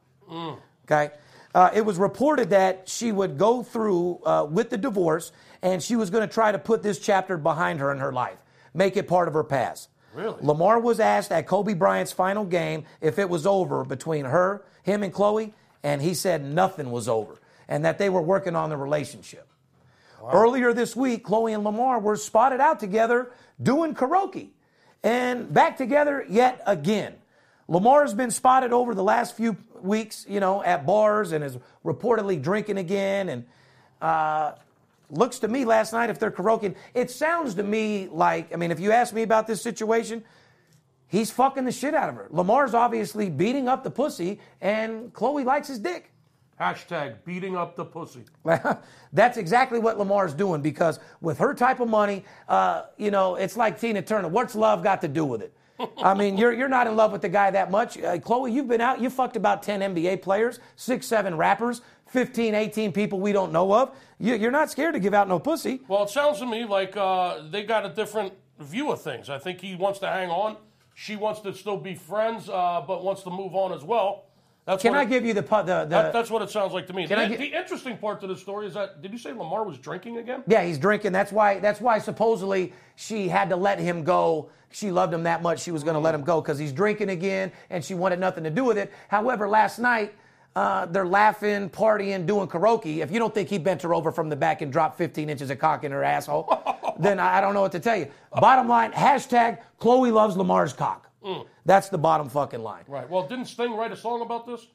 Okay? 0.85 1.11
Uh, 1.55 1.71
it 1.75 1.85
was 1.85 1.99
reported 1.99 2.51
that 2.51 2.89
she 2.89 3.11
would 3.11 3.37
go 3.37 3.63
through 3.63 4.21
uh, 4.25 4.47
with 4.49 4.71
the 4.71 4.77
divorce 4.77 5.33
and 5.63 5.83
she 5.83 5.97
was 5.97 6.11
going 6.11 6.27
to 6.27 6.33
try 6.33 6.53
to 6.53 6.59
put 6.59 6.83
this 6.83 7.01
chapter 7.01 7.37
behind 7.37 7.81
her 7.81 7.91
in 7.91 7.99
her 7.99 8.13
life, 8.13 8.39
make 8.75 8.97
it 8.97 9.09
part 9.09 9.27
of 9.27 9.35
her 9.35 9.43
past. 9.43 9.89
Really? 10.19 10.39
Lamar 10.43 10.81
was 10.81 10.99
asked 10.99 11.31
at 11.31 11.47
Kobe 11.47 11.75
Bryant's 11.75 12.11
final 12.11 12.45
game 12.45 12.85
if 13.01 13.21
it 13.21 13.29
was 13.29 13.47
over 13.47 13.85
between 13.85 14.25
her, 14.25 14.65
him, 14.83 15.05
and 15.05 15.15
Khloe, 15.15 15.53
and 15.85 16.03
he 16.03 16.13
said 16.13 16.45
nothing 16.45 16.91
was 16.91 17.09
over 17.09 17.39
and 17.69 17.85
that 17.85 17.99
they 17.99 18.09
were 18.09 18.21
working 18.21 18.57
on 18.57 18.69
the 18.69 18.77
relationship. 18.77 19.47
Earlier 20.33 20.73
this 20.73 20.97
week, 20.97 21.25
Khloe 21.25 21.55
and 21.55 21.63
Lamar 21.63 22.01
were 22.01 22.17
spotted 22.17 22.61
out 22.61 22.81
together 22.81 23.31
doing 23.63 23.95
karaoke 23.95 24.49
and 25.05 25.55
back 25.55 25.77
together 25.77 26.27
yet 26.29 26.61
again. 26.67 27.15
Lamar 27.69 28.03
has 28.03 28.13
been 28.13 28.33
spotted 28.33 28.73
over 28.73 28.97
the 28.97 29.05
last 29.05 29.37
few 29.37 29.57
weeks, 29.81 30.27
you 30.29 30.41
know, 30.41 30.65
at 30.65 30.85
bars 30.85 31.31
and 31.31 31.45
is 31.45 31.57
reportedly 31.85 32.43
drinking 32.43 32.79
again. 32.79 33.29
And 33.29 33.45
uh, 34.03 34.55
looks 35.11 35.39
to 35.41 35.49
me 35.49 35.65
last 35.65 35.93
night, 35.93 36.11
if 36.11 36.19
they're 36.19 36.31
karaoke, 36.31 36.75
it 36.95 37.11
sounds 37.11 37.55
to 37.55 37.63
me 37.63 38.09
like, 38.11 38.53
I 38.53 38.57
mean, 38.57 38.71
if 38.71 38.81
you 38.81 38.93
ask 38.93 39.15
me 39.15 39.23
about 39.23 39.47
this 39.47 39.63
situation, 39.63 40.25
he's 41.07 41.31
fucking 41.31 41.65
the 41.65 41.73
shit 41.73 41.95
out 41.95 42.09
of 42.09 42.15
her. 42.15 42.29
Lamar's 42.31 42.75
obviously 42.75 43.31
beating 43.31 43.69
up 43.69 43.85
the 43.85 43.91
pussy, 43.91 44.41
and 44.61 45.13
Khloe 45.13 45.45
likes 45.45 45.69
his 45.69 45.79
dick. 45.79 46.13
Hashtag 46.61 47.25
beating 47.25 47.57
up 47.57 47.77
the 47.77 47.85
pussy. 47.85 48.25
That's 49.13 49.37
exactly 49.37 49.79
what 49.79 49.97
Lamar's 49.97 50.35
doing 50.35 50.61
because 50.61 50.99
with 51.21 51.39
her 51.39 51.55
type 51.55 51.79
of 51.79 51.89
money, 51.89 52.25
uh, 52.49 52.83
you 52.97 53.13
know, 53.13 53.37
it's 53.37 53.57
like 53.57 53.81
Tina 53.81 54.03
Turner. 54.03 54.29
What's 54.29 54.57
love 54.57 54.83
got 54.83 55.01
to 55.03 55.09
do 55.09 55.25
with 55.25 55.41
it? 55.41 55.55
I 56.03 56.15
mean, 56.15 56.37
you're, 56.37 56.53
you're 56.53 56.69
not 56.69 56.89
in 56.89 56.97
love 56.97 57.13
with 57.13 57.23
the 57.23 57.29
guy 57.29 57.51
that 57.53 57.71
much. 57.71 57.97
Uh, 57.99 58.19
Khloe, 58.19 58.53
you've 58.53 58.67
been 58.67 58.81
out, 58.81 59.01
you 59.01 59.11
fucked 59.11 59.37
about 59.37 59.63
10 59.63 59.95
NBA 59.95 60.23
players, 60.23 60.59
six, 60.75 61.07
seven 61.07 61.37
rappers, 61.37 61.83
15, 62.09 62.55
18 62.55 62.93
people 62.93 63.21
we 63.21 63.33
don't 63.33 63.53
know 63.53 63.73
of. 63.75 63.95
You, 64.19 64.35
you're 64.35 64.51
not 64.51 64.71
scared 64.71 64.95
to 64.95 65.01
give 65.01 65.15
out 65.15 65.29
no 65.29 65.39
pussy. 65.39 65.81
Well, 65.89 66.03
it 66.05 66.11
sounds 66.11 66.39
to 66.41 66.47
me 66.47 66.65
like 66.65 66.97
uh, 66.97 67.43
they 67.51 67.63
got 67.65 67.85
a 67.87 67.91
different 67.91 68.33
view 68.59 68.91
of 68.91 69.01
things. 69.01 69.31
I 69.31 69.39
think 69.39 69.61
he 69.61 69.77
wants 69.77 69.99
to 70.01 70.09
hang 70.09 70.31
on. 70.31 70.57
She 70.95 71.15
wants 71.17 71.41
to 71.43 71.55
still 71.55 71.77
be 71.77 71.95
friends, 71.95 72.49
uh, 72.49 72.83
but 72.87 73.05
wants 73.05 73.23
to 73.23 73.31
move 73.31 73.55
on 73.55 73.73
as 73.73 73.85
well. 73.85 74.25
That's 74.65 74.83
Can 74.83 74.95
I 74.95 75.03
it- 75.03 75.09
give 75.09 75.25
you 75.25 75.33
the, 75.33 75.41
the, 75.43 75.63
the 75.63 75.85
that, 75.87 76.13
that's 76.13 76.31
what 76.31 76.43
it 76.43 76.51
sounds 76.51 76.75
like 76.75 76.87
to 76.89 76.93
me. 76.93 77.07
The, 77.07 77.15
get- 77.15 77.39
the 77.39 77.55
interesting 77.57 77.97
part 77.97 78.21
to 78.21 78.27
the 78.27 78.37
story 78.37 78.67
is 78.67 78.75
that 78.75 79.01
did 79.01 79.13
you 79.13 79.19
say 79.19 79.33
Lamar 79.33 79.65
was 79.65 79.79
drinking 79.79 80.19
again? 80.19 80.43
Yeah, 80.47 80.63
he's 80.65 80.77
drinking. 80.77 81.13
That's 81.13 81.33
why. 81.33 81.59
That's 81.59 81.81
why 81.81 81.99
supposedly 81.99 82.75
she 82.97 83.29
had 83.29 83.49
to 83.49 83.57
let 83.57 83.79
him 83.79 84.03
go. 84.05 84.51
She 84.71 84.91
loved 84.91 85.15
him 85.15 85.23
that 85.23 85.41
much. 85.41 85.63
She 85.63 85.71
was 85.71 85.83
going 85.85 85.95
to 85.95 86.01
let 86.01 86.15
him 86.15 86.23
go 86.23 86.43
because 86.43 86.59
he's 86.59 86.73
drinking 86.73 87.09
again, 87.09 87.51
and 87.71 87.83
she 87.83 87.95
wanted 87.95 88.19
nothing 88.19 88.45
to 88.45 88.51
do 88.51 88.65
with 88.65 88.77
it. 88.77 88.93
However, 89.09 89.49
last 89.49 89.79
night 89.79 90.15
uh, 90.59 90.87
they're 90.87 91.07
laughing, 91.07 91.71
partying, 91.71 92.27
doing 92.27 92.49
karaoke. 92.49 92.99
If 92.99 93.11
you 93.13 93.19
don't 93.21 93.33
think 93.33 93.49
he 93.49 93.59
bent 93.59 93.83
her 93.83 93.95
over 93.95 94.11
from 94.11 94.29
the 94.29 94.37
back 94.37 94.61
and 94.61 94.73
dropped 94.73 94.99
15 94.99 95.31
inches 95.31 95.51
of 95.51 95.59
cock 95.61 95.85
in 95.85 95.93
her 95.93 96.03
asshole, 96.03 96.47
then 96.99 97.21
I 97.21 97.41
don't 97.41 97.55
know 97.55 97.61
what 97.61 97.73
to 97.73 97.81
tell 97.81 97.97
you. 97.97 98.09
Bottom 98.33 98.67
line: 98.69 98.91
hashtag 98.93 99.59
Khloe 99.81 100.13
loves 100.13 100.37
Lamar's 100.37 100.73
cock. 100.73 101.05
That's 101.67 101.91
the 101.91 101.99
bottom 101.99 102.29
fucking 102.31 102.63
line. 102.63 102.85
Right. 102.89 103.09
Well, 103.09 103.29
didn't 103.29 103.45
Sting 103.47 103.73
write 103.77 103.93
a 103.93 103.97
song 103.97 104.23
about 104.23 104.47
this? 104.47 104.67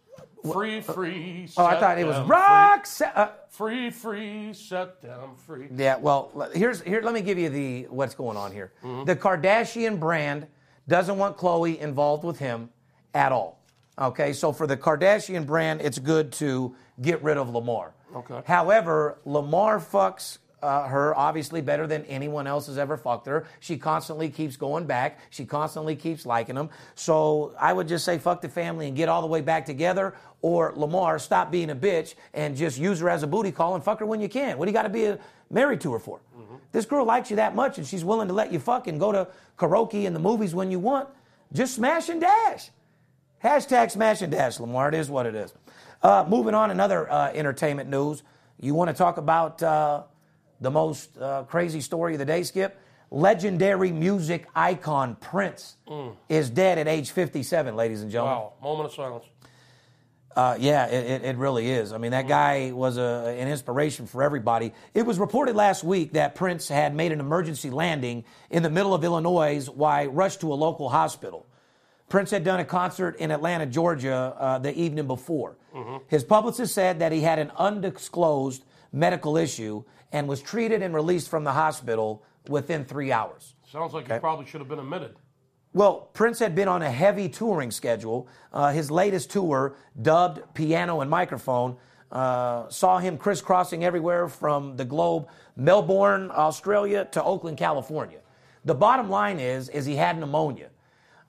Free, 0.52 0.82
free. 0.82 1.48
Oh, 1.58 1.66
I 1.66 1.80
thought 1.80 1.98
it 1.98 2.06
was 2.06 2.20
rock. 2.28 2.86
se- 2.86 3.12
uh, 3.16 3.30
Free, 3.50 3.90
free, 3.90 4.52
free, 4.52 4.54
set 4.54 5.02
them 5.02 5.36
free. 5.48 5.68
Yeah, 5.76 5.98
well, 5.98 6.50
here's 6.54 6.82
here. 6.82 7.02
Let 7.02 7.14
me 7.14 7.22
give 7.22 7.40
you 7.40 7.50
the 7.50 7.84
what's 7.90 8.14
going 8.14 8.38
on 8.38 8.52
here. 8.52 8.72
Mm-hmm. 8.84 9.06
The 9.06 9.16
Kardashian 9.16 10.00
brand 10.00 10.46
doesn't 10.88 11.18
want 11.18 11.38
Khloe 11.38 11.80
involved 11.80 12.24
with 12.24 12.38
him 12.38 12.70
at 13.16 13.32
all. 13.32 13.63
Okay, 14.00 14.34
so 14.34 14.52
for 14.52 14.66
the 14.66 14.76
Kardashian 14.76 15.46
brand, 15.46 15.82
it's 15.82 16.00
good 16.00 16.32
to 16.34 16.76
get 17.02 17.22
rid 17.24 17.38
of 17.38 17.50
Lamar. 17.50 17.94
Okay. 18.16 18.42
However, 18.46 19.20
Lamar 19.26 19.80
fucks 19.80 20.40
uh, 20.64 20.88
her 20.88 21.16
obviously 21.16 21.62
better 21.62 21.86
than 21.86 22.06
anyone 22.06 22.48
else 22.48 22.68
has 22.68 22.78
ever 22.78 22.96
fucked 22.96 23.28
her. 23.28 23.46
She 23.60 23.78
constantly 23.78 24.30
keeps 24.30 24.56
going 24.56 24.86
back. 24.86 25.20
She 25.30 25.46
constantly 25.46 25.96
keeps 25.96 26.26
liking 26.26 26.56
him. 26.56 26.70
So 26.96 27.54
I 27.60 27.74
would 27.74 27.88
just 27.88 28.06
say 28.06 28.18
fuck 28.18 28.42
the 28.42 28.50
family 28.50 28.88
and 28.88 28.96
get 28.96 29.10
all 29.10 29.22
the 29.22 29.28
way 29.28 29.42
back 29.42 29.66
together. 29.66 30.16
Or 30.42 30.74
Lamar, 30.76 31.20
stop 31.20 31.52
being 31.52 31.70
a 31.70 31.76
bitch 31.76 32.16
and 32.34 32.56
just 32.56 32.80
use 32.80 33.00
her 33.02 33.10
as 33.10 33.24
a 33.24 33.28
booty 33.28 33.52
call 33.52 33.76
and 33.76 33.84
fuck 33.84 34.00
her 34.00 34.06
when 34.06 34.22
you 34.22 34.30
can. 34.30 34.58
What 34.58 34.66
do 34.66 34.72
you 34.72 34.74
got 34.74 34.84
to 34.84 34.90
be 34.90 35.08
uh 35.08 35.18
married 35.50 35.82
to 35.82 35.92
her 35.94 36.00
for? 36.00 36.22
This 36.72 36.86
girl 36.86 37.06
likes 37.06 37.30
you 37.30 37.36
that 37.36 37.56
much 37.56 37.78
and 37.78 37.86
she's 37.86 38.04
willing 38.04 38.28
to 38.30 38.34
let 38.34 38.52
you 38.52 38.60
fuck 38.60 38.88
and 38.88 39.00
go 39.00 39.12
to 39.12 39.28
karaoke 39.60 40.08
and 40.08 40.16
the 40.16 40.20
movies 40.20 40.56
when 40.56 40.72
you 40.72 40.80
want. 40.80 41.08
Just 41.52 41.76
smash 41.76 42.10
and 42.10 42.20
dash. 42.22 42.70
Hashtag 43.44 43.92
smash 43.92 44.22
and 44.22 44.32
dash, 44.32 44.60
Lamar. 44.60 44.88
It 44.90 44.96
is 44.96 45.10
what 45.10 45.26
it 45.26 45.36
is. 45.36 45.54
Uh, 46.02 46.26
moving 46.28 46.54
on, 46.54 46.72
another 46.72 47.12
uh, 47.12 47.32
entertainment 47.34 47.90
news. 47.90 48.24
You 48.60 48.74
want 48.74 48.90
to 48.90 48.94
talk 48.94 49.18
about 49.18 49.62
uh, 49.62 50.04
the 50.62 50.72
most 50.72 51.18
uh, 51.18 51.44
crazy 51.44 51.82
story 51.82 52.14
of 52.14 52.20
the 52.20 52.26
day, 52.26 52.44
Skip? 52.44 52.80
Legendary 53.12 53.92
music 53.92 54.48
icon 54.56 55.16
Prince 55.18 55.76
is 56.30 56.50
dead 56.50 56.78
at 56.80 56.88
age 56.88 57.12
57, 57.12 57.76
ladies 57.76 58.02
and 58.02 58.10
gentlemen. 58.10 58.38
Wow. 58.38 58.54
Moment 58.62 58.86
of 58.88 58.94
silence. 58.96 59.26
Uh, 60.36 60.58
yeah, 60.60 60.88
it, 60.88 61.24
it- 61.24 61.38
really 61.38 61.70
is. 61.70 61.94
I 61.94 62.00
mean, 62.00 62.10
that 62.12 62.28
guy 62.28 62.72
was 62.72 62.98
a, 62.98 63.36
an 63.38 63.48
inspiration 63.50 64.08
for 64.08 64.24
everybody. 64.24 64.74
It 64.96 65.06
was 65.06 65.20
reported 65.20 65.56
last 65.56 65.84
week 65.84 66.14
that 66.14 66.34
Prince 66.34 66.68
had 66.70 66.96
made 66.96 67.12
an 67.12 67.20
emergency 67.20 67.70
landing 67.70 68.24
in 68.50 68.64
the 68.64 68.70
middle 68.72 68.96
of 68.96 69.04
Illinois 69.04 69.68
while 69.70 70.08
rushed 70.08 70.42
to 70.42 70.52
a 70.52 70.56
local 70.56 70.90
hospital. 70.90 71.46
Prince 72.10 72.32
had 72.32 72.44
done 72.44 72.60
a 72.60 72.66
concert 72.66 73.16
in 73.18 73.32
Atlanta, 73.32 73.66
Georgia, 73.66 74.36
uh, 74.38 74.60
the 74.60 74.78
evening 74.78 75.08
before. 75.08 75.58
His 76.08 76.24
publicist 76.24 76.76
said 76.76 77.00
that 77.00 77.12
he 77.12 77.22
had 77.22 77.40
an 77.40 77.52
undisclosed 77.58 78.64
medical 78.92 79.38
issue 79.38 79.84
and 80.12 80.28
was 80.28 80.42
treated 80.42 80.84
and 80.84 80.94
released 80.94 81.30
from 81.30 81.44
the 81.44 81.52
hospital 81.52 82.24
within 82.48 82.86
three 82.86 83.12
hours. 83.12 83.56
Sounds 83.72 83.94
like 83.94 84.12
he 84.12 84.20
probably 84.20 84.46
should 84.46 84.62
have 84.62 84.68
been 84.68 84.80
admitted. 84.80 85.16
Well, 85.74 86.12
Prince 86.14 86.38
had 86.38 86.54
been 86.54 86.68
on 86.68 86.84
a 86.84 86.92
heavy 86.92 87.28
touring 87.28 87.72
schedule. 87.72 88.28
Uh, 88.52 88.72
his 88.72 88.92
latest 88.92 89.32
tour, 89.32 89.76
dubbed 90.00 90.42
Piano 90.54 91.02
and 91.02 91.10
Microphone, 91.10 91.78
uh, 92.12 92.70
saw 92.70 93.00
him 93.00 93.18
crisscrossing 93.18 93.84
everywhere 93.84 94.28
from 94.28 94.78
the 94.78 94.86
globe, 94.86 95.28
Melbourne, 95.56 96.30
Australia, 96.32 97.06
to 97.06 97.24
Oakland, 97.24 97.58
California. 97.58 98.20
The 98.66 98.76
bottom 98.76 99.10
line 99.10 99.40
is, 99.40 99.70
is 99.70 99.88
he 99.88 99.96
had 99.96 100.20
pneumonia. 100.20 100.70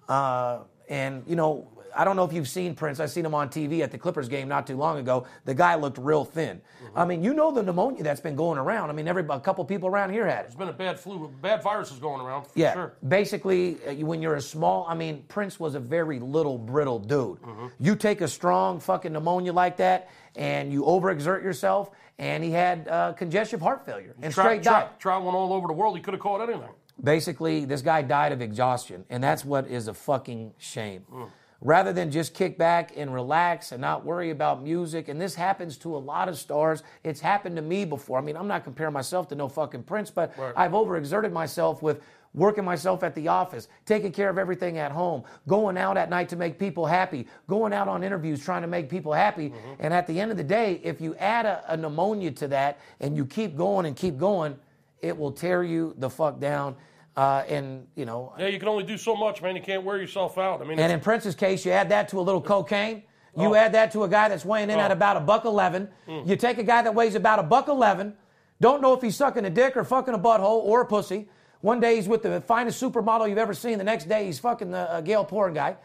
Uh, 0.08 0.60
and, 0.88 1.22
you 1.26 1.36
know, 1.36 1.68
I 1.96 2.04
don't 2.04 2.16
know 2.16 2.24
if 2.24 2.32
you've 2.32 2.48
seen 2.48 2.74
Prince. 2.74 2.98
I've 2.98 3.10
seen 3.10 3.24
him 3.24 3.34
on 3.34 3.48
TV 3.48 3.80
at 3.80 3.92
the 3.92 3.98
Clippers 3.98 4.28
game 4.28 4.48
not 4.48 4.66
too 4.66 4.76
long 4.76 4.98
ago. 4.98 5.26
The 5.44 5.54
guy 5.54 5.76
looked 5.76 5.96
real 5.96 6.24
thin. 6.24 6.60
I 6.96 7.04
mean, 7.04 7.22
you 7.22 7.34
know 7.34 7.52
the 7.52 7.62
pneumonia 7.62 8.02
that's 8.02 8.20
been 8.20 8.34
going 8.34 8.58
around. 8.58 8.90
I 8.90 8.92
mean, 8.94 9.06
every 9.06 9.24
a 9.28 9.38
couple 9.40 9.64
people 9.64 9.88
around 9.88 10.10
here 10.10 10.26
had 10.26 10.40
it. 10.40 10.42
There's 10.48 10.56
been 10.56 10.68
a 10.68 10.72
bad 10.72 10.98
flu, 10.98 11.32
bad 11.40 11.62
viruses 11.62 11.98
going 11.98 12.20
around. 12.20 12.44
For 12.46 12.58
Yeah. 12.58 12.72
Sure. 12.72 12.94
Basically, 13.06 13.78
uh, 13.86 13.94
when 14.06 14.20
you're 14.20 14.34
a 14.34 14.40
small, 14.40 14.86
I 14.88 14.94
mean, 14.94 15.24
Prince 15.28 15.60
was 15.60 15.76
a 15.76 15.80
very 15.80 16.18
little, 16.18 16.58
brittle 16.58 16.98
dude. 16.98 17.40
Mm-hmm. 17.42 17.66
You 17.78 17.94
take 17.96 18.20
a 18.20 18.28
strong 18.28 18.80
fucking 18.80 19.12
pneumonia 19.12 19.52
like 19.52 19.76
that, 19.76 20.10
and 20.34 20.72
you 20.72 20.82
overexert 20.82 21.42
yourself, 21.44 21.90
and 22.18 22.42
he 22.42 22.50
had 22.50 22.88
uh, 22.88 23.12
congestive 23.12 23.60
heart 23.60 23.86
failure 23.86 24.14
and 24.20 24.32
Tra- 24.34 24.42
straight 24.44 24.62
tra- 24.64 24.72
died. 24.72 24.88
traveling 24.98 25.34
all 25.36 25.52
over 25.52 25.68
the 25.68 25.72
world, 25.72 25.96
he 25.96 26.02
could 26.02 26.14
have 26.14 26.20
caught 26.20 26.40
anything. 26.40 26.68
Basically, 27.02 27.64
this 27.64 27.82
guy 27.82 28.02
died 28.02 28.32
of 28.32 28.40
exhaustion, 28.40 29.04
and 29.10 29.22
that's 29.22 29.44
what 29.44 29.66
is 29.66 29.88
a 29.88 29.94
fucking 29.94 30.54
shame. 30.58 31.04
Mm. 31.12 31.30
Rather 31.60 31.92
than 31.92 32.10
just 32.10 32.34
kick 32.34 32.58
back 32.58 32.92
and 32.94 33.12
relax 33.12 33.72
and 33.72 33.80
not 33.80 34.04
worry 34.04 34.30
about 34.30 34.62
music, 34.62 35.08
and 35.08 35.20
this 35.20 35.34
happens 35.34 35.78
to 35.78 35.96
a 35.96 35.98
lot 35.98 36.28
of 36.28 36.36
stars. 36.36 36.82
It's 37.02 37.20
happened 37.20 37.56
to 37.56 37.62
me 37.62 37.84
before. 37.84 38.18
I 38.18 38.20
mean, 38.20 38.36
I'm 38.36 38.46
not 38.46 38.64
comparing 38.64 38.92
myself 38.92 39.28
to 39.28 39.34
no 39.34 39.48
fucking 39.48 39.84
Prince, 39.84 40.10
but 40.10 40.36
Right. 40.36 40.52
I've 40.56 40.72
overexerted 40.72 41.32
myself 41.32 41.82
with 41.82 42.02
working 42.34 42.64
myself 42.64 43.02
at 43.02 43.14
the 43.14 43.28
office, 43.28 43.68
taking 43.86 44.12
care 44.12 44.28
of 44.28 44.38
everything 44.38 44.76
at 44.76 44.92
home, 44.92 45.22
going 45.46 45.78
out 45.78 45.96
at 45.96 46.10
night 46.10 46.28
to 46.28 46.36
make 46.36 46.58
people 46.58 46.84
happy, 46.84 47.26
going 47.48 47.72
out 47.72 47.88
on 47.88 48.02
interviews 48.02 48.44
trying 48.44 48.62
to 48.62 48.68
make 48.68 48.90
people 48.90 49.12
happy. 49.12 49.50
Mm-hmm. 49.50 49.74
And 49.78 49.94
at 49.94 50.06
the 50.06 50.20
end 50.20 50.30
of 50.30 50.36
the 50.36 50.44
day, 50.44 50.80
if 50.82 51.00
you 51.00 51.14
add 51.16 51.46
a, 51.46 51.64
a 51.68 51.76
pneumonia 51.76 52.32
to 52.32 52.48
that 52.48 52.78
and 53.00 53.16
you 53.16 53.24
keep 53.24 53.56
going 53.56 53.86
and 53.86 53.96
keep 53.96 54.18
going, 54.18 54.56
it 55.04 55.16
will 55.16 55.32
tear 55.32 55.62
you 55.62 55.94
the 55.98 56.10
fuck 56.10 56.40
down. 56.40 56.76
Uh, 57.16 57.44
and 57.48 57.86
you 57.94 58.04
know, 58.04 58.32
Yeah, 58.38 58.48
you 58.48 58.58
can 58.58 58.68
only 58.68 58.82
do 58.84 58.96
so 58.98 59.14
much, 59.14 59.40
man. 59.40 59.54
You 59.54 59.62
can't 59.62 59.84
wear 59.84 59.98
yourself 59.98 60.36
out. 60.36 60.60
I 60.60 60.64
mean, 60.64 60.78
and 60.80 60.90
in 60.92 60.98
Prince's 61.00 61.34
case, 61.36 61.64
you 61.64 61.70
add 61.70 61.90
that 61.90 62.08
to 62.08 62.18
a 62.18 62.22
little 62.22 62.40
cocaine. 62.40 63.04
You 63.36 63.48
Oh. 63.50 63.54
add 63.54 63.72
that 63.72 63.92
to 63.92 64.04
a 64.04 64.08
guy 64.08 64.28
that's 64.28 64.44
weighing 64.44 64.70
in 64.70 64.78
at 64.78 64.90
about 64.90 65.16
a 65.16 65.20
buck 65.20 65.44
eleven. 65.44 65.88
Hmm. 66.06 66.22
You 66.28 66.36
take 66.36 66.58
a 66.58 66.62
guy 66.64 66.82
that 66.82 66.94
weighs 66.94 67.14
about 67.14 67.38
a 67.38 67.42
buck 67.44 67.68
eleven. 67.68 68.14
Don't 68.60 68.80
know 68.82 68.94
if 68.94 69.02
he's 69.02 69.16
sucking 69.16 69.44
a 69.44 69.50
dick 69.50 69.76
or 69.76 69.84
fucking 69.84 70.14
a 70.14 70.18
butthole 70.18 70.62
or 70.64 70.80
a 70.80 70.86
pussy. 70.86 71.28
One 71.60 71.80
day 71.80 71.96
he's 71.96 72.08
with 72.08 72.22
the 72.22 72.40
finest 72.40 72.82
supermodel 72.82 73.28
you've 73.28 73.38
ever 73.38 73.54
seen. 73.54 73.78
The 73.78 73.84
next 73.84 74.04
day 74.08 74.26
he's 74.26 74.38
fucking 74.38 74.70
the 74.70 74.90
uh, 74.90 75.00
Gail 75.00 75.24
Porn 75.24 75.54
guy. 75.54 75.76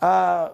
Uh, 0.00 0.50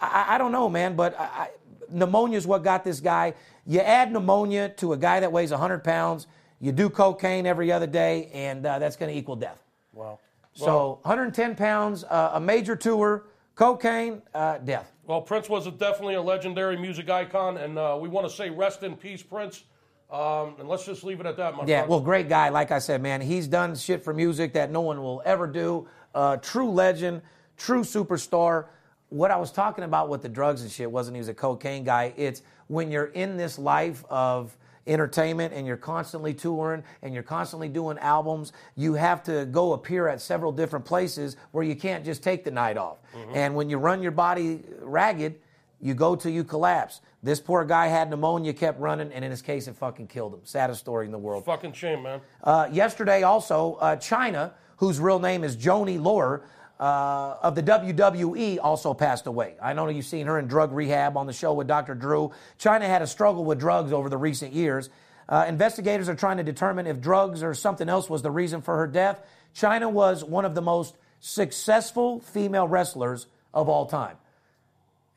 I, 0.00 0.34
I 0.34 0.38
don't 0.38 0.52
know, 0.52 0.68
man, 0.68 0.96
but 0.96 1.18
I, 1.18 1.24
I, 1.24 1.48
pneumonia 1.90 2.38
is 2.38 2.46
what 2.46 2.62
got 2.64 2.82
this 2.84 3.00
guy. 3.00 3.34
You 3.66 3.80
add 3.80 4.10
pneumonia 4.12 4.70
to 4.78 4.92
a 4.94 4.96
guy 4.96 5.20
that 5.20 5.30
weighs 5.32 5.50
100 5.50 5.84
pounds, 5.84 6.26
you 6.60 6.72
do 6.72 6.90
cocaine 6.90 7.46
every 7.46 7.72
other 7.72 7.86
day, 7.86 8.30
and 8.32 8.64
uh, 8.66 8.78
that's 8.78 8.96
going 8.96 9.12
to 9.12 9.18
equal 9.18 9.36
death. 9.36 9.62
wow. 9.92 10.18
So 10.52 10.98
110 11.02 11.54
pounds, 11.54 12.04
uh, 12.04 12.32
a 12.34 12.40
major 12.40 12.74
tour, 12.76 13.24
cocaine, 13.54 14.20
uh, 14.34 14.58
death. 14.58 14.92
Well, 15.06 15.22
Prince 15.22 15.48
was 15.48 15.66
a, 15.66 15.70
definitely 15.70 16.14
a 16.16 16.22
legendary 16.22 16.76
music 16.76 17.08
icon, 17.08 17.56
and 17.56 17.78
uh, 17.78 17.96
we 18.00 18.08
want 18.08 18.28
to 18.28 18.34
say 18.34 18.50
rest 18.50 18.82
in 18.82 18.96
peace, 18.96 19.22
Prince. 19.22 19.64
Um, 20.10 20.56
and 20.58 20.68
let's 20.68 20.84
just 20.84 21.04
leave 21.04 21.20
it 21.20 21.26
at 21.26 21.36
that, 21.36 21.54
my 21.54 21.64
Yeah, 21.66 21.78
friend. 21.78 21.88
well, 21.90 22.00
great 22.00 22.28
guy. 22.28 22.48
Like 22.48 22.72
I 22.72 22.80
said, 22.80 23.00
man, 23.00 23.20
he's 23.20 23.46
done 23.46 23.76
shit 23.76 24.02
for 24.02 24.12
music 24.12 24.54
that 24.54 24.72
no 24.72 24.80
one 24.80 25.00
will 25.00 25.22
ever 25.24 25.46
do. 25.46 25.86
Uh, 26.12 26.36
true 26.38 26.68
legend, 26.68 27.22
true 27.56 27.82
superstar. 27.82 28.66
What 29.10 29.30
I 29.30 29.36
was 29.36 29.52
talking 29.52 29.84
about 29.84 30.08
with 30.08 30.22
the 30.22 30.28
drugs 30.28 30.62
and 30.62 30.70
shit 30.70 30.90
wasn't 30.90 31.14
he 31.16 31.20
was 31.20 31.28
a 31.28 31.34
cocaine 31.34 31.84
guy. 31.84 32.12
It's 32.16 32.42
when 32.66 32.90
you're 32.90 33.06
in 33.06 33.36
this 33.36 33.56
life 33.56 34.04
of 34.10 34.56
entertainment 34.86 35.52
and 35.54 35.66
you're 35.66 35.76
constantly 35.76 36.34
touring 36.34 36.82
and 37.02 37.14
you're 37.14 37.22
constantly 37.22 37.68
doing 37.68 37.98
albums, 37.98 38.52
you 38.76 38.94
have 38.94 39.22
to 39.24 39.46
go 39.46 39.72
appear 39.72 40.08
at 40.08 40.20
several 40.20 40.52
different 40.52 40.84
places 40.84 41.36
where 41.52 41.64
you 41.64 41.76
can't 41.76 42.04
just 42.04 42.22
take 42.22 42.44
the 42.44 42.50
night 42.50 42.76
off. 42.76 42.98
And 43.34 43.54
when 43.54 43.70
you 43.70 43.78
run 43.78 44.02
your 44.02 44.12
body 44.12 44.62
ragged, 44.80 45.36
you 45.80 45.94
go 45.94 46.14
till 46.14 46.32
you 46.32 46.44
collapse. 46.44 47.00
This 47.22 47.40
poor 47.40 47.64
guy 47.64 47.88
had 47.88 48.10
pneumonia, 48.10 48.52
kept 48.52 48.80
running, 48.80 49.12
and 49.12 49.24
in 49.24 49.30
his 49.30 49.42
case, 49.42 49.68
it 49.68 49.76
fucking 49.76 50.08
killed 50.08 50.34
him. 50.34 50.40
Saddest 50.44 50.80
story 50.80 51.06
in 51.06 51.12
the 51.12 51.18
world. 51.18 51.44
Fucking 51.44 51.72
shame, 51.72 52.02
man. 52.02 52.20
Uh, 52.42 52.68
yesterday, 52.72 53.22
also, 53.22 53.74
uh, 53.74 53.96
Chyna, 53.96 54.52
whose 54.76 54.98
real 54.98 55.18
name 55.18 55.44
is 55.44 55.56
Joanie 55.56 55.98
Laurer, 55.98 56.44
uh, 56.80 57.36
of 57.42 57.54
the 57.54 57.62
WWE, 57.62 58.58
also 58.62 58.94
passed 58.94 59.26
away. 59.26 59.54
I 59.62 59.74
know 59.74 59.86
you've 59.88 60.06
seen 60.06 60.26
her 60.26 60.38
in 60.38 60.46
drug 60.46 60.72
rehab 60.72 61.18
on 61.18 61.26
the 61.26 61.32
show 61.34 61.52
with 61.52 61.66
Dr. 61.66 61.94
Drew. 61.94 62.32
Chyna 62.58 62.86
had 62.86 63.02
a 63.02 63.06
struggle 63.06 63.44
with 63.44 63.60
drugs 63.60 63.92
over 63.92 64.08
the 64.08 64.16
recent 64.16 64.54
years. 64.54 64.88
Uh, 65.28 65.44
investigators 65.46 66.08
are 66.08 66.14
trying 66.14 66.38
to 66.38 66.42
determine 66.42 66.86
if 66.86 67.00
drugs 67.00 67.42
or 67.42 67.52
something 67.52 67.88
else 67.90 68.08
was 68.08 68.22
the 68.22 68.30
reason 68.30 68.62
for 68.62 68.78
her 68.78 68.86
death. 68.86 69.20
Chyna 69.54 69.92
was 69.92 70.24
one 70.24 70.46
of 70.46 70.54
the 70.54 70.62
most 70.62 70.96
successful 71.20 72.20
female 72.20 72.66
wrestlers 72.66 73.26
of 73.52 73.68
all 73.68 73.84
time. 73.84 74.16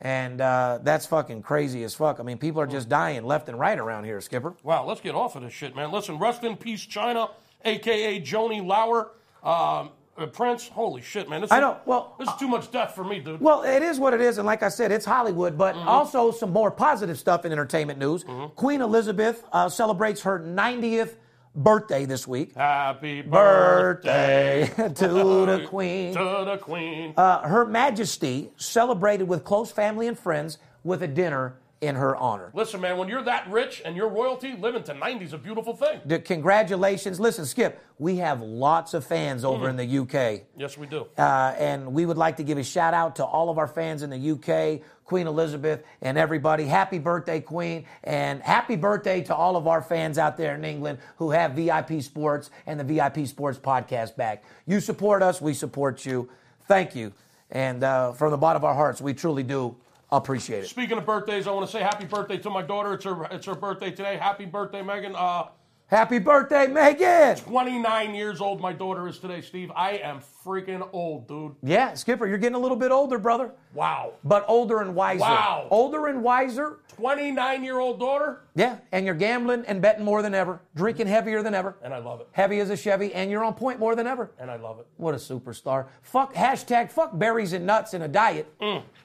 And 0.02 0.42
uh, 0.42 0.80
that's 0.82 1.06
fucking 1.06 1.40
crazy 1.42 1.82
as 1.82 1.94
fuck. 1.94 2.20
I 2.20 2.24
mean, 2.24 2.36
people 2.36 2.60
are 2.60 2.66
just 2.66 2.90
dying 2.90 3.24
left 3.24 3.48
and 3.48 3.58
right 3.58 3.78
around 3.78 4.04
here, 4.04 4.20
Skipper. 4.20 4.54
Wow, 4.62 4.84
let's 4.84 5.00
get 5.00 5.14
off 5.14 5.34
of 5.34 5.42
this 5.42 5.54
shit, 5.54 5.74
man. 5.74 5.90
Listen, 5.90 6.18
rest 6.18 6.44
in 6.44 6.58
peace, 6.58 6.84
Chyna, 6.84 7.30
aka 7.64 8.18
Joanie 8.20 8.60
Laurer. 8.60 9.12
Um, 9.42 9.90
uh, 10.16 10.26
Prince, 10.26 10.68
holy 10.68 11.02
shit, 11.02 11.28
man. 11.28 11.40
This 11.40 11.50
I 11.52 11.60
know, 11.60 11.78
well, 11.86 12.14
this 12.18 12.28
is 12.28 12.34
too 12.36 12.48
much 12.48 12.70
death 12.70 12.94
for 12.94 13.04
me, 13.04 13.18
dude. 13.20 13.40
Well, 13.40 13.62
it 13.62 13.82
is 13.82 13.98
what 13.98 14.14
it 14.14 14.20
is, 14.20 14.38
and 14.38 14.46
like 14.46 14.62
I 14.62 14.68
said, 14.68 14.92
it's 14.92 15.04
Hollywood, 15.04 15.56
but 15.58 15.74
Mm-hmm. 15.74 15.88
also 15.88 16.30
some 16.30 16.50
more 16.52 16.70
positive 16.70 17.18
stuff 17.18 17.44
in 17.44 17.52
entertainment 17.52 17.98
news. 17.98 18.24
Queen 18.56 18.80
Elizabeth 18.80 19.44
uh, 19.52 19.68
celebrates 19.68 20.22
her 20.22 20.38
90th 20.40 21.16
birthday 21.56 22.04
this 22.04 22.26
week. 22.26 22.54
Happy 22.54 23.22
Birthday 23.22 24.68
birthday 24.76 24.88
to 24.94 25.08
the 25.08 25.66
Queen. 25.68 26.12
To 26.14 26.42
the 26.46 26.58
Queen. 26.60 27.14
Uh, 27.16 27.40
her 27.46 27.64
Majesty 27.64 28.50
celebrated 28.56 29.24
with 29.28 29.44
close 29.44 29.70
family 29.70 30.06
and 30.08 30.18
friends 30.18 30.58
with 30.82 31.02
a 31.02 31.08
dinner 31.08 31.56
in 31.84 31.94
her 31.96 32.16
honor. 32.16 32.50
Listen, 32.54 32.80
man, 32.80 32.96
when 32.96 33.08
you're 33.08 33.22
that 33.22 33.48
rich 33.50 33.82
and 33.84 33.94
you're 33.96 34.08
royalty, 34.08 34.54
living 34.58 34.82
to 34.84 34.94
90 34.94 35.24
is 35.24 35.32
a 35.32 35.38
beautiful 35.38 35.74
thing. 35.76 36.00
The- 36.04 36.18
Congratulations. 36.18 37.18
Listen, 37.20 37.44
Skip, 37.46 37.80
we 37.98 38.16
have 38.16 38.40
lots 38.40 38.94
of 38.94 39.04
fans 39.04 39.44
over 39.44 39.66
Mm-hmm. 39.68 39.78
in 39.80 39.88
the 39.90 39.98
UK. 40.38 40.42
Yes, 40.56 40.78
we 40.78 40.86
do. 40.86 41.06
Uh, 41.18 41.54
and 41.58 41.92
we 41.92 42.06
would 42.06 42.16
like 42.16 42.36
to 42.38 42.42
give 42.44 42.58
a 42.58 42.64
shout 42.64 42.94
out 42.94 43.16
to 43.16 43.24
all 43.24 43.50
of 43.50 43.58
our 43.58 43.66
fans 43.68 44.02
in 44.02 44.10
the 44.10 44.30
UK, 44.32 44.80
Queen 45.04 45.26
Elizabeth, 45.26 45.82
and 46.00 46.16
everybody. 46.16 46.64
Happy 46.64 46.98
birthday, 46.98 47.40
Queen. 47.40 47.84
And 48.02 48.42
happy 48.42 48.76
birthday 48.76 49.20
to 49.22 49.34
all 49.34 49.56
of 49.56 49.66
our 49.66 49.82
fans 49.82 50.16
out 50.18 50.36
there 50.36 50.54
in 50.54 50.64
England 50.64 50.98
who 51.16 51.30
have 51.30 51.52
VIP 51.52 52.00
Sports 52.02 52.50
and 52.66 52.78
the 52.80 52.84
VIP 52.84 53.26
Sports 53.26 53.58
podcast 53.58 54.16
back. 54.16 54.44
You 54.66 54.80
support 54.80 55.22
us, 55.22 55.40
we 55.40 55.54
support 55.54 56.04
you. 56.06 56.28
Thank 56.66 56.94
you. 56.96 57.12
And 57.50 57.84
uh, 57.84 58.12
from 58.12 58.30
the 58.30 58.38
bottom 58.38 58.60
of 58.60 58.64
our 58.64 58.74
hearts, 58.74 59.00
we 59.00 59.12
truly 59.14 59.42
do 59.42 59.76
appreciate 60.18 60.64
it. 60.64 60.68
Speaking 60.68 60.98
of 60.98 61.06
birthdays, 61.06 61.46
I 61.46 61.50
want 61.52 61.66
to 61.66 61.72
say 61.72 61.80
happy 61.80 62.04
birthday 62.04 62.38
to 62.38 62.50
my 62.50 62.62
daughter. 62.62 62.94
It's 62.94 63.04
her, 63.04 63.24
it's 63.30 63.46
her 63.46 63.54
birthday 63.54 63.90
today. 63.90 64.16
Happy 64.16 64.44
birthday, 64.44 64.82
Megan. 64.82 65.14
Uh, 65.16 65.44
Happy 65.86 66.18
birthday, 66.18 66.66
Megan. 66.66 67.36
29 67.36 68.14
years 68.14 68.40
old 68.40 68.58
my 68.58 68.72
daughter 68.72 69.06
is 69.06 69.18
today, 69.18 69.42
Steve. 69.42 69.70
I 69.76 69.92
am 69.98 70.18
freaking 70.44 70.88
old, 70.94 71.28
dude. 71.28 71.54
Yeah, 71.62 71.92
Skipper, 71.92 72.26
you're 72.26 72.38
getting 72.38 72.54
a 72.56 72.58
little 72.58 72.76
bit 72.76 72.90
older, 72.90 73.18
brother, 73.18 73.52
Wow. 73.74 74.14
but 74.24 74.46
older 74.48 74.80
and 74.80 74.94
wiser. 74.94 75.20
Wow. 75.20 75.68
Older 75.70 76.06
and 76.06 76.22
wiser. 76.22 76.78
29 76.88 77.62
year 77.62 77.78
old 77.80 78.00
daughter, 78.00 78.40
Yeah, 78.54 78.78
and 78.92 79.04
you're 79.04 79.14
gambling 79.14 79.64
and 79.66 79.82
betting 79.82 80.04
more 80.06 80.22
than 80.22 80.34
ever, 80.34 80.60
drinking 80.74 81.06
heavier 81.06 81.42
than 81.42 81.54
ever, 81.54 81.76
and 81.82 81.92
I 81.92 81.98
love 81.98 82.20
it. 82.22 82.28
heavy 82.32 82.60
as 82.60 82.70
a 82.70 82.76
Chevy, 82.76 83.12
and 83.12 83.30
you're 83.30 83.44
on 83.44 83.52
point 83.54 83.78
more 83.78 83.94
than 83.94 84.06
ever. 84.06 84.30
And 84.38 84.50
I 84.50 84.56
love 84.56 84.78
it. 84.80 84.86
What 84.96 85.12
a 85.14 85.18
superstar. 85.18 85.86
Fuck, 86.02 86.34
hashtag 86.34 86.90
fuck 86.90 87.16
berries 87.18 87.52
and 87.52 87.66
nuts 87.66 87.92
in 87.94 88.02
a 88.02 88.08
diet. 88.08 88.50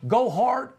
Go 0.07 0.30
hard, 0.30 0.70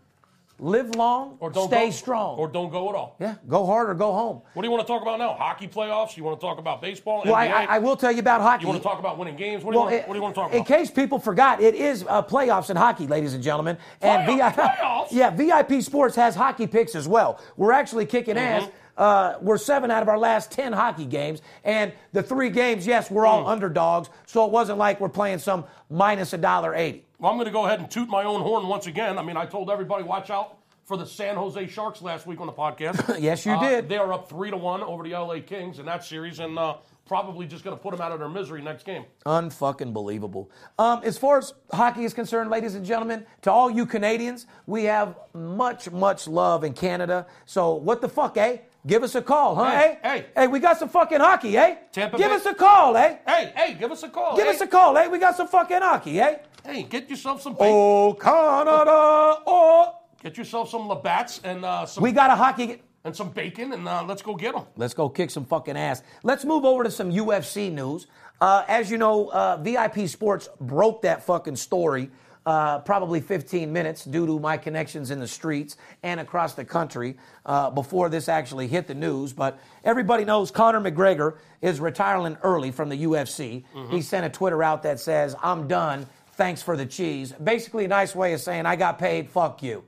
live 0.61 0.95
long, 0.95 1.37
Or 1.41 1.51
don't 1.51 1.69
stay 1.69 1.87
go, 1.87 1.91
strong. 1.91 2.39
Or 2.39 2.47
don't 2.47 2.71
go 2.71 2.91
at 2.91 2.95
all. 2.95 3.17
yeah, 3.19 3.37
go 3.49 3.65
hard 3.65 3.89
or 3.89 3.95
go 3.95 4.13
home. 4.13 4.43
What 4.53 4.63
do 4.63 4.69
you 4.69 4.71
want 4.71 4.87
to 4.87 4.93
talk 4.93 5.01
about 5.03 5.19
now? 5.19 5.33
Hockey 5.33 5.67
playoffs? 5.67 6.17
You 6.17 6.23
want 6.25 6.39
to 6.39 6.47
talk 6.47 6.59
about 6.59 6.83
baseball? 6.83 7.23
Well, 7.25 7.35
I, 7.35 7.49
NBA? 7.49 7.67
I, 7.69 7.79
will 7.79 7.97
tell 7.97 8.13
you 8.13 8.21
about 8.21 8.43
hockey. 8.43 8.63
You 8.63 8.69
want 8.69 8.83
to 8.83 8.87
talk 8.89 8.99
about 8.99 9.17
winning 9.19 9.37
games? 9.37 9.65
What 9.65 9.73
do, 9.73 9.79
you, 9.79 9.83
want, 9.85 9.95
it- 9.95 10.07
what 10.07 10.15
do 10.15 10.19
you 10.19 10.23
want 10.23 10.35
to 10.35 10.41
talk 10.41 10.51
about 10.51 10.59
in 10.59 10.65
case 10.65 10.91
people 10.91 11.19
forgot, 11.19 11.61
it 11.63 11.75
is 11.75 12.05
uh, 12.09 12.23
playoffs 12.23 12.69
in 12.71 12.77
hockey, 12.77 13.07
ladies 13.07 13.33
and 13.35 13.43
gentlemen. 13.43 13.79
And 14.03 14.29
Playoff- 14.29 14.53
playoffs? 14.55 15.09
yeah, 15.11 15.31
VIP 15.31 15.83
Sports 15.83 16.15
has 16.17 16.35
hockey 16.35 16.67
picks 16.67 16.95
as 16.95 17.09
well. 17.09 17.41
We're 17.57 17.73
actually 17.73 18.05
kicking 18.07 18.37
Mm-hmm. 18.37 18.65
ass. 18.65 18.71
Uh, 18.99 19.39
we're 19.41 19.57
seven 19.57 19.91
out 19.91 20.03
of 20.03 20.11
our 20.11 20.19
last 20.19 20.53
ten 20.53 20.75
hockey 20.75 21.07
games, 21.07 21.41
and 21.65 21.91
the 22.13 22.23
three 22.23 22.51
games, 22.51 22.87
yes, 22.87 23.11
we're 23.11 23.23
Mm. 23.25 23.29
all 23.29 23.47
underdogs. 23.49 24.11
So 24.27 24.45
it 24.45 24.51
wasn't 24.51 24.77
like 24.77 25.01
we're 25.01 25.09
playing 25.09 25.39
some 25.39 25.65
minus 25.89 26.35
a 26.35 26.39
dollar 26.39 26.75
eighty. 26.75 27.07
Well, 27.21 27.31
I'm 27.31 27.37
going 27.37 27.47
to 27.47 27.53
go 27.53 27.67
ahead 27.67 27.81
and 27.81 27.91
toot 27.91 28.09
my 28.09 28.25
own 28.25 28.41
horn 28.41 28.67
once 28.67 28.87
again. 28.87 29.19
I 29.19 29.23
mean, 29.23 29.37
I 29.37 29.45
told 29.45 29.71
everybody 29.71 30.05
watch 30.05 30.31
out 30.31 30.57
for 30.87 30.97
the 30.97 31.05
San 31.05 31.37
Jose 31.37 31.67
Sharks 31.67 32.01
last 32.01 32.27
week 32.27 32.41
on 32.41 32.47
the 32.47 32.53
podcast. 32.53 33.21
Yes, 33.21 33.45
you 33.45 33.53
Uh, 33.53 33.61
did. 33.61 33.89
They 33.91 33.99
are 33.99 34.11
up 34.11 34.31
three 34.31 34.51
to 34.51 34.57
one 34.57 34.83
over 34.83 35.03
the 35.05 35.11
LA 35.11 35.41
Kings 35.41 35.79
in 35.79 35.85
that 35.85 36.03
series, 36.03 36.39
and 36.39 36.59
uh, 36.59 36.77
probably 37.07 37.47
just 37.47 37.63
going 37.63 37.77
to 37.77 37.83
put 37.83 37.91
them 37.93 38.01
out 38.01 38.11
of 38.13 38.21
their 38.21 38.29
misery 38.31 38.63
next 38.63 38.85
game. 38.85 39.05
Unfucking 39.27 39.93
believable. 39.93 40.51
Um, 40.79 41.03
as 41.05 41.19
far 41.19 41.37
as 41.37 41.53
hockey 41.71 42.05
is 42.05 42.15
concerned, 42.15 42.49
ladies 42.49 42.75
and 42.75 42.87
gentlemen, 42.87 43.27
to 43.43 43.53
all 43.53 43.71
you 43.71 43.85
Canadians, 43.85 44.47
we 44.67 44.85
have 44.85 45.15
much, 45.35 45.91
much 45.91 46.27
love 46.27 46.65
in 46.65 46.73
Canada. 46.73 47.27
So 47.45 47.75
what 47.75 48.01
the 48.01 48.09
fuck, 48.09 48.39
eh? 48.39 48.57
Give 48.87 49.03
us 49.03 49.15
a 49.15 49.21
call, 49.21 49.57
huh? 49.57 49.71
Hey, 49.73 49.99
eh? 50.03 50.09
hey. 50.21 50.27
hey, 50.35 50.47
we 50.47 50.59
got 50.59 50.79
some 50.79 50.89
fucking 50.89 51.21
hockey, 51.21 51.55
eh? 51.59 51.77
Tampa 51.93 52.17
Give 52.17 52.31
Bay- 52.31 52.37
us 52.37 52.47
a 52.47 52.55
call, 52.55 52.97
eh? 52.97 53.17
Hey, 53.27 53.53
hey, 53.55 53.75
give 53.75 53.93
us 53.93 54.03
a 54.03 54.09
call. 54.09 54.39
Give 54.39 54.47
us 54.47 54.63
a 54.63 54.67
call, 54.67 54.97
eh? 54.97 55.07
We 55.07 55.19
got 55.19 55.37
some 55.37 55.49
fucking 55.49 55.83
hockey, 55.83 56.19
eh? 56.19 56.39
Hey, 56.65 56.83
get 56.83 57.09
yourself 57.09 57.43
some 57.43 57.55
bacon. 57.55 57.69
Oh, 57.69 58.15
Canada, 58.15 58.83
oh. 59.47 59.95
Get 60.23 60.37
yourself 60.37 60.69
some 60.71 60.87
Labatt's 60.89 61.41
and 61.45 61.65
uh, 61.65 61.87
some 61.87 62.03
We 62.03 62.13
got 62.13 62.31
a 62.31 62.37
hockey. 62.37 62.83
and 63.05 63.17
some 63.17 63.31
bacon, 63.31 63.73
and 63.73 63.89
uh, 63.89 64.05
let's 64.07 64.21
go 64.21 64.35
get 64.35 64.55
them. 64.55 64.65
Let's 64.77 64.93
go 64.93 65.09
kick 65.09 65.31
some 65.31 65.47
fucking 65.47 65.77
ass. 65.77 66.03
Let's 66.23 66.45
move 66.45 66.65
over 66.67 66.85
to 66.85 66.91
some 66.91 67.11
UFC 67.11 67.73
news. 67.73 68.07
Uh, 68.41 68.65
as 68.69 68.91
you 68.91 68.99
know, 68.99 69.31
uh, 69.33 69.57
VIP 69.57 70.07
Sports 70.09 70.49
broke 70.61 71.03
that 71.03 71.23
fucking 71.25 71.57
story 71.57 72.11
uh, 72.47 72.79
probably 72.81 73.21
15 73.21 73.73
minutes 73.73 74.05
due 74.05 74.27
to 74.27 74.39
my 74.39 74.57
connections 74.57 75.11
in 75.11 75.21
the 75.21 75.27
streets 75.29 75.77
and 76.03 76.21
across 76.21 76.55
the 76.55 76.65
country 76.65 77.17
uh, 77.45 77.71
before 77.71 78.09
this 78.09 78.29
actually 78.29 78.67
hit 78.67 78.87
the 78.87 78.95
news. 78.95 79.33
But 79.33 79.59
everybody 79.85 80.25
knows 80.25 80.51
Conor 80.51 80.81
McGregor 80.81 81.37
is 81.61 81.81
retiring 81.81 82.37
early 82.43 82.71
from 82.71 82.89
the 82.89 83.05
UFC. 83.05 83.65
He 83.91 84.03
sent 84.03 84.25
a 84.25 84.31
Twitter 84.31 84.63
out 84.63 84.83
that 84.85 85.01
says, 85.01 85.35
I'm 85.43 85.69
done. 85.69 86.07
Thanks 86.41 86.63
for 86.63 86.75
the 86.75 86.87
cheese. 86.87 87.33
Basically, 87.33 87.85
a 87.85 87.89
nice 87.89 88.15
way 88.15 88.33
of 88.33 88.41
saying, 88.41 88.65
I 88.65 88.75
got 88.75 88.99
paid, 88.99 89.29
fuck 89.29 89.63
you. 89.63 89.85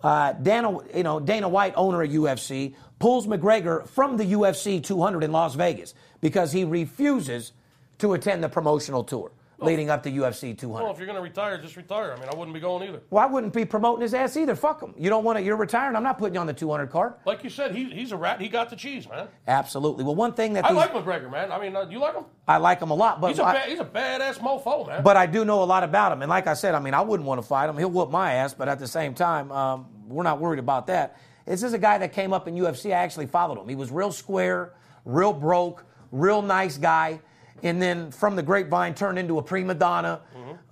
Uh, 0.00 0.32
Dana, 0.34 0.78
you 0.94 1.02
know, 1.02 1.18
Dana 1.18 1.48
White, 1.48 1.72
owner 1.74 2.02
of 2.04 2.08
UFC, 2.08 2.76
pulls 3.00 3.26
McGregor 3.26 3.84
from 3.88 4.16
the 4.16 4.26
UFC 4.26 4.80
200 4.80 5.24
in 5.24 5.32
Las 5.32 5.56
Vegas 5.56 5.92
because 6.20 6.52
he 6.52 6.62
refuses 6.62 7.50
to 7.98 8.12
attend 8.12 8.44
the 8.44 8.48
promotional 8.48 9.02
tour 9.02 9.32
leading 9.58 9.88
up 9.90 10.02
to 10.02 10.10
UFC 10.10 10.56
200. 10.56 10.82
Well, 10.82 10.92
if 10.92 10.98
you're 10.98 11.06
going 11.06 11.16
to 11.16 11.22
retire, 11.22 11.58
just 11.58 11.76
retire. 11.76 12.12
I 12.12 12.20
mean, 12.20 12.28
I 12.30 12.34
wouldn't 12.36 12.52
be 12.54 12.60
going 12.60 12.88
either. 12.88 13.00
Well, 13.10 13.22
I 13.22 13.26
wouldn't 13.26 13.52
be 13.52 13.64
promoting 13.64 14.02
his 14.02 14.12
ass 14.14 14.36
either. 14.36 14.54
Fuck 14.54 14.82
him. 14.82 14.94
You 14.98 15.08
don't 15.08 15.24
want 15.24 15.38
to, 15.38 15.42
you're 15.44 15.56
retiring. 15.56 15.96
I'm 15.96 16.02
not 16.02 16.18
putting 16.18 16.34
you 16.34 16.40
on 16.40 16.46
the 16.46 16.52
200 16.52 16.88
card. 16.88 17.14
Like 17.24 17.42
you 17.42 17.50
said, 17.50 17.74
he, 17.74 17.84
he's 17.84 18.12
a 18.12 18.16
rat. 18.16 18.40
He 18.40 18.48
got 18.48 18.68
the 18.70 18.76
cheese, 18.76 19.08
man. 19.08 19.28
Absolutely. 19.48 20.04
Well, 20.04 20.14
one 20.14 20.32
thing 20.34 20.52
that 20.54 20.64
I 20.64 20.68
these, 20.68 20.76
like 20.76 20.92
McGregor, 20.92 21.30
man. 21.30 21.50
I 21.52 21.60
mean, 21.60 21.74
uh, 21.74 21.86
you 21.88 21.98
like 21.98 22.14
him? 22.14 22.24
I 22.46 22.58
like 22.58 22.80
him 22.80 22.90
a 22.90 22.94
lot, 22.94 23.20
but 23.20 23.28
He's 23.28 23.38
a, 23.38 23.44
I- 23.44 23.52
ba- 23.54 23.70
he's 23.70 23.80
a 23.80 23.84
badass 23.84 24.38
mofo, 24.38 24.86
man. 24.86 25.02
But 25.02 25.16
I 25.16 25.26
do 25.26 25.44
know 25.44 25.62
a 25.62 25.64
lot 25.64 25.82
about 25.84 26.12
him. 26.12 26.22
And 26.22 26.28
like 26.28 26.46
I 26.46 26.54
said, 26.54 26.74
I 26.74 26.80
mean, 26.80 26.94
I 26.94 27.00
wouldn't 27.00 27.26
want 27.26 27.40
to 27.40 27.46
fight 27.46 27.68
him. 27.70 27.78
He'll 27.78 27.90
whoop 27.90 28.10
my 28.10 28.34
ass, 28.34 28.54
but 28.54 28.68
at 28.68 28.78
the 28.78 28.86
same 28.88 29.14
time, 29.14 29.50
um, 29.52 29.86
we're 30.06 30.22
not 30.22 30.40
worried 30.40 30.58
about 30.58 30.86
that. 30.88 31.16
This 31.46 31.62
is 31.62 31.72
a 31.72 31.78
guy 31.78 31.98
that 31.98 32.12
came 32.12 32.32
up 32.32 32.48
in 32.48 32.56
UFC. 32.56 32.86
I 32.90 32.94
actually 33.02 33.26
followed 33.26 33.58
him. 33.60 33.68
He 33.68 33.76
was 33.76 33.90
real 33.90 34.10
square, 34.12 34.74
real 35.04 35.32
broke, 35.32 35.84
real 36.10 36.42
nice 36.42 36.76
guy. 36.76 37.20
And 37.62 37.80
then 37.80 38.10
from 38.10 38.36
the 38.36 38.42
grapevine, 38.42 38.94
turned 38.94 39.18
into 39.18 39.38
a 39.38 39.42
prima 39.42 39.74
donna, 39.74 40.20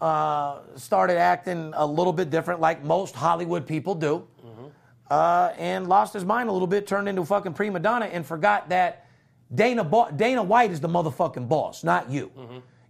uh, 0.01 0.61
started 0.77 1.17
acting 1.17 1.73
a 1.75 1.87
little 1.87 2.13
bit 2.13 2.31
different, 2.31 2.61
like 2.61 2.85
most 2.85 3.15
Hollywood 3.15 3.67
people 3.67 3.95
do, 3.95 4.27
uh, 5.11 5.53
and 5.59 5.89
lost 5.89 6.13
his 6.13 6.25
mind 6.25 6.49
a 6.49 6.53
little 6.53 6.67
bit, 6.69 6.87
turned 6.87 7.09
into 7.09 7.23
a 7.23 7.25
fucking 7.25 7.55
prima 7.55 7.79
donna, 7.81 8.07
and 8.07 8.25
forgot 8.27 8.69
that 8.69 9.07
Dana, 9.55 9.85
Bo- 9.85 10.11
Dana 10.11 10.43
White 10.43 10.71
is 10.73 10.81
the 10.81 10.89
motherfucking 10.89 11.49
boss, 11.49 11.85
not 11.85 12.11
you. 12.11 12.31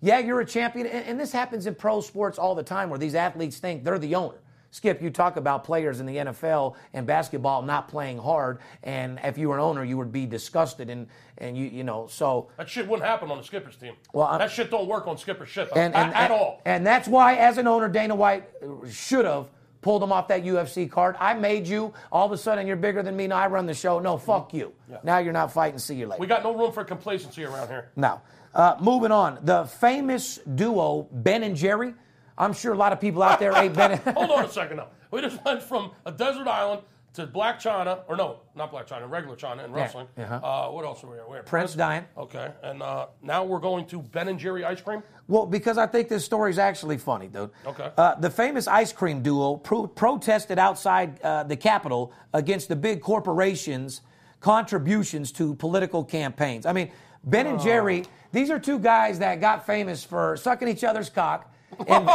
Yeah, 0.01 0.19
you're 0.19 0.41
a 0.41 0.47
champion, 0.47 0.87
and, 0.87 1.05
and 1.07 1.21
this 1.21 1.33
happens 1.33 1.67
in 1.67 1.75
pro 1.75 2.01
sports 2.01 2.39
all 2.39 2.55
the 2.55 2.63
time 2.63 2.91
where 2.91 2.99
these 2.99 3.15
athletes 3.15 3.59
think 3.59 3.85
they're 3.85 3.99
the 3.99 4.15
owner. 4.15 4.37
Skip, 4.75 5.01
you 5.01 5.09
talk 5.09 5.37
about 5.37 5.63
players 5.63 6.01
in 6.01 6.07
the 6.07 6.17
NFL 6.17 6.75
and 6.95 7.07
basketball 7.07 7.63
not 7.63 7.87
playing 7.87 8.19
hard, 8.19 8.59
and 8.83 9.21
if 9.23 9.39
you 9.39 9.49
were 9.49 9.55
an 9.55 9.61
owner, 9.61 9.85
you 9.85 9.97
would 9.97 10.11
be 10.11 10.27
disgusted, 10.27 10.91
and 10.91 11.07
and 11.39 11.57
you 11.57 11.67
you 11.67 11.85
know 11.85 12.09
so. 12.09 12.49
that 12.57 12.69
shit 12.69 12.89
wouldn't 12.89 13.09
happen 13.09 13.31
on 13.31 13.39
the 13.39 13.45
skipper's 13.45 13.77
team. 13.77 13.95
Well, 14.13 14.27
I'm- 14.27 14.41
that 14.41 14.51
shit 14.51 14.73
don't 14.73 14.89
work 14.89 15.07
on 15.07 15.17
skipper 15.17 15.47
shit 15.47 15.69
and, 15.77 15.95
at, 15.95 16.07
and, 16.07 16.15
at 16.17 16.23
and- 16.25 16.33
all. 16.33 16.61
And 16.65 16.85
that's 16.85 17.07
why, 17.07 17.37
as 17.37 17.57
an 17.57 17.69
owner, 17.69 17.89
Dana 17.89 18.17
White 18.17 18.49
should 18.91 19.25
have 19.27 19.49
pulled 19.81 20.03
him 20.03 20.11
off 20.11 20.27
that 20.27 20.43
UFC 20.43 20.91
card. 20.91 21.15
I 21.21 21.35
made 21.35 21.69
you. 21.69 21.95
All 22.11 22.27
of 22.27 22.33
a 22.33 22.37
sudden, 22.37 22.67
you're 22.67 22.75
bigger 22.75 23.05
than 23.05 23.15
me. 23.15 23.29
Now 23.29 23.37
I 23.37 23.47
run 23.47 23.67
the 23.67 23.75
show. 23.75 24.01
No, 24.01 24.19
fuck 24.19 24.53
you. 24.53 24.73
Now 25.05 25.19
you're 25.19 25.33
not 25.33 25.53
fighting. 25.53 25.79
See 25.79 25.95
you 25.95 26.09
later. 26.09 26.21
we 26.21 26.27
got 26.27 26.43
no 26.43 26.53
room 26.53 26.73
for 26.73 26.83
complacency 26.83 27.45
around 27.45 27.69
here. 27.69 27.91
Now, 27.95 28.23
uh, 28.53 28.75
moving 28.81 29.13
on. 29.13 29.39
The 29.45 29.67
famous 29.67 30.41
duo 30.53 31.07
Ben 31.13 31.45
and 31.45 31.55
Jerry. 31.55 31.95
I'm 32.37 32.53
sure 32.53 32.73
a 32.73 32.77
lot 32.77 32.93
of 32.93 33.01
people 33.01 33.23
out 33.23 33.39
there 33.39 33.53
ate 33.57 33.73
Ben. 33.73 33.99
Hold 34.15 34.31
on 34.31 34.45
a 34.45 34.49
second 34.49 34.79
now. 34.79 34.89
We 35.11 35.21
just 35.21 35.43
went 35.45 35.63
from 35.63 35.93
a 36.05 36.13
desert 36.13 36.49
island 36.49 36.83
to 37.15 37.29
Blac 37.29 37.63
Chyna, 37.63 38.01
or 38.09 38.17
no, 38.17 38.41
not 38.57 38.73
Blac 38.73 38.89
Chyna, 38.89 39.09
regular 39.09 39.37
Chyna 39.37 39.65
in 39.65 39.73
wrestling. 39.73 40.09
uh-huh. 40.19 40.35
Uh, 40.43 40.71
what 40.73 40.85
else 40.85 41.05
are 41.05 41.29
we 41.29 41.39
at? 41.39 41.47
Prince 41.47 41.75
dying. 41.75 42.05
Okay, 42.19 42.51
and 42.65 42.83
uh, 42.83 43.07
now 43.23 43.45
we're 43.45 43.61
going 43.61 43.87
to 43.87 44.03
Ben 44.03 44.27
and 44.27 44.39
Jerry 44.39 44.65
ice 44.65 44.81
cream. 44.81 45.01
Well, 45.29 45.47
because 45.47 45.79
I 45.79 45.87
think 45.87 46.09
this 46.09 46.25
story 46.25 46.51
is 46.51 46.59
actually 46.59 46.99
funny, 46.99 47.29
dude. 47.29 47.51
Okay. 47.65 47.93
Uh, 47.97 48.17
the 48.17 48.29
famous 48.29 48.67
ice 48.67 48.93
cream 48.93 49.23
duo 49.23 49.57
pro- 49.57 49.87
protested 49.87 50.59
outside 50.59 51.23
uh, 51.23 51.45
the 51.45 51.57
Capitol 51.57 52.13
against 52.33 52.69
the 52.69 52.77
big 52.77 53.01
corporations' 53.01 54.01
contributions 54.41 55.31
to 55.33 55.55
political 55.55 56.05
campaigns. 56.05 56.67
I 56.67 56.73
mean, 56.73 56.91
Ben 57.23 57.47
and 57.47 57.61
Jerry, 57.61 58.05
these 58.33 58.51
are 58.51 58.59
two 58.59 58.79
guys 58.81 59.21
that 59.21 59.41
got 59.41 59.65
famous 59.65 60.05
for 60.05 60.37
sucking 60.37 60.67
each 60.67 60.83
other's 60.85 61.09
cock 61.09 61.54
and 61.87 62.09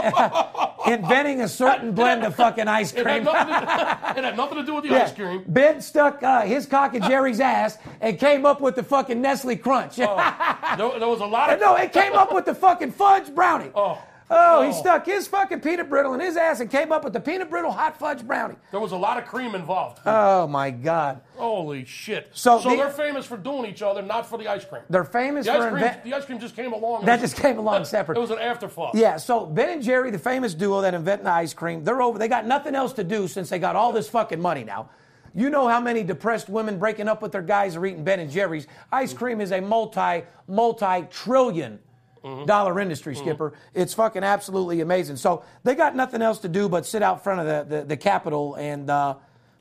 inventing 1.04 1.42
a 1.42 1.48
certain 1.48 1.92
blend 1.92 2.24
of 2.24 2.36
fucking 2.36 2.68
ice 2.68 2.94
It 2.94 3.06
had, 3.06 3.06
cream. 3.06 3.24
nothing 3.26 3.48
to, 3.48 4.14
it 4.20 4.24
had 4.24 4.38
nothing 4.38 4.58
to 4.58 4.64
do 4.66 4.74
with 4.76 4.84
the 4.86 4.90
Yeah. 4.92 5.04
ice 5.04 5.14
cream. 5.14 5.44
Ben 5.48 5.82
stuck 5.82 6.22
uh, 6.24 6.42
his 6.42 6.66
cock 6.66 6.94
in 6.96 7.02
Jerry's 7.04 7.40
ass 7.40 7.78
and 8.02 8.18
came 8.20 8.46
up 8.46 8.62
with 8.62 8.76
the 8.76 8.84
fucking 8.84 9.22
Nestle 9.22 9.56
Crunch. 9.56 10.00
There, 10.78 11.00
there 11.00 11.08
was 11.10 11.20
a 11.20 11.26
lot 11.26 11.52
of 11.52 11.60
no, 11.60 11.76
it 11.76 11.92
came 11.92 12.14
up 12.14 12.32
with 12.34 12.46
the 12.46 12.54
fucking 12.54 12.92
fudge 12.92 13.34
brownie. 13.34 13.72
Oh. 13.74 13.98
Oh, 14.32 14.62
he 14.62 14.72
stuck 14.74 15.06
his 15.06 15.28
fucking 15.28 15.62
peanut 15.62 15.90
brittle 15.90 16.14
in 16.14 16.20
his 16.20 16.38
ass 16.38 16.60
and 16.60 16.70
came 16.70 16.92
up 16.92 17.04
with 17.04 17.14
the 17.14 17.20
peanut 17.20 17.50
brittle 17.50 17.72
hot 17.72 17.98
fudge 17.98 18.26
brownie. 18.28 18.56
there 18.72 18.80
was 18.80 18.92
a 18.92 18.98
lot 18.98 19.18
of 19.18 19.26
cream 19.26 19.56
involved. 19.56 20.00
Oh 20.06 20.46
my 20.48 20.70
God! 20.70 21.22
Holy 21.36 21.84
shit! 21.86 22.30
So 22.34 22.60
the- 22.60 22.70
they're 22.76 22.90
famous 22.92 23.26
for 23.26 23.38
doing 23.38 23.66
each 23.66 23.82
other, 23.82 24.02
not 24.02 24.26
for 24.28 24.38
the 24.38 24.48
ice 24.48 24.66
cream. 24.66 24.84
They're 24.90 25.04
famous 25.04 25.46
The 25.48 25.54
for 25.54 25.58
ice, 25.58 25.64
cream, 25.72 25.76
invent- 25.84 26.04
the 26.04 26.14
ice 26.14 26.26
cream 26.26 26.40
just 26.40 26.56
came 26.56 26.74
along. 26.74 27.06
that 27.06 27.20
just 27.20 27.36
came 27.38 27.58
along 27.58 27.86
separate. 27.86 28.18
It 28.18 28.22
was 28.22 28.32
an 28.32 28.40
afterthought. 28.40 28.94
Yeah, 28.96 29.18
so 29.18 29.46
Ben 29.46 29.70
and 29.70 29.82
Jerry, 29.84 30.12
the 30.12 30.20
famous 30.20 30.54
duo 30.54 30.82
that 30.82 30.94
invented 30.94 31.26
the 31.26 31.32
ice 31.32 31.54
cream, 31.54 31.84
they're 31.84 32.02
over. 32.02 32.20
They 32.20 32.28
got 32.28 32.46
nothing 32.46 32.76
else 32.76 32.94
to 32.94 33.04
do 33.04 33.28
since 33.28 33.50
they 33.50 33.58
got 33.60 33.76
all 33.76 33.92
this 33.92 34.08
fucking 34.10 34.40
money 34.40 34.64
now. 34.64 34.90
You 35.36 35.50
know 35.52 35.68
how 35.68 35.80
many 35.80 36.04
depressed 36.04 36.50
women 36.50 36.78
breaking 36.80 37.08
up 37.08 37.22
with 37.22 37.32
their 37.32 37.42
guys 37.44 37.76
are 37.76 37.86
eating 37.86 38.04
Ben 38.04 38.20
and 38.20 38.30
Jerry's. 38.32 38.66
Ice 38.92 39.14
cream 39.14 39.42
is 39.42 39.52
a 39.52 39.62
multi, 39.62 40.24
multi 40.48 41.04
trillion 41.12 41.80
dollar 42.46 42.80
industry, 42.80 43.16
Skipper. 43.16 43.54
It's 43.74 43.94
fucking 43.94 44.24
absolutely 44.24 44.82
amazing. 44.82 45.18
So 45.18 45.44
they 45.64 45.76
got 45.76 45.96
nothing 45.96 46.22
else 46.22 46.40
to 46.40 46.50
do 46.50 46.68
but 46.70 46.86
sit 46.86 47.02
out 47.04 47.24
front 47.24 47.42
of 47.42 47.70
the, 47.70 47.78
the, 47.78 47.86
the 47.86 47.98
Capitol 47.98 48.56
and 48.56 48.90
uh, 48.90 49.16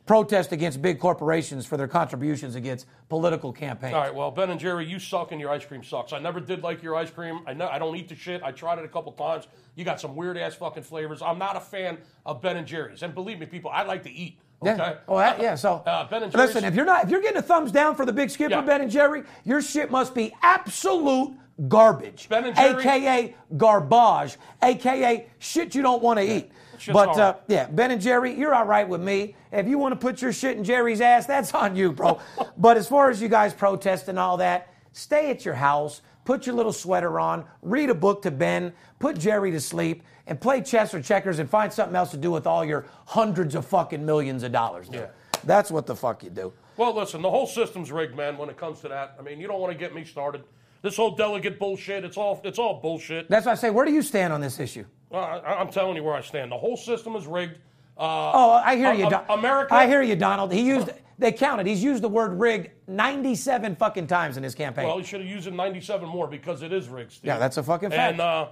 protest 0.06 0.52
against 0.52 0.80
big 0.80 0.98
corporations 0.98 1.66
for 1.66 1.76
their 1.76 1.86
contributions 1.88 2.54
against 2.54 2.86
political 3.10 3.52
campaigns. 3.52 3.94
All 3.94 4.00
right, 4.00 4.14
well, 4.14 4.30
Ben 4.30 4.48
and 4.50 4.58
Jerry, 4.58 4.86
you 4.86 4.98
suck 4.98 5.32
and 5.32 5.40
your 5.40 5.50
ice 5.50 5.64
cream 5.66 5.82
sucks. 5.84 6.12
I 6.14 6.18
never 6.18 6.40
did 6.40 6.62
like 6.62 6.82
your 6.82 6.96
ice 6.96 7.10
cream. 7.10 7.40
I 7.46 7.52
know 7.52 7.68
I 7.68 7.78
don't 7.78 7.94
eat 7.96 8.08
the 8.08 8.14
shit. 8.14 8.42
I 8.42 8.50
tried 8.52 8.78
it 8.78 8.84
a 8.86 8.88
couple 8.88 9.12
times. 9.12 9.46
You 9.76 9.84
got 9.84 10.00
some 10.00 10.16
weird 10.16 10.38
ass 10.38 10.54
fucking 10.54 10.82
flavors. 10.84 11.20
I'm 11.22 11.38
not 11.38 11.56
a 11.56 11.60
fan 11.60 11.98
of 12.24 12.40
Ben 12.40 12.56
and 12.56 12.66
Jerry's. 12.66 13.02
And 13.02 13.14
believe 13.14 13.38
me, 13.38 13.46
people, 13.46 13.70
I 13.70 13.82
like 13.82 14.02
to 14.04 14.10
eat. 14.10 14.38
Okay. 14.60 14.74
Yeah. 14.76 14.96
Oh, 15.06 15.18
that, 15.18 15.40
yeah. 15.40 15.54
So 15.54 15.84
Uh, 15.86 16.08
Ben 16.08 16.22
and 16.24 16.32
Jerry's- 16.32 16.48
listen, 16.54 16.64
if 16.64 16.74
you're 16.74 16.84
not, 16.86 17.04
if 17.04 17.10
you're 17.10 17.20
getting 17.20 17.36
a 17.38 17.42
thumbs 17.42 17.70
down 17.70 17.94
for 17.94 18.04
the 18.04 18.12
big 18.12 18.30
skipper 18.30 18.50
Yeah. 18.54 18.62
Ben 18.62 18.80
and 18.80 18.90
Jerry, 18.90 19.22
your 19.44 19.60
shit 19.62 19.88
must 19.90 20.14
be 20.14 20.34
absolute 20.42 21.32
garbage. 21.66 22.28
Ben 22.28 22.44
and 22.44 22.58
AKA 22.58 23.34
garbage. 23.56 24.36
AKA 24.62 25.28
shit 25.38 25.74
you 25.74 25.82
don't 25.82 26.02
want 26.02 26.18
to 26.18 26.24
eat. 26.24 26.52
Shit's 26.78 26.94
But 26.94 27.18
uh, 27.18 27.36
yeah, 27.48 27.66
Ben 27.66 27.90
and 27.90 28.00
Jerry, 28.00 28.34
you're 28.34 28.54
all 28.54 28.64
right 28.64 28.88
with 28.88 29.00
me. 29.00 29.34
If 29.50 29.66
you 29.66 29.78
want 29.78 29.92
to 29.92 29.98
put 29.98 30.22
your 30.22 30.32
shit 30.32 30.56
in 30.56 30.64
Jerry's 30.64 31.00
ass, 31.00 31.26
that's 31.26 31.52
on 31.52 31.74
you, 31.74 31.92
bro. 31.92 32.20
but 32.56 32.76
as 32.76 32.86
far 32.86 33.10
as 33.10 33.20
you 33.20 33.28
guys 33.28 33.52
protest 33.52 34.08
and 34.08 34.18
all 34.18 34.36
that, 34.36 34.72
stay 34.92 35.30
at 35.30 35.44
your 35.44 35.54
house. 35.54 36.02
put 36.24 36.46
your 36.46 36.54
little 36.54 36.74
sweater 36.74 37.18
on, 37.18 37.44
read 37.62 37.88
a 37.88 37.94
book 37.94 38.20
to 38.22 38.30
Ben, 38.30 38.72
put 38.98 39.18
Jerry 39.18 39.50
to 39.50 39.60
sleep, 39.60 40.02
and 40.26 40.38
play 40.38 40.60
chess 40.60 40.92
or 40.92 41.00
checkers 41.00 41.38
and 41.38 41.48
find 41.48 41.72
something 41.72 41.96
else 41.96 42.10
to 42.10 42.18
do 42.18 42.30
with 42.30 42.46
all 42.46 42.64
your 42.64 42.84
hundreds 43.06 43.54
of 43.54 43.66
fucking 43.66 44.04
millions 44.04 44.42
of 44.42 44.52
dollars. 44.52 44.88
Dude. 44.88 45.00
Yeah. 45.00 45.06
That's 45.44 45.70
what 45.70 45.86
the 45.86 45.96
fuck 45.96 46.22
you 46.22 46.30
do. 46.30 46.52
Well, 46.76 46.94
listen, 46.94 47.22
the 47.22 47.30
whole 47.30 47.46
system's 47.46 47.90
rigged, 47.90 48.14
man. 48.14 48.36
When 48.36 48.50
it 48.50 48.56
comes 48.56 48.80
to 48.80 48.88
that, 48.88 49.16
I 49.18 49.22
mean, 49.22 49.40
you 49.40 49.48
don't 49.48 49.60
want 49.60 49.72
to 49.72 49.78
get 49.78 49.94
me 49.94 50.04
started. 50.04 50.44
This 50.82 50.96
whole 50.96 51.10
delegate 51.16 51.58
bullshit, 51.58 52.04
it's 52.04 52.16
all 52.16 52.40
it's 52.44 52.58
all 52.58 52.74
bullshit. 52.80 53.28
That's 53.28 53.46
why 53.46 53.52
I 53.52 53.56
say, 53.56 53.70
where 53.70 53.84
do 53.84 53.92
you 53.92 54.02
stand 54.02 54.32
on 54.32 54.40
this 54.40 54.60
issue? 54.60 54.84
Uh, 55.12 55.16
I, 55.16 55.60
I'm 55.60 55.70
telling 55.70 55.96
you 55.96 56.04
where 56.04 56.14
I 56.14 56.20
stand. 56.20 56.52
The 56.52 56.58
whole 56.58 56.76
system 56.76 57.16
is 57.16 57.26
rigged. 57.26 57.54
Uh, 57.98 58.30
Oh, 58.34 58.50
I 58.64 58.76
hear 58.76 58.88
Uh, 58.88 58.92
you, 58.92 59.06
uh, 59.06 59.10
Don- 59.10 59.24
America- 59.38 59.74
I 59.74 59.86
hear 59.88 60.02
you, 60.02 60.14
Donald. 60.16 60.52
He 60.52 60.62
used. 60.62 60.90
They 61.20 61.32
counted. 61.32 61.66
He's 61.66 61.82
used 61.82 62.00
the 62.04 62.08
word 62.08 62.38
rigged 62.38 62.68
97 62.86 63.74
fucking 63.74 64.06
times 64.06 64.36
in 64.36 64.44
his 64.44 64.54
campaign. 64.54 64.86
Well, 64.86 64.98
he 64.98 65.04
should 65.04 65.20
have 65.20 65.28
used 65.28 65.48
it 65.48 65.52
97 65.52 66.08
more 66.08 66.28
because 66.28 66.62
it 66.62 66.72
is 66.72 66.88
rigged. 66.88 67.10
Steve. 67.10 67.26
Yeah, 67.26 67.38
that's 67.38 67.56
a 67.56 67.62
fucking 67.64 67.90
fact. 67.90 68.12
And 68.12 68.20
uh, 68.20 68.48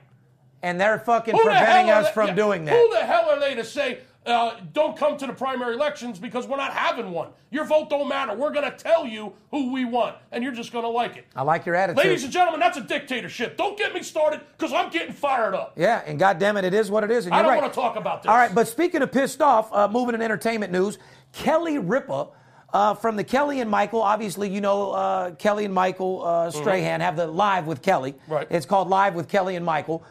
and 0.61 0.79
they're 0.79 0.99
fucking 0.99 1.35
Who 1.35 1.43
preventing 1.43 1.89
are 1.91 2.01
us 2.01 2.07
they- 2.07 2.13
from 2.13 2.27
yeah, 2.29 2.33
doing 2.35 2.65
that. 2.65 2.73
Who 2.75 2.89
the 2.91 3.05
hell 3.05 3.29
are 3.29 3.39
they 3.39 3.55
to 3.55 3.63
say? 3.63 3.99
Uh, 4.29 4.55
don't 4.73 4.97
come 4.97 5.17
to 5.17 5.27
the 5.27 5.33
primary 5.33 5.75
elections 5.75 6.19
because 6.19 6.47
we're 6.47 6.57
not 6.57 6.73
having 6.73 7.11
one. 7.11 7.29
Your 7.51 7.65
vote 7.65 7.89
don't 7.89 8.07
matter. 8.07 8.35
We're 8.35 8.51
going 8.51 8.69
to 8.69 8.77
tell 8.77 9.05
you 9.05 9.33
who 9.51 9.71
we 9.71 9.85
want, 9.85 10.15
and 10.31 10.43
you're 10.43 10.53
just 10.53 10.71
going 10.71 10.83
to 10.83 10.89
like 10.89 11.17
it. 11.17 11.25
I 11.35 11.41
like 11.41 11.65
your 11.65 11.75
attitude. 11.75 12.03
Ladies 12.03 12.23
and 12.23 12.31
gentlemen, 12.31 12.59
that's 12.59 12.77
a 12.77 12.81
dictatorship. 12.81 13.57
Don't 13.57 13.77
get 13.77 13.93
me 13.93 14.03
started 14.03 14.41
because 14.57 14.73
I'm 14.73 14.89
getting 14.89 15.13
fired 15.13 15.55
up. 15.55 15.73
Yeah, 15.75 16.03
and 16.05 16.19
goddamn 16.19 16.57
it, 16.57 16.65
it 16.65 16.73
is 16.73 16.91
what 16.91 17.03
it 17.03 17.11
is. 17.11 17.25
And 17.25 17.33
I 17.33 17.37
you're 17.37 17.43
don't 17.43 17.53
right. 17.53 17.61
want 17.61 17.73
to 17.73 17.79
talk 17.79 17.95
about 17.95 18.23
this. 18.23 18.29
All 18.29 18.37
right, 18.37 18.53
but 18.53 18.67
speaking 18.67 19.01
of 19.01 19.11
pissed 19.11 19.41
off, 19.41 19.73
uh, 19.73 19.87
moving 19.87 20.15
in 20.15 20.21
entertainment 20.21 20.71
news, 20.71 20.99
Kelly 21.31 21.77
Ripa 21.77 22.29
uh, 22.73 22.93
from 22.93 23.15
the 23.15 23.23
Kelly 23.23 23.61
and 23.61 23.69
Michael. 23.69 24.01
Obviously, 24.01 24.49
you 24.49 24.61
know 24.61 24.91
uh, 24.91 25.31
Kelly 25.31 25.65
and 25.65 25.73
Michael 25.73 26.23
uh, 26.25 26.51
Strahan 26.51 27.01
have 27.01 27.15
the 27.15 27.27
Live 27.27 27.67
with 27.67 27.81
Kelly. 27.81 28.13
Mm-hmm. 28.13 28.31
Right. 28.31 28.45
Mm-hmm. 28.47 28.55
It's 28.55 28.65
called 28.65 28.89
Live 28.89 29.15
with 29.15 29.27
Kelly 29.27 29.55
and 29.55 29.65
Michael. 29.65 30.03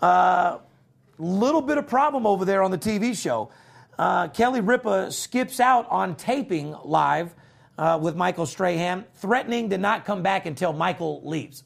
Uh, 0.00 0.58
little 1.18 1.60
bit 1.60 1.78
of 1.78 1.86
problem 1.86 2.26
over 2.26 2.44
there 2.44 2.62
on 2.62 2.70
the 2.70 2.78
TV 2.78 3.16
show. 3.16 3.50
Uh, 3.98 4.28
Kelly 4.28 4.60
Ripa 4.60 5.10
skips 5.10 5.60
out 5.60 5.88
on 5.90 6.14
taping 6.14 6.74
live 6.84 7.34
uh, 7.76 7.98
with 8.00 8.16
Michael 8.16 8.46
Strahan, 8.46 9.04
threatening 9.14 9.70
to 9.70 9.78
not 9.78 10.04
come 10.04 10.22
back 10.22 10.46
until 10.46 10.72
Michael 10.72 11.20
leaves. 11.24 11.64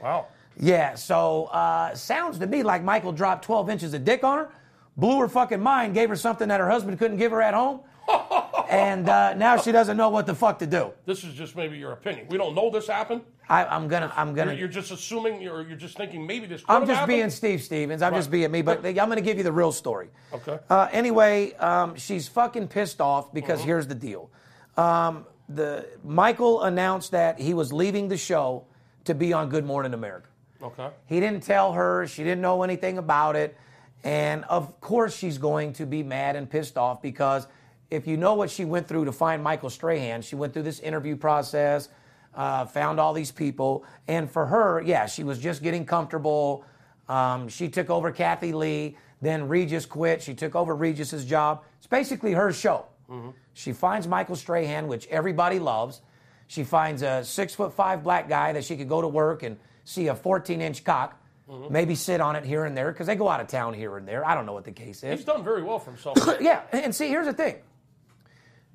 Wow. 0.00 0.26
Yeah, 0.56 0.94
so 0.94 1.44
uh, 1.46 1.94
sounds 1.94 2.38
to 2.38 2.46
me 2.46 2.62
like 2.62 2.82
Michael 2.82 3.12
dropped 3.12 3.44
12 3.44 3.70
inches 3.70 3.94
of 3.94 4.04
dick 4.04 4.24
on 4.24 4.38
her, 4.38 4.50
blew 4.96 5.18
her 5.20 5.28
fucking 5.28 5.60
mind, 5.60 5.94
gave 5.94 6.08
her 6.08 6.16
something 6.16 6.48
that 6.48 6.60
her 6.60 6.68
husband 6.68 6.98
couldn't 6.98 7.16
give 7.16 7.32
her 7.32 7.40
at 7.40 7.54
home, 7.54 7.80
and 8.68 9.08
uh, 9.08 9.34
now 9.34 9.56
she 9.56 9.72
doesn't 9.72 9.96
know 9.96 10.10
what 10.10 10.26
the 10.26 10.34
fuck 10.34 10.58
to 10.58 10.66
do. 10.66 10.92
This 11.06 11.24
is 11.24 11.34
just 11.34 11.56
maybe 11.56 11.78
your 11.78 11.92
opinion. 11.92 12.26
We 12.28 12.36
don't 12.36 12.54
know 12.54 12.70
this 12.70 12.86
happened. 12.86 13.22
I, 13.48 13.64
I'm 13.66 13.88
gonna, 13.88 14.12
I'm 14.16 14.34
gonna. 14.34 14.52
You're, 14.52 14.60
you're 14.60 14.68
just 14.68 14.92
assuming, 14.92 15.42
you're, 15.42 15.62
you're 15.66 15.76
just 15.76 15.96
thinking 15.96 16.26
maybe 16.26 16.46
this 16.46 16.62
could 16.62 16.72
I'm 16.72 16.82
just 16.86 17.00
happened. 17.00 17.16
being 17.18 17.30
Steve 17.30 17.62
Stevens. 17.62 18.00
I'm 18.00 18.14
just 18.14 18.30
being 18.30 18.50
me, 18.50 18.62
but 18.62 18.84
I'm 18.84 18.94
going 18.94 19.16
to 19.16 19.20
give 19.20 19.36
you 19.36 19.42
the 19.44 19.52
real 19.52 19.72
story. 19.72 20.08
Okay. 20.32 20.58
Uh, 20.70 20.88
anyway, 20.92 21.52
um, 21.54 21.96
she's 21.96 22.28
fucking 22.28 22.68
pissed 22.68 23.00
off 23.00 23.32
because 23.34 23.58
Uh-huh. 23.60 23.66
here's 23.66 23.86
the 23.86 23.94
deal. 23.94 24.30
Um, 24.76 25.26
the 25.48 25.86
Michael 26.04 26.62
announced 26.62 27.10
that 27.10 27.38
he 27.38 27.52
was 27.52 27.72
leaving 27.72 28.08
the 28.08 28.16
show 28.16 28.64
to 29.04 29.14
be 29.14 29.32
on 29.32 29.48
Good 29.48 29.64
Morning 29.66 29.92
America. 29.92 30.28
Okay. 30.62 30.88
He 31.06 31.18
didn't 31.20 31.42
tell 31.42 31.72
her. 31.72 32.06
She 32.06 32.22
didn't 32.22 32.40
know 32.40 32.62
anything 32.62 32.96
about 32.98 33.34
it. 33.36 33.56
And 34.04 34.44
of 34.44 34.80
course, 34.80 35.14
she's 35.14 35.36
going 35.38 35.72
to 35.74 35.86
be 35.86 36.02
mad 36.02 36.36
and 36.36 36.48
pissed 36.48 36.78
off 36.78 37.02
because 37.02 37.46
if 37.90 38.06
you 38.06 38.16
know 38.16 38.34
what 38.34 38.50
she 38.50 38.64
went 38.64 38.88
through 38.88 39.04
to 39.04 39.12
find 39.12 39.42
Michael 39.42 39.68
Strahan, 39.70 40.22
she 40.22 40.36
went 40.36 40.52
through 40.54 40.62
this 40.62 40.80
interview 40.80 41.16
process, 41.16 41.88
uh, 42.34 42.64
found 42.66 42.98
all 42.98 43.12
these 43.12 43.30
people. 43.32 43.84
And 44.08 44.30
for 44.30 44.46
her, 44.46 44.80
yeah, 44.82 45.06
she 45.06 45.24
was 45.24 45.38
just 45.38 45.62
getting 45.62 45.84
comfortable. 45.84 46.64
Um, 47.08 47.48
she 47.48 47.68
took 47.68 47.90
over 47.90 48.10
Kathie 48.10 48.52
Lee. 48.52 48.96
Then 49.20 49.48
Regis 49.48 49.86
quit. 49.86 50.22
She 50.22 50.34
took 50.34 50.54
over 50.54 50.74
Regis's 50.74 51.24
job. 51.24 51.62
It's 51.78 51.86
basically 51.86 52.32
her 52.32 52.52
show. 52.52 52.86
She 53.54 53.72
finds 53.72 54.08
Michael 54.08 54.36
Strahan, 54.36 54.88
which 54.88 55.06
everybody 55.08 55.58
loves. 55.58 56.00
She 56.46 56.64
finds 56.64 57.02
a 57.02 57.22
six 57.24 57.54
foot 57.54 57.74
five 57.74 58.02
black 58.02 58.28
guy 58.28 58.52
that 58.52 58.64
she 58.64 58.76
could 58.76 58.88
go 58.88 59.00
to 59.02 59.08
work 59.08 59.42
and 59.42 59.58
see 59.84 60.08
a 60.08 60.14
14 60.14 60.60
inch 60.60 60.84
cock, 60.84 61.20
maybe 61.70 61.94
sit 61.94 62.20
on 62.20 62.36
it 62.36 62.44
here 62.44 62.64
and 62.64 62.76
there 62.76 62.90
because 62.90 63.06
they 63.06 63.16
go 63.16 63.28
out 63.28 63.40
of 63.40 63.48
town 63.48 63.74
here 63.74 63.96
and 63.98 64.08
there. 64.08 64.26
I 64.26 64.34
don't 64.34 64.46
know 64.46 64.54
what 64.54 64.64
the 64.64 64.72
case 64.72 65.02
is. 65.02 65.18
He's 65.18 65.24
done 65.24 65.44
very 65.44 65.62
well 65.62 65.78
for 65.78 65.90
himself. 65.90 66.18
yeah, 66.40 66.62
and 66.72 66.94
see, 66.94 67.08
here's 67.08 67.26
the 67.26 67.32
thing. 67.32 67.56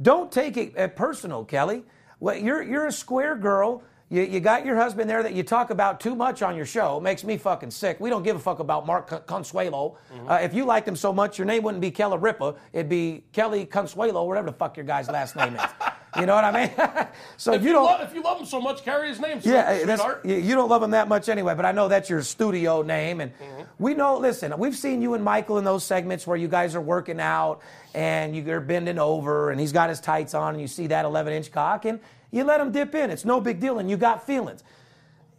Don't 0.01 0.32
take 0.32 0.58
it 0.58 0.78
uh, 0.78 0.88
personal, 0.89 1.43
Kelly. 1.43 1.84
Well, 2.20 2.36
you're 2.36 2.63
you're 2.63 2.88
a 2.88 2.91
square 2.91 3.36
girl. 3.36 3.84
You, 4.09 4.22
you 4.24 4.39
got 4.39 4.65
your 4.65 4.78
husband 4.78 5.09
there 5.09 5.22
that 5.22 5.34
you 5.34 5.43
talk 5.43 5.70
about 5.70 5.99
too 5.99 6.15
much 6.15 6.41
on 6.41 6.55
your 6.55 6.65
show. 6.65 6.97
It 6.97 7.03
makes 7.03 7.26
me 7.26 7.36
fucking 7.38 7.72
sick. 7.72 7.99
We 7.99 8.09
don't 8.09 8.24
give 8.24 8.38
a 8.38 8.39
fuck 8.39 8.59
about 8.59 8.86
Mark 8.88 9.28
Consuelo. 9.28 9.97
Mm-hmm. 10.13 10.32
Uh, 10.32 10.36
if 10.36 10.53
you 10.53 10.63
liked 10.63 10.88
him 10.88 10.95
so 10.95 11.11
much, 11.11 11.38
your 11.38 11.45
name 11.45 11.61
wouldn't 11.63 11.82
be 11.82 11.91
Kelly 11.91 12.18
Ripa. 12.18 12.55
It'd 12.72 12.88
be 12.88 13.26
Kelly 13.34 13.65
Consuelo, 13.65 14.24
whatever 14.24 14.49
the 14.49 14.55
fuck 14.55 14.78
your 14.78 14.86
guy's 14.86 15.09
last 15.09 15.36
name 15.36 15.55
is. 15.55 15.61
You 16.20 16.26
know 16.26 16.36
what 16.36 16.43
I 16.43 16.65
mean? 16.65 17.07
so 17.38 17.53
if, 17.53 17.61
you 17.61 17.68
you 17.68 17.74
don't. 17.74 17.86
love, 17.86 18.01
if 18.01 18.13
you 18.13 18.24
love 18.24 18.39
him 18.39 18.45
so 18.45 18.59
much, 18.59 18.84
carry 18.84 19.09
his 19.09 19.20
name. 19.20 19.39
Yeah, 19.43 19.86
that's, 19.86 20.03
you 20.24 20.36
you 20.36 20.55
don't 20.55 20.70
love 20.70 20.82
him 20.82 20.91
that 20.91 21.07
much 21.07 21.30
anyway, 21.30 21.53
but 21.53 21.65
I 21.65 21.72
know 21.72 21.88
that's 21.88 22.09
your 22.09 22.22
studio 22.24 22.82
name. 22.82 23.22
And 23.22 23.32
mm-hmm. 23.34 23.63
we 23.80 23.93
know, 23.93 24.18
listen, 24.18 24.53
we've 24.57 24.76
seen 24.76 25.01
you 25.01 25.13
and 25.13 25.24
Michael 25.24 25.57
in 25.57 25.63
those 25.63 25.84
segments 25.84 26.26
where 26.26 26.38
you 26.38 26.47
guys 26.47 26.76
are 26.76 26.82
working 26.82 27.20
out 27.20 27.61
and 27.93 28.36
you're 28.36 28.61
bending 28.61 28.99
over 28.99 29.51
and 29.51 29.59
he's 29.59 29.72
got 29.72 29.89
his 29.89 29.99
tights 29.99 30.34
on 30.34 30.53
and 30.53 30.61
you 30.61 30.68
see 30.68 30.88
that 30.88 31.05
11 31.05 31.34
inch 31.34 31.51
cock 31.51 31.86
and 31.86 31.99
you 32.32 32.43
let 32.43 32.59
him 32.59 32.72
dip 32.72 32.95
in. 32.95 33.09
It's 33.09 33.26
no 33.26 33.39
big 33.39 33.59
deal 33.59 33.80
and 33.80 33.89
you 33.89 33.97
got 33.97 34.26
feelings. 34.26 34.63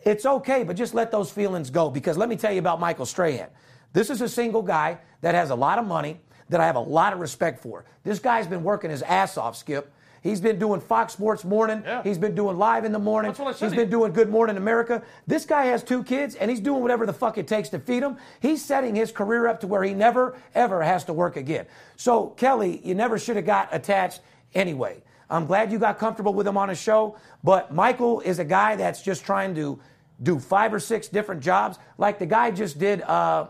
It's 0.04 0.24
okay, 0.24 0.62
but 0.62 0.76
just 0.76 0.94
let 0.94 1.10
those 1.10 1.30
feelings 1.30 1.70
go 1.70 1.90
because 1.90 2.16
let 2.16 2.28
me 2.28 2.36
tell 2.36 2.52
you 2.52 2.60
about 2.60 2.80
Michael 2.80 3.06
Strahan. 3.06 3.48
This 3.92 4.10
is 4.10 4.20
a 4.20 4.28
single 4.28 4.62
guy 4.62 4.98
that 5.22 5.34
has 5.34 5.50
a 5.50 5.54
lot 5.54 5.78
of 5.78 5.86
money 5.86 6.20
that 6.48 6.60
I 6.60 6.66
have 6.66 6.76
a 6.76 6.80
lot 6.80 7.12
of 7.12 7.20
respect 7.20 7.60
for. 7.60 7.84
This 8.04 8.18
guy's 8.18 8.46
been 8.46 8.62
working 8.62 8.90
his 8.90 9.02
ass 9.02 9.36
off, 9.36 9.56
Skip. 9.56 9.92
He's 10.22 10.40
been 10.40 10.58
doing 10.58 10.80
Fox 10.80 11.12
Sports 11.12 11.44
Morning. 11.44 11.82
Yeah. 11.84 12.02
He's 12.02 12.18
been 12.18 12.34
doing 12.34 12.58
Live 12.58 12.84
in 12.84 12.92
the 12.92 12.98
Morning. 12.98 13.30
That's 13.30 13.38
what 13.38 13.48
I 13.48 13.52
said. 13.52 13.70
He's 13.70 13.76
been 13.76 13.90
doing 13.90 14.12
Good 14.12 14.28
Morning 14.28 14.56
America. 14.56 15.02
This 15.26 15.44
guy 15.44 15.66
has 15.66 15.82
two 15.82 16.02
kids, 16.02 16.34
and 16.34 16.50
he's 16.50 16.60
doing 16.60 16.82
whatever 16.82 17.06
the 17.06 17.12
fuck 17.12 17.38
it 17.38 17.46
takes 17.46 17.68
to 17.70 17.78
feed 17.78 18.02
them. 18.02 18.16
He's 18.40 18.64
setting 18.64 18.94
his 18.94 19.12
career 19.12 19.46
up 19.46 19.60
to 19.60 19.66
where 19.66 19.82
he 19.82 19.94
never, 19.94 20.36
ever 20.54 20.82
has 20.82 21.04
to 21.04 21.12
work 21.12 21.36
again. 21.36 21.66
So, 21.96 22.28
Kelly, 22.30 22.80
you 22.84 22.94
never 22.94 23.18
should 23.18 23.36
have 23.36 23.46
got 23.46 23.68
attached 23.72 24.20
anyway. 24.54 25.02
I'm 25.30 25.46
glad 25.46 25.70
you 25.70 25.78
got 25.78 25.98
comfortable 25.98 26.32
with 26.32 26.46
him 26.46 26.56
on 26.56 26.70
a 26.70 26.74
show, 26.74 27.16
but 27.44 27.72
Michael 27.72 28.20
is 28.20 28.38
a 28.38 28.44
guy 28.44 28.76
that's 28.76 29.02
just 29.02 29.24
trying 29.24 29.54
to 29.56 29.78
do 30.22 30.38
five 30.38 30.72
or 30.72 30.80
six 30.80 31.08
different 31.08 31.42
jobs. 31.42 31.78
Like 31.98 32.18
the 32.18 32.26
guy 32.26 32.50
just 32.50 32.78
did 32.78 33.02
uh, 33.02 33.48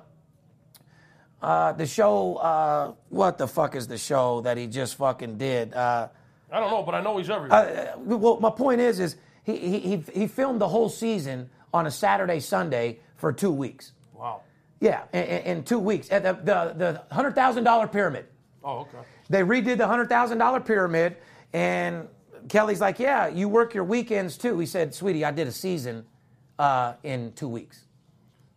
uh, 1.41 1.73
the 1.73 1.87
show. 1.87 2.37
Uh, 2.37 2.93
what 3.09 3.39
the 3.39 3.47
fuck 3.47 3.77
is 3.77 3.87
the 3.87 3.99
show 3.99 4.41
that 4.43 4.57
he 4.57 4.67
just 4.67 4.97
fucking 4.97 5.39
did? 5.39 5.73
Uh, 5.73 6.09
I 6.51 6.61
don't 6.61 6.71
know, 6.71 6.83
but 6.83 6.95
I 6.95 7.01
know 7.01 7.19
he's 7.19 7.31
everywhere. 7.31 7.95
uh, 7.95 7.99
well, 7.99 8.41
my 8.41 8.51
point 8.51 8.81
is, 8.81 9.01
is 9.01 9.17
he, 9.45 9.57
he, 9.57 10.05
he, 10.15 10.27
filmed 10.27 10.61
the 10.61 10.69
whole 10.69 10.89
season 10.89 11.51
on 11.73 11.87
a 11.87 11.91
Saturday, 11.91 12.41
Sunday 12.41 12.99
for 13.17 13.33
two 13.33 13.53
weeks. 13.53 13.93
wow. 14.15 14.43
Yeah, 14.81 15.03
in, 15.13 15.25
in 15.25 15.43
in 15.43 15.63
two 15.65 15.79
weeks. 15.79 16.11
At 16.11 16.23
the, 16.23 16.35
the, 16.35 16.75
the 16.77 17.15
$100,000 17.15 17.93
pyramid. 17.93 18.27
Oh, 18.63 18.81
okay. 18.81 18.99
They 19.29 19.43
redid 19.43 19.79
the 19.79 19.85
$100,000 19.85 20.65
pyramid. 20.65 21.17
And 21.53 22.09
Kelly's 22.49 22.81
like, 22.81 22.99
yeah, 22.99 23.29
you 23.29 23.49
work 23.49 23.75
your 23.75 23.85
weekends 23.85 24.37
too. 24.37 24.59
He 24.59 24.67
said, 24.67 24.95
sweetie, 24.95 25.25
I 25.25 25.31
did 25.31 25.49
a 25.49 25.53
season 25.53 26.05
uh, 26.59 26.95
in 27.03 27.33
two 27.33 27.49
weeks. 27.49 27.85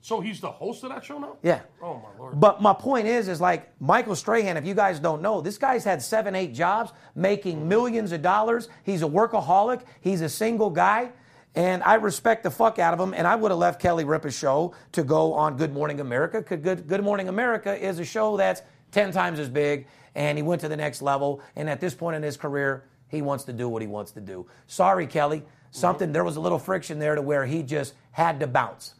So 0.02 0.20
he's 0.20 0.40
the 0.40 0.52
host 0.52 0.84
of 0.84 0.90
that 0.90 1.06
show 1.06 1.20
now? 1.20 1.38
Yeah. 1.44 1.62
Oh 1.82 1.94
my 1.96 2.20
lord. 2.20 2.40
But 2.40 2.60
my 2.60 2.74
point 2.74 3.08
is, 3.08 3.28
is 3.28 3.40
like 3.40 3.72
Michael 3.80 4.16
Strahan, 4.16 4.58
if 4.58 4.66
you 4.66 4.74
guys 4.74 5.00
don't 5.00 5.22
know, 5.22 5.42
this 5.42 5.60
guy's 5.60 5.84
had 5.84 6.02
seven, 6.02 6.36
eight 6.36 6.54
jobs, 6.54 6.92
making 7.14 7.68
millions 7.68 8.12
of 8.12 8.24
dollars. 8.24 8.68
He's 8.84 9.04
a 9.04 9.08
workaholic. 9.08 9.84
He's 10.02 10.22
a 10.22 10.30
single 10.30 10.72
guy. 10.72 11.12
And 11.54 11.84
I 11.84 11.96
respect 11.96 12.44
the 12.44 12.50
fuck 12.50 12.80
out 12.80 12.94
of 12.96 13.00
him. 13.00 13.14
And 13.14 13.28
I 13.28 13.36
would 13.36 13.52
have 13.52 13.60
left 13.60 13.80
Kelly 13.80 14.04
Ripa's 14.04 14.36
show 14.36 14.74
to 14.94 15.04
go 15.04 15.34
on 15.34 15.56
Good 15.56 15.72
Morning 15.72 16.00
America. 16.00 16.42
Good, 16.42 16.88
Good 16.88 17.04
Morning 17.04 17.30
America 17.30 17.76
is 17.76 18.00
a 18.00 18.06
show 18.06 18.38
that's 18.38 18.64
10 18.92 19.12
times 19.12 19.38
as 19.38 19.50
big. 19.50 19.86
And 20.16 20.36
he 20.38 20.42
went 20.42 20.62
to 20.62 20.68
the 20.68 20.78
next 20.78 21.04
level. 21.04 21.42
And 21.56 21.70
at 21.70 21.80
this 21.80 21.94
point 21.94 22.16
in 22.16 22.24
his 22.24 22.38
career, 22.38 22.86
he 23.08 23.22
wants 23.22 23.44
to 23.44 23.54
do 23.54 23.70
what 23.70 23.84
he 23.84 23.88
wants 23.88 24.14
to 24.14 24.22
do. 24.22 24.48
Sorry, 24.66 25.06
Kelly. 25.06 25.40
Mm-hmm. 25.42 25.48
Something, 25.72 26.12
there 26.12 26.24
was 26.24 26.38
a 26.38 26.42
little 26.42 26.60
friction 26.60 26.98
there 26.98 27.14
to 27.16 27.22
where 27.22 27.46
he 27.46 27.62
just 27.62 27.94
had 28.12 28.40
to 28.40 28.48
bounce. 28.48 28.96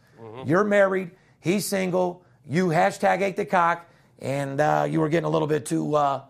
You're 0.46 0.64
married, 0.64 1.10
he's 1.40 1.66
single, 1.66 2.24
you 2.48 2.68
hashtag 2.68 3.20
ate 3.20 3.36
the 3.36 3.44
cock, 3.44 3.88
and 4.18 4.60
uh, 4.60 4.86
you 4.88 5.00
were 5.00 5.08
getting 5.08 5.26
a 5.26 5.30
little 5.30 5.48
bit 5.48 5.66
too, 5.66 5.94
uh, 5.94 6.22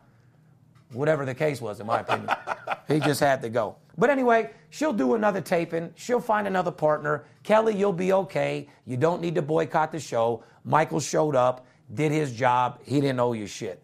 whatever 0.93 1.25
the 1.25 1.35
case 1.35 1.61
was, 1.61 1.81
in 1.81 1.87
my 1.87 2.01
opinion. 2.01 2.31
he 2.89 3.01
just 3.01 3.21
had 3.21 3.43
to 3.43 3.49
go. 3.49 3.77
But 3.99 4.11
anyway, 4.11 4.51
she'll 4.71 4.93
do 4.93 5.15
another 5.15 5.41
taping. 5.41 5.93
She'll 5.97 6.21
find 6.21 6.47
another 6.47 6.71
partner. 6.71 7.25
Kelly, 7.43 7.77
you'll 7.77 7.93
be 7.93 8.13
okay. 8.13 8.69
You 8.87 8.97
don't 8.97 9.21
need 9.21 9.35
to 9.35 9.43
boycott 9.43 9.93
the 9.93 10.01
show. 10.01 10.45
Michael 10.65 11.01
showed 11.01 11.37
up, 11.37 11.67
did 11.95 12.13
his 12.13 12.33
job. 12.33 12.81
He 12.85 13.01
didn't 13.01 13.21
owe 13.21 13.33
you 13.33 13.47
shit. 13.47 13.83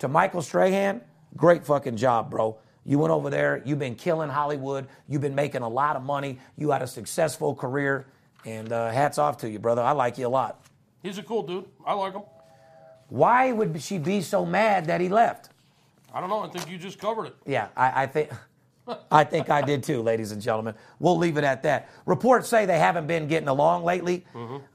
To 0.00 0.08
Michael 0.08 0.42
Strahan, 0.42 1.00
great 1.36 1.64
fucking 1.64 1.96
job, 1.96 2.30
bro. 2.30 2.58
You 2.84 2.98
went 2.98 3.12
over 3.12 3.30
there. 3.30 3.62
You've 3.64 3.80
been 3.80 3.96
killing 3.96 4.30
Hollywood. 4.30 4.86
You've 5.08 5.20
been 5.20 5.34
making 5.34 5.62
a 5.62 5.68
lot 5.68 5.96
of 5.96 6.02
money. 6.02 6.38
You 6.56 6.70
had 6.70 6.82
a 6.82 6.86
successful 6.86 7.54
career. 7.54 8.06
And 8.44 8.72
uh, 8.72 8.90
hats 8.90 9.18
off 9.18 9.36
to 9.38 9.50
you, 9.50 9.58
brother. 9.58 9.82
I 9.82 9.92
like 9.92 10.18
you 10.18 10.26
a 10.26 10.28
lot. 10.28 10.64
He's 11.02 11.18
a 11.18 11.22
cool 11.22 11.42
dude. 11.42 11.66
I 11.84 11.92
like 11.94 12.12
him. 12.14 12.22
Why 13.08 13.52
would 13.52 13.80
she 13.82 13.98
be 13.98 14.20
so 14.20 14.44
mad 14.44 14.86
that 14.86 15.00
he 15.00 15.08
left? 15.08 15.50
I 16.12 16.20
don't 16.20 16.28
know. 16.30 16.40
I 16.40 16.48
think 16.48 16.70
you 16.70 16.78
just 16.78 16.98
covered 16.98 17.26
it. 17.26 17.36
Yeah, 17.46 17.68
I, 17.76 18.02
I 18.02 18.06
think. 18.06 18.30
I 19.10 19.22
think 19.22 19.50
I 19.50 19.60
did 19.60 19.82
too, 19.82 20.00
ladies 20.02 20.32
and 20.32 20.40
gentlemen. 20.40 20.74
We'll 20.98 21.18
leave 21.18 21.36
it 21.36 21.44
at 21.44 21.62
that. 21.64 21.90
Reports 22.06 22.48
say 22.48 22.64
they 22.64 22.78
haven't 22.78 23.06
been 23.06 23.28
getting 23.28 23.48
along 23.48 23.84
lately. 23.84 24.24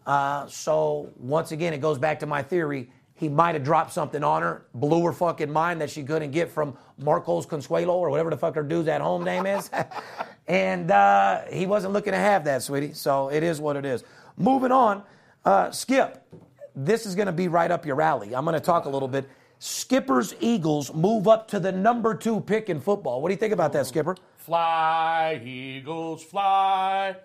Uh, 0.05 0.45
so, 0.47 1.09
once 1.17 1.51
again, 1.51 1.73
it 1.73 1.81
goes 1.81 1.97
back 1.97 2.19
to 2.19 2.27
my 2.27 2.43
theory. 2.43 2.91
He 3.23 3.29
might 3.29 3.55
have 3.55 3.63
dropped 3.63 3.93
something 3.93 4.21
on 4.21 4.41
her, 4.41 4.65
blew 4.73 5.05
her 5.05 5.13
fucking 5.13 5.49
mind 5.49 5.79
that 5.79 5.89
she 5.89 6.03
couldn't 6.03 6.31
get 6.31 6.51
from 6.51 6.77
Marcos 6.97 7.45
Consuelo 7.45 7.97
or 7.97 8.09
whatever 8.09 8.29
the 8.29 8.35
fuck 8.35 8.53
her 8.55 8.63
dude's 8.63 8.89
at 8.89 8.99
home 8.99 9.23
name 9.23 9.45
is. 9.45 9.71
and 10.49 10.91
uh, 10.91 11.43
he 11.49 11.65
wasn't 11.65 11.93
looking 11.93 12.11
to 12.11 12.19
have 12.19 12.43
that, 12.43 12.63
sweetie. 12.63 12.91
So, 12.91 13.29
it 13.29 13.41
is 13.41 13.61
what 13.61 13.77
it 13.77 13.85
is. 13.85 14.03
Moving 14.35 14.73
on, 14.73 15.03
uh, 15.45 15.71
Skip, 15.71 16.21
this 16.75 17.05
is 17.05 17.15
going 17.15 17.27
to 17.27 17.31
be 17.31 17.47
right 17.47 17.71
up 17.71 17.85
your 17.85 18.01
alley. 18.01 18.35
I'm 18.35 18.43
going 18.43 18.55
to 18.55 18.59
talk 18.59 18.83
a 18.83 18.89
little 18.89 19.07
bit. 19.07 19.29
Skipper's 19.59 20.35
Eagles 20.41 20.93
move 20.93 21.29
up 21.29 21.47
to 21.47 21.61
the 21.61 21.71
number 21.71 22.15
two 22.15 22.41
pick 22.41 22.69
in 22.69 22.81
football. 22.81 23.21
What 23.21 23.29
do 23.29 23.35
you 23.35 23.39
think 23.39 23.53
about 23.53 23.71
that, 23.71 23.87
Skipper? 23.87 24.17
Fly, 24.35 25.41
eagles, 25.45 26.21
fly. 26.25 27.15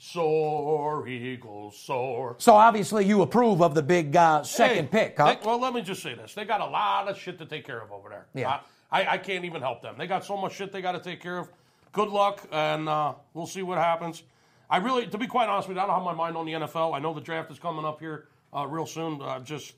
Soar, 0.00 1.08
eagles, 1.08 1.76
soar. 1.76 2.36
So 2.38 2.54
obviously 2.54 3.04
you 3.04 3.22
approve 3.22 3.60
of 3.60 3.74
the 3.74 3.82
big 3.82 4.14
uh, 4.14 4.44
second 4.44 4.90
Hey, 4.92 5.06
pick, 5.08 5.16
huh? 5.18 5.34
they- 5.34 5.46
well, 5.46 5.60
let 5.60 5.74
me 5.74 5.82
just 5.82 6.02
say 6.02 6.14
this: 6.14 6.34
they 6.34 6.44
got 6.44 6.60
a 6.60 6.66
lot 6.66 7.08
of 7.08 7.18
shit 7.18 7.36
to 7.38 7.46
take 7.46 7.66
care 7.66 7.80
of 7.82 7.90
over 7.90 8.08
there. 8.08 8.26
Yeah. 8.32 8.60
I, 8.92 9.02
I, 9.02 9.12
I 9.14 9.18
can't 9.18 9.44
even 9.44 9.60
help 9.60 9.82
them. 9.82 9.96
They 9.98 10.06
got 10.06 10.24
so 10.24 10.36
much 10.36 10.54
shit 10.54 10.72
they 10.72 10.80
got 10.80 10.92
to 10.92 11.00
take 11.00 11.20
care 11.20 11.38
of. 11.38 11.48
Good 11.92 12.08
luck, 12.10 12.46
and 12.52 12.88
uh, 12.88 13.14
we'll 13.34 13.46
see 13.46 13.62
what 13.62 13.78
happens. 13.78 14.22
I 14.70 14.76
really, 14.76 15.06
to 15.08 15.18
be 15.18 15.26
quite 15.26 15.48
honest 15.48 15.66
with 15.66 15.76
you, 15.76 15.82
I 15.82 15.86
don't 15.86 15.94
have 15.96 16.04
my 16.04 16.14
mind 16.14 16.36
on 16.36 16.46
the 16.46 16.52
NFL. 16.52 16.94
I 16.94 17.00
know 17.00 17.12
the 17.12 17.20
draft 17.20 17.50
is 17.50 17.58
coming 17.58 17.84
up 17.84 17.98
here 17.98 18.28
uh, 18.54 18.66
real 18.66 18.86
soon. 18.86 19.20
Uh, 19.20 19.40
just, 19.40 19.74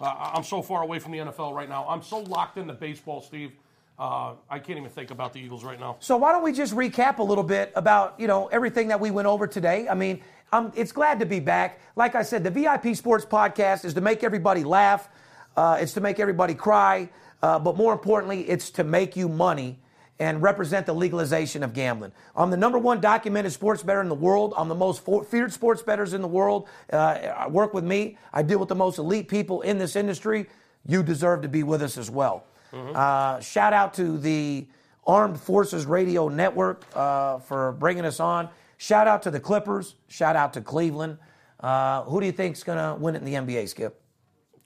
uh, 0.00 0.32
I'm 0.34 0.42
so 0.42 0.60
far 0.60 0.82
away 0.82 0.98
from 0.98 1.12
the 1.12 1.18
NFL 1.18 1.54
right 1.54 1.68
now. 1.68 1.86
I'm 1.88 2.02
so 2.02 2.18
locked 2.18 2.56
into 2.58 2.72
baseball, 2.72 3.20
Steve. 3.20 3.52
Uh, 3.98 4.34
I 4.50 4.58
can't 4.58 4.78
even 4.78 4.90
think 4.90 5.10
about 5.10 5.32
the 5.32 5.40
Eagles 5.40 5.64
right 5.64 5.78
now. 5.78 5.96
So 6.00 6.16
why 6.16 6.32
don't 6.32 6.42
we 6.42 6.52
just 6.52 6.74
recap 6.74 7.18
a 7.18 7.22
little 7.22 7.44
bit 7.44 7.72
about 7.76 8.18
you 8.18 8.26
know 8.26 8.46
everything 8.48 8.88
that 8.88 8.98
we 8.98 9.10
went 9.10 9.28
over 9.28 9.46
today? 9.46 9.88
I 9.88 9.94
mean, 9.94 10.22
um, 10.52 10.72
it's 10.74 10.92
glad 10.92 11.20
to 11.20 11.26
be 11.26 11.40
back. 11.40 11.80
Like 11.94 12.14
I 12.14 12.22
said, 12.22 12.44
the 12.44 12.50
VIP 12.50 12.96
Sports 12.96 13.24
Podcast 13.24 13.84
is 13.84 13.94
to 13.94 14.00
make 14.00 14.24
everybody 14.24 14.64
laugh. 14.64 15.08
Uh, 15.56 15.78
it's 15.80 15.92
to 15.92 16.00
make 16.00 16.18
everybody 16.18 16.54
cry, 16.54 17.10
uh, 17.42 17.58
but 17.58 17.76
more 17.76 17.92
importantly, 17.92 18.48
it's 18.48 18.70
to 18.70 18.84
make 18.84 19.16
you 19.16 19.28
money 19.28 19.78
and 20.18 20.40
represent 20.40 20.86
the 20.86 20.92
legalization 20.94 21.62
of 21.62 21.74
gambling. 21.74 22.12
I'm 22.36 22.50
the 22.50 22.56
number 22.56 22.78
one 22.78 23.00
documented 23.00 23.52
sports 23.52 23.82
bettor 23.82 24.00
in 24.00 24.08
the 24.08 24.14
world. 24.14 24.54
I'm 24.56 24.68
the 24.68 24.74
most 24.74 25.04
for- 25.04 25.24
feared 25.24 25.52
sports 25.52 25.82
bettors 25.82 26.14
in 26.14 26.22
the 26.22 26.28
world. 26.28 26.68
Uh, 26.92 27.46
work 27.50 27.74
with 27.74 27.84
me. 27.84 28.16
I 28.32 28.42
deal 28.42 28.58
with 28.58 28.68
the 28.68 28.74
most 28.74 28.98
elite 28.98 29.28
people 29.28 29.62
in 29.62 29.78
this 29.78 29.96
industry. 29.96 30.46
You 30.86 31.02
deserve 31.02 31.42
to 31.42 31.48
be 31.48 31.62
with 31.62 31.82
us 31.82 31.98
as 31.98 32.10
well. 32.10 32.44
Uh, 32.72 33.40
shout 33.40 33.72
out 33.72 33.94
to 33.94 34.18
the 34.18 34.66
Armed 35.06 35.38
Forces 35.38 35.84
Radio 35.86 36.28
Network 36.28 36.84
uh, 36.94 37.38
for 37.38 37.72
bringing 37.72 38.04
us 38.04 38.20
on. 38.20 38.48
Shout 38.78 39.06
out 39.06 39.22
to 39.22 39.30
the 39.30 39.40
Clippers. 39.40 39.94
Shout 40.08 40.36
out 40.36 40.54
to 40.54 40.60
Cleveland. 40.60 41.18
Uh, 41.60 42.02
who 42.04 42.20
do 42.20 42.26
you 42.26 42.32
think's 42.32 42.62
going 42.62 42.78
to 42.78 43.00
win 43.00 43.14
it 43.14 43.22
in 43.22 43.24
the 43.24 43.34
NBA, 43.34 43.68
Skip? 43.68 44.00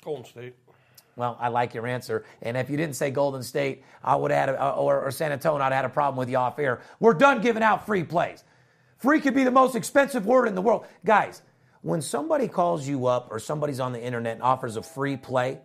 Golden 0.02 0.24
State. 0.24 0.54
Well, 1.16 1.36
I 1.40 1.48
like 1.48 1.74
your 1.74 1.86
answer. 1.86 2.24
And 2.42 2.56
if 2.56 2.68
you 2.68 2.76
didn't 2.76 2.96
say 2.96 3.10
Golden 3.10 3.42
State, 3.42 3.82
I 4.04 4.16
would 4.16 4.30
have 4.30 4.48
had, 4.48 4.48
a, 4.50 4.70
or, 4.74 5.02
or 5.02 5.10
San 5.10 5.32
Antonio, 5.32 5.64
I'd 5.64 5.72
had 5.72 5.84
a 5.84 5.90
problem 5.90 6.18
with 6.18 6.28
you 6.28 6.36
off 6.36 6.58
air. 6.58 6.82
We're 7.00 7.14
done 7.14 7.40
giving 7.40 7.62
out 7.62 7.86
free 7.86 8.04
plays. 8.04 8.44
Free 8.98 9.20
could 9.20 9.34
be 9.34 9.44
the 9.44 9.50
most 9.50 9.74
expensive 9.74 10.26
word 10.26 10.46
in 10.46 10.54
the 10.54 10.62
world. 10.62 10.86
Guys, 11.04 11.42
when 11.82 12.02
somebody 12.02 12.48
calls 12.48 12.86
you 12.86 13.06
up 13.06 13.28
or 13.30 13.38
somebody's 13.38 13.80
on 13.80 13.92
the 13.92 14.02
internet 14.02 14.34
and 14.34 14.42
offers 14.42 14.76
a 14.76 14.82
free 14.82 15.16
play, 15.16 15.58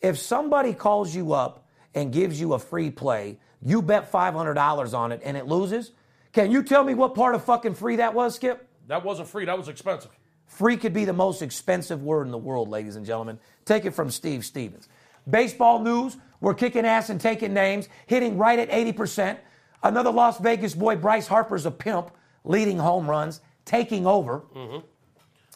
if 0.00 0.18
somebody 0.18 0.74
calls 0.74 1.14
you 1.14 1.32
up 1.32 1.61
and 1.94 2.12
gives 2.12 2.40
you 2.40 2.54
a 2.54 2.58
free 2.58 2.90
play, 2.90 3.38
you 3.62 3.82
bet 3.82 4.10
$500 4.10 4.94
on 4.94 5.12
it 5.12 5.20
and 5.24 5.36
it 5.36 5.46
loses, 5.46 5.92
can 6.32 6.50
you 6.50 6.62
tell 6.62 6.82
me 6.84 6.94
what 6.94 7.14
part 7.14 7.34
of 7.34 7.44
fucking 7.44 7.74
free 7.74 7.96
that 7.96 8.14
was, 8.14 8.34
Skip? 8.34 8.66
That 8.88 9.04
wasn't 9.04 9.28
free. 9.28 9.44
That 9.44 9.58
was 9.58 9.68
expensive. 9.68 10.10
Free 10.46 10.76
could 10.76 10.92
be 10.92 11.04
the 11.04 11.12
most 11.12 11.42
expensive 11.42 12.02
word 12.02 12.26
in 12.26 12.30
the 12.30 12.38
world, 12.38 12.68
ladies 12.68 12.96
and 12.96 13.06
gentlemen. 13.06 13.38
Take 13.64 13.84
it 13.84 13.92
from 13.92 14.10
Steve 14.10 14.44
Stevens. 14.44 14.88
Baseball 15.28 15.78
news, 15.78 16.16
we're 16.40 16.54
kicking 16.54 16.84
ass 16.84 17.10
and 17.10 17.20
taking 17.20 17.54
names, 17.54 17.88
hitting 18.06 18.36
right 18.36 18.58
at 18.58 18.70
80%. 18.70 19.38
Another 19.82 20.10
Las 20.10 20.38
Vegas 20.38 20.74
boy, 20.74 20.96
Bryce 20.96 21.26
Harper's 21.26 21.66
a 21.66 21.70
pimp, 21.70 22.10
leading 22.44 22.78
home 22.78 23.08
runs, 23.08 23.40
taking 23.64 24.06
over. 24.06 24.42
Mm-hmm. 24.54 24.86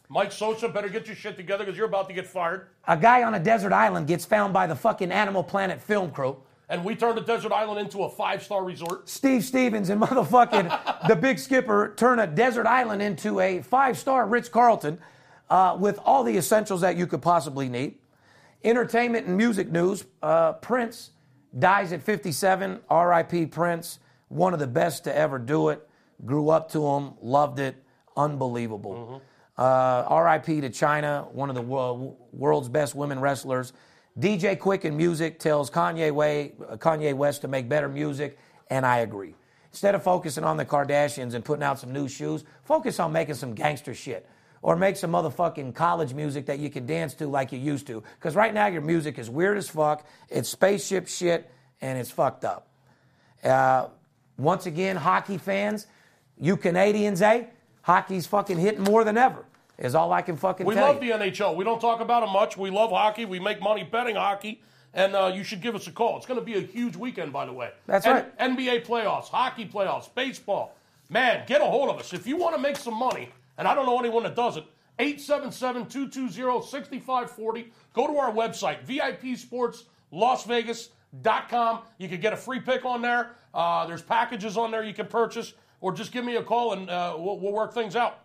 Mike 0.08 0.30
Scioscia, 0.30 0.72
better 0.72 0.88
get 0.88 1.06
your 1.06 1.16
shit 1.16 1.36
together 1.36 1.64
because 1.64 1.76
you're 1.76 1.88
about 1.88 2.08
to 2.08 2.14
get 2.14 2.26
fired. 2.26 2.68
A 2.86 2.96
guy 2.96 3.22
on 3.22 3.34
a 3.34 3.40
desert 3.40 3.72
island 3.72 4.06
gets 4.06 4.24
found 4.24 4.52
by 4.52 4.66
the 4.66 4.76
fucking 4.76 5.10
Animal 5.10 5.42
Planet 5.42 5.80
film 5.80 6.10
crew. 6.10 6.36
And 6.68 6.84
we 6.84 6.96
turned 6.96 7.16
the 7.16 7.22
desert 7.22 7.52
island 7.52 7.80
into 7.80 8.02
a 8.02 8.10
five 8.10 8.42
star 8.42 8.64
resort. 8.64 9.08
Steve 9.08 9.44
Stevens 9.44 9.88
and 9.88 10.00
motherfucking 10.02 11.08
the 11.08 11.16
big 11.16 11.38
skipper 11.38 11.94
turn 11.96 12.18
a 12.18 12.26
desert 12.26 12.66
island 12.66 13.02
into 13.02 13.40
a 13.40 13.62
five 13.62 13.98
star 13.98 14.26
Ritz 14.26 14.48
Carlton 14.48 14.98
uh, 15.48 15.76
with 15.78 15.98
all 16.04 16.24
the 16.24 16.36
essentials 16.36 16.80
that 16.80 16.96
you 16.96 17.06
could 17.06 17.22
possibly 17.22 17.68
need. 17.68 17.96
Entertainment 18.64 19.26
and 19.26 19.36
music 19.36 19.70
news 19.70 20.04
uh, 20.22 20.54
Prince 20.54 21.10
dies 21.56 21.92
at 21.92 22.02
57. 22.02 22.80
RIP 22.90 23.50
Prince, 23.50 24.00
one 24.28 24.52
of 24.52 24.58
the 24.58 24.66
best 24.66 25.04
to 25.04 25.16
ever 25.16 25.38
do 25.38 25.68
it. 25.68 25.86
Grew 26.24 26.48
up 26.48 26.70
to 26.72 26.84
him, 26.84 27.12
loved 27.20 27.60
it, 27.60 27.76
unbelievable. 28.16 29.22
Uh, 29.56 30.04
RIP 30.10 30.60
to 30.60 30.70
Chyna, 30.70 31.30
one 31.32 31.48
of 31.48 31.54
the 31.54 31.62
wo- 31.62 32.16
world's 32.32 32.68
best 32.68 32.94
women 32.94 33.20
wrestlers. 33.20 33.72
DJ 34.18 34.56
Quik 34.56 34.84
in 34.84 34.96
music 34.96 35.38
tells 35.38 35.70
Kanye, 35.70 36.12
Way, 36.12 36.52
Kanye 36.74 37.14
West 37.14 37.42
to 37.42 37.48
make 37.48 37.68
better 37.68 37.88
music, 37.88 38.38
and 38.68 38.84
I 38.84 38.98
agree. 38.98 39.34
Instead 39.72 39.94
of 39.94 40.02
focusing 40.02 40.44
on 40.44 40.56
the 40.56 40.64
Kardashians 40.64 41.34
and 41.34 41.44
putting 41.44 41.62
out 41.62 41.78
some 41.78 41.92
new 41.92 42.08
shoes, 42.08 42.44
focus 42.64 42.98
on 42.98 43.12
making 43.12 43.34
some 43.34 43.54
gangster 43.54 43.94
shit. 43.94 44.26
Or 44.62 44.74
make 44.74 44.96
some 44.96 45.12
motherfucking 45.12 45.74
college 45.74 46.12
music 46.14 46.46
that 46.46 46.58
you 46.58 46.70
can 46.70 46.86
dance 46.86 47.14
to 47.14 47.26
like 47.26 47.52
you 47.52 47.58
used 47.58 47.86
to. 47.86 48.02
Because 48.18 48.34
right 48.34 48.52
now 48.52 48.66
your 48.66 48.80
music 48.80 49.18
is 49.18 49.30
weird 49.30 49.58
as 49.58 49.68
fuck, 49.68 50.06
it's 50.28 50.48
spaceship 50.48 51.06
shit, 51.06 51.50
and 51.80 51.98
it's 51.98 52.10
fucked 52.10 52.44
up. 52.44 52.68
Uh, 53.44 53.88
once 54.38 54.66
again, 54.66 54.96
hockey 54.96 55.38
fans, 55.38 55.86
you 56.38 56.56
Canadians, 56.56 57.22
eh? 57.22 57.44
Hockey's 57.86 58.26
fucking 58.26 58.58
hitting 58.58 58.82
more 58.82 59.04
than 59.04 59.16
ever. 59.16 59.44
Is 59.78 59.94
all 59.94 60.12
I 60.12 60.20
can 60.20 60.36
fucking 60.36 60.66
We 60.66 60.74
love 60.74 61.00
you. 61.04 61.12
the 61.12 61.18
NHL. 61.24 61.54
We 61.54 61.62
don't 61.64 61.78
talk 61.80 62.00
about 62.00 62.24
it 62.24 62.32
much. 62.32 62.56
We 62.56 62.68
love 62.68 62.90
hockey. 62.90 63.24
We 63.26 63.38
make 63.38 63.62
money 63.62 63.84
betting 63.84 64.16
hockey. 64.16 64.60
And 64.92 65.14
uh, 65.14 65.30
you 65.32 65.44
should 65.44 65.60
give 65.60 65.76
us 65.76 65.86
a 65.86 65.92
call. 65.92 66.16
It's 66.16 66.26
going 66.26 66.40
to 66.40 66.44
be 66.44 66.54
a 66.54 66.60
huge 66.60 66.96
weekend, 66.96 67.32
by 67.32 67.46
the 67.46 67.52
way. 67.52 67.70
That's 67.86 68.04
N- 68.04 68.14
right. 68.14 68.36
NBA 68.38 68.86
playoffs, 68.86 69.28
hockey 69.28 69.66
playoffs, 69.66 70.12
baseball. 70.12 70.74
Man, 71.10 71.44
get 71.46 71.60
a 71.60 71.64
hold 71.64 71.90
of 71.90 71.98
us. 72.00 72.12
If 72.12 72.26
you 72.26 72.36
want 72.36 72.56
to 72.56 72.60
make 72.60 72.76
some 72.76 72.94
money, 72.94 73.28
and 73.56 73.68
I 73.68 73.74
don't 73.74 73.86
know 73.86 74.00
anyone 74.00 74.24
that 74.24 74.34
does 74.34 74.56
it, 74.56 74.64
877 74.98 75.86
220 75.86 76.66
6540. 76.66 77.72
Go 77.92 78.08
to 78.08 78.16
our 78.16 78.32
website, 78.32 78.84
sportsbook.com. 78.84 81.80
You 81.98 82.08
can 82.08 82.20
get 82.20 82.32
a 82.32 82.36
free 82.36 82.60
pick 82.60 82.84
on 82.84 83.02
there. 83.02 83.30
Uh, 83.54 83.86
there's 83.86 84.02
packages 84.02 84.56
on 84.56 84.70
there 84.70 84.82
you 84.82 84.94
can 84.94 85.06
purchase, 85.06 85.54
or 85.80 85.92
just 85.92 86.12
give 86.12 86.24
me 86.24 86.36
a 86.36 86.42
call 86.42 86.72
and 86.72 86.88
uh, 86.90 87.14
we'll, 87.18 87.38
we'll 87.38 87.52
work 87.52 87.72
things 87.72 87.96
out. 87.96 88.20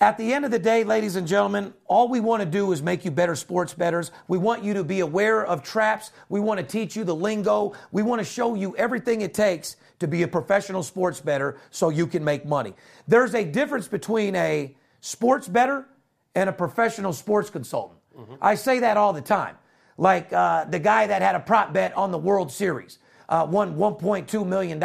At 0.00 0.18
the 0.18 0.32
end 0.32 0.44
of 0.44 0.50
the 0.50 0.58
day, 0.58 0.82
ladies 0.82 1.14
and 1.14 1.28
gentlemen, 1.28 1.72
all 1.86 2.08
we 2.08 2.18
want 2.18 2.40
to 2.42 2.46
do 2.46 2.72
is 2.72 2.82
make 2.82 3.04
you 3.04 3.12
better 3.12 3.36
sports 3.36 3.72
betters. 3.72 4.10
We 4.26 4.36
want 4.36 4.64
you 4.64 4.74
to 4.74 4.82
be 4.82 4.98
aware 4.98 5.46
of 5.46 5.62
traps. 5.62 6.10
We 6.28 6.40
want 6.40 6.58
to 6.58 6.66
teach 6.66 6.96
you 6.96 7.04
the 7.04 7.14
lingo. 7.14 7.74
We 7.92 8.02
want 8.02 8.18
to 8.18 8.24
show 8.24 8.56
you 8.56 8.74
everything 8.76 9.20
it 9.20 9.32
takes 9.32 9.76
to 10.00 10.08
be 10.08 10.24
a 10.24 10.28
professional 10.28 10.82
sports 10.82 11.20
better 11.20 11.60
so 11.70 11.88
you 11.90 12.08
can 12.08 12.24
make 12.24 12.44
money. 12.44 12.74
There's 13.06 13.34
a 13.36 13.44
difference 13.44 13.86
between 13.86 14.34
a 14.34 14.74
sports 15.00 15.46
better 15.46 15.86
and 16.34 16.48
a 16.48 16.52
professional 16.52 17.12
sports 17.12 17.48
consultant. 17.48 18.00
Mm-hmm. 18.18 18.34
I 18.42 18.56
say 18.56 18.80
that 18.80 18.96
all 18.96 19.12
the 19.12 19.20
time. 19.20 19.56
Like 19.98 20.32
uh, 20.32 20.64
the 20.64 20.80
guy 20.80 21.06
that 21.06 21.22
had 21.22 21.36
a 21.36 21.40
prop 21.40 21.72
bet 21.72 21.96
on 21.96 22.10
the 22.10 22.18
World 22.18 22.50
Series, 22.50 22.98
uh, 23.28 23.46
won 23.48 23.76
$1.2 23.76 24.46
million. 24.46 24.82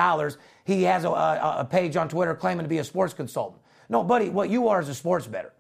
He 0.68 0.84
has 0.84 1.06
a, 1.06 1.10
a, 1.10 1.56
a 1.60 1.66
page 1.66 1.96
on 1.96 2.10
Twitter 2.10 2.36
claiming 2.36 2.66
to 2.66 2.70
be 2.70 2.80
a 2.80 2.84
sports 2.84 3.14
consultant. 3.14 3.62
No, 3.88 4.04
buddy, 4.04 4.28
what 4.28 4.50
you 4.50 4.68
are 4.68 4.82
is 4.82 4.90
a 4.90 4.94
sports 4.94 5.26
better. 5.26 5.54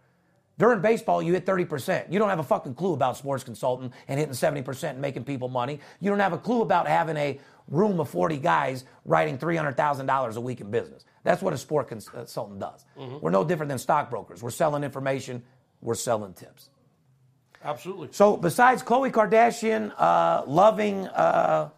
During 0.60 0.82
baseball, 0.82 1.22
you 1.22 1.32
hit 1.32 1.46
30%. 1.46 2.12
You 2.12 2.20
don't 2.20 2.28
have 2.28 2.40
a 2.40 2.44
fucking 2.44 2.76
clue 2.76 2.92
about 2.92 3.16
sports 3.16 3.42
consultant 3.46 3.94
and 4.10 4.20
hitting 4.20 4.34
70% 4.34 4.90
and 4.90 5.00
making 5.00 5.24
people 5.24 5.48
money. 5.48 5.80
You 6.02 6.10
don't 6.10 6.20
have 6.20 6.34
a 6.34 6.38
clue 6.38 6.62
about 6.62 6.90
having 6.90 7.16
a 7.16 7.40
room 7.70 8.02
of 8.02 8.10
40 8.10 8.38
guys 8.38 8.84
writing 9.06 9.38
$300,000 9.38 10.36
a 10.36 10.42
week 10.42 10.60
in 10.60 10.72
business. 10.72 11.06
That's 11.24 11.42
what 11.42 11.54
a 11.54 11.58
sport 11.58 11.88
consultant 11.88 12.60
does. 12.60 12.84
Mm-hmm. 13.00 13.20
We're 13.22 13.32
no 13.32 13.46
different 13.46 13.70
than 13.70 13.78
stockbrokers. 13.78 14.44
We're 14.44 14.50
selling 14.50 14.84
information, 14.84 15.42
we're 15.80 15.96
selling 15.96 16.34
tips. 16.34 16.70
Absolutely. 17.64 18.10
So, 18.12 18.36
besides 18.36 18.84
Khloe 18.84 19.12
Kardashian 19.12 19.94
uh, 19.98 20.44
loving 20.46 21.08
uh, 21.08 21.70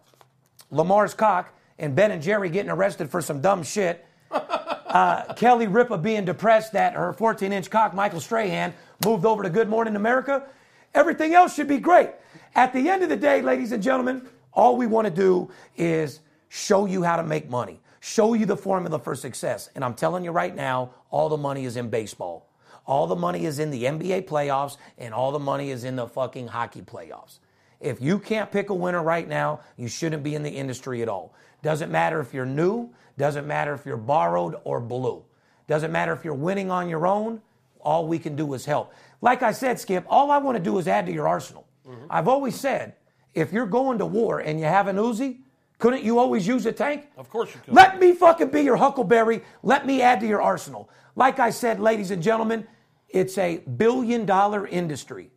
Lamar's 0.72 1.14
cock 1.14 1.54
and 1.80 1.96
Ben 1.96 2.10
and 2.10 2.22
Jerry 2.22 2.50
getting 2.50 2.70
arrested 2.70 3.10
for 3.10 3.20
some 3.20 3.40
dumb 3.40 3.62
shit, 3.62 4.06
uh, 4.30 5.32
Kelly 5.34 5.66
Ripa 5.66 5.98
being 5.98 6.24
depressed 6.24 6.72
that 6.72 6.92
her 6.92 7.12
14 7.12 7.52
inch 7.52 7.70
cock, 7.70 7.94
Michael 7.94 8.20
Strahan, 8.20 8.72
moved 9.04 9.24
over 9.24 9.42
to 9.42 9.50
Good 9.50 9.68
Morning 9.68 9.96
America. 9.96 10.46
Everything 10.94 11.34
else 11.34 11.54
should 11.54 11.68
be 11.68 11.78
great. 11.78 12.10
At 12.54 12.72
the 12.72 12.88
end 12.88 13.02
of 13.02 13.08
the 13.08 13.16
day, 13.16 13.42
ladies 13.42 13.72
and 13.72 13.82
gentlemen, 13.82 14.28
all 14.52 14.76
we 14.76 14.86
want 14.86 15.06
to 15.06 15.10
do 15.12 15.50
is 15.76 16.20
show 16.48 16.84
you 16.84 17.02
how 17.02 17.16
to 17.16 17.22
make 17.22 17.48
money, 17.48 17.80
show 18.00 18.34
you 18.34 18.44
the 18.44 18.56
formula 18.56 18.98
for 18.98 19.14
success. 19.14 19.70
And 19.74 19.84
I'm 19.84 19.94
telling 19.94 20.22
you 20.22 20.32
right 20.32 20.54
now, 20.54 20.90
all 21.10 21.28
the 21.28 21.36
money 21.36 21.64
is 21.64 21.76
in 21.76 21.88
baseball. 21.88 22.46
All 22.86 23.06
the 23.06 23.16
money 23.16 23.46
is 23.46 23.58
in 23.58 23.70
the 23.70 23.84
NBA 23.84 24.26
playoffs, 24.26 24.76
and 24.98 25.14
all 25.14 25.32
the 25.32 25.38
money 25.38 25.70
is 25.70 25.84
in 25.84 25.96
the 25.96 26.08
fucking 26.08 26.48
hockey 26.48 26.82
playoffs. 26.82 27.38
If 27.78 28.02
you 28.02 28.18
can't 28.18 28.50
pick 28.50 28.68
a 28.68 28.74
winner 28.74 29.02
right 29.02 29.26
now, 29.26 29.60
you 29.76 29.88
shouldn't 29.88 30.22
be 30.22 30.34
in 30.34 30.42
the 30.42 30.50
industry 30.50 31.00
at 31.00 31.08
all. 31.08 31.32
Doesn't 31.62 31.90
matter 31.90 32.20
if 32.20 32.32
you're 32.32 32.46
new, 32.46 32.90
doesn't 33.18 33.46
matter 33.46 33.74
if 33.74 33.84
you're 33.84 33.96
borrowed 33.96 34.56
or 34.64 34.80
blue. 34.80 35.22
Doesn't 35.66 35.92
matter 35.92 36.12
if 36.12 36.24
you're 36.24 36.34
winning 36.34 36.70
on 36.70 36.88
your 36.88 37.06
own. 37.06 37.40
All 37.80 38.06
we 38.06 38.18
can 38.18 38.34
do 38.34 38.54
is 38.54 38.64
help. 38.64 38.92
Like 39.20 39.42
I 39.42 39.52
said, 39.52 39.78
Skip, 39.78 40.04
all 40.08 40.30
I 40.30 40.38
want 40.38 40.56
to 40.56 40.62
do 40.62 40.78
is 40.78 40.88
add 40.88 41.06
to 41.06 41.12
your 41.12 41.28
arsenal. 41.28 41.66
Mm-hmm. 41.86 42.06
I've 42.10 42.28
always 42.28 42.58
said, 42.58 42.94
if 43.34 43.52
you're 43.52 43.66
going 43.66 43.98
to 43.98 44.06
war 44.06 44.40
and 44.40 44.58
you 44.58 44.66
have 44.66 44.88
an 44.88 44.96
Uzi, 44.96 45.38
couldn't 45.78 46.02
you 46.02 46.18
always 46.18 46.46
use 46.46 46.66
a 46.66 46.72
tank? 46.72 47.08
Of 47.16 47.30
course 47.30 47.54
you 47.54 47.60
could. 47.64 47.74
Let 47.74 48.00
me 48.00 48.12
fucking 48.12 48.50
be 48.50 48.62
your 48.62 48.76
Huckleberry. 48.76 49.42
Let 49.62 49.86
me 49.86 50.02
add 50.02 50.20
to 50.20 50.26
your 50.26 50.42
arsenal. 50.42 50.90
Like 51.16 51.38
I 51.38 51.50
said, 51.50 51.80
ladies 51.80 52.10
and 52.10 52.22
gentlemen, 52.22 52.66
it's 53.08 53.38
a 53.38 53.58
billion 53.58 54.26
dollar 54.26 54.66
industry. 54.66 55.30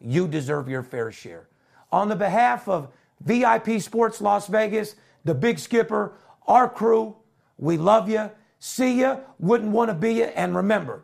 You 0.00 0.28
deserve 0.28 0.68
your 0.68 0.82
fair 0.82 1.10
share. 1.10 1.48
On 1.92 2.08
the 2.08 2.16
behalf 2.16 2.68
of 2.68 2.88
VIP 3.20 3.80
Sports 3.80 4.20
Las 4.20 4.46
Vegas, 4.46 4.94
the 5.24 5.34
Big 5.34 5.58
Skipper, 5.58 6.12
our 6.46 6.68
crew, 6.68 7.16
we 7.58 7.76
love 7.76 8.08
you. 8.08 8.30
See 8.58 9.00
you. 9.00 9.18
Wouldn't 9.38 9.70
want 9.70 9.90
to 9.90 9.94
be 9.94 10.14
you. 10.14 10.24
And 10.24 10.54
remember, 10.54 11.02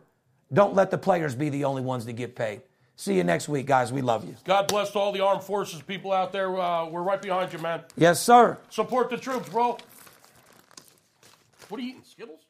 don't 0.53 0.75
let 0.75 0.91
the 0.91 0.99
players 0.99 1.35
be 1.35 1.49
the 1.49 1.64
only 1.64 1.83
ones 1.83 2.07
that 2.07 2.14
get 2.14 2.35
paid. 2.37 2.62
See 2.97 3.14
you 3.14 3.25
next 3.25 3.49
week, 3.49 3.67
guys. 3.67 3.93
We 3.93 4.01
love 4.01 4.27
you. 4.27 4.35
God 4.45 4.69
bless 4.69 4.97
all 4.97 5.12
the 5.12 5.21
armed 5.21 5.43
forces 5.43 5.83
people 5.83 6.12
out 6.12 6.33
there. 6.33 6.59
Uh, 6.59 6.87
we're 6.89 7.03
right 7.03 7.21
behind 7.21 7.53
you, 7.53 7.59
man. 7.59 7.83
Yes, 7.97 8.23
sir. 8.23 8.57
Support 8.71 9.11
the 9.11 9.19
troops, 9.19 9.51
bro. 9.51 9.77
What 11.69 11.79
are 11.79 11.83
you 11.83 11.91
eating? 11.91 12.03
Skittles? 12.05 12.46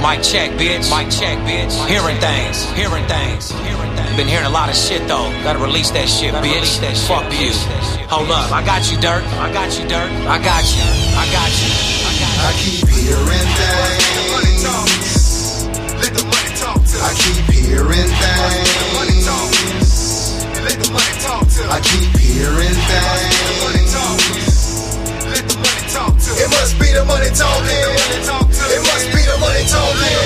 Mic 0.00 0.22
check, 0.24 0.56
bitch. 0.56 0.88
Mic 0.88 1.12
check, 1.12 1.36
bitch. 1.44 1.76
Hearing 1.84 2.16
things. 2.24 2.64
Hearing 2.72 3.04
things. 3.04 3.52
Hearing 3.52 3.92
things. 3.92 4.16
Been 4.16 4.26
hearing 4.26 4.46
a 4.46 4.50
lot 4.50 4.70
of 4.70 4.74
shit 4.74 5.06
though. 5.06 5.28
Gotta 5.44 5.58
release 5.58 5.90
that 5.90 6.08
shit, 6.08 6.32
Gotta 6.32 6.46
bitch. 6.46 6.80
That 6.80 6.96
Fuck 6.96 7.28
shit, 7.28 7.52
you. 7.52 8.08
Hold 8.08 8.32
up. 8.32 8.50
I 8.50 8.64
got 8.64 8.90
you, 8.90 8.96
Dirk. 8.96 9.20
I 9.36 9.52
got 9.52 9.68
you, 9.76 9.84
Dirk. 9.84 10.08
I 10.24 10.40
got 10.40 10.64
you. 10.72 10.88
I 11.20 11.28
got 11.28 11.52
you. 11.52 11.68
I, 12.00 12.16
got 12.16 12.32
you. 12.32 12.48
I 12.48 12.56
keep 12.64 12.88
hearing 12.88 13.48
things. 13.60 14.08
Let 16.00 16.16
the 16.16 16.24
money 16.24 16.48
talk 16.56 16.80
to 16.80 16.96
I 16.96 17.12
keep 17.20 17.44
hearing 17.52 18.08
things. 18.08 18.72
Let 20.64 20.80
the 20.80 20.88
money 20.96 21.14
talk 21.20 21.44
to 21.44 21.62
I 21.68 21.78
keep 21.84 22.08
hearing 22.16 22.72
things. 22.88 24.19
It 26.40 26.48
must 26.56 26.80
be 26.80 26.88
the 26.88 27.04
money 27.04 27.28
talking. 27.36 27.84
It 28.72 28.80
must 28.80 29.06
be 29.12 29.20
the 29.28 29.36
money 29.44 29.60
talking. 29.68 30.16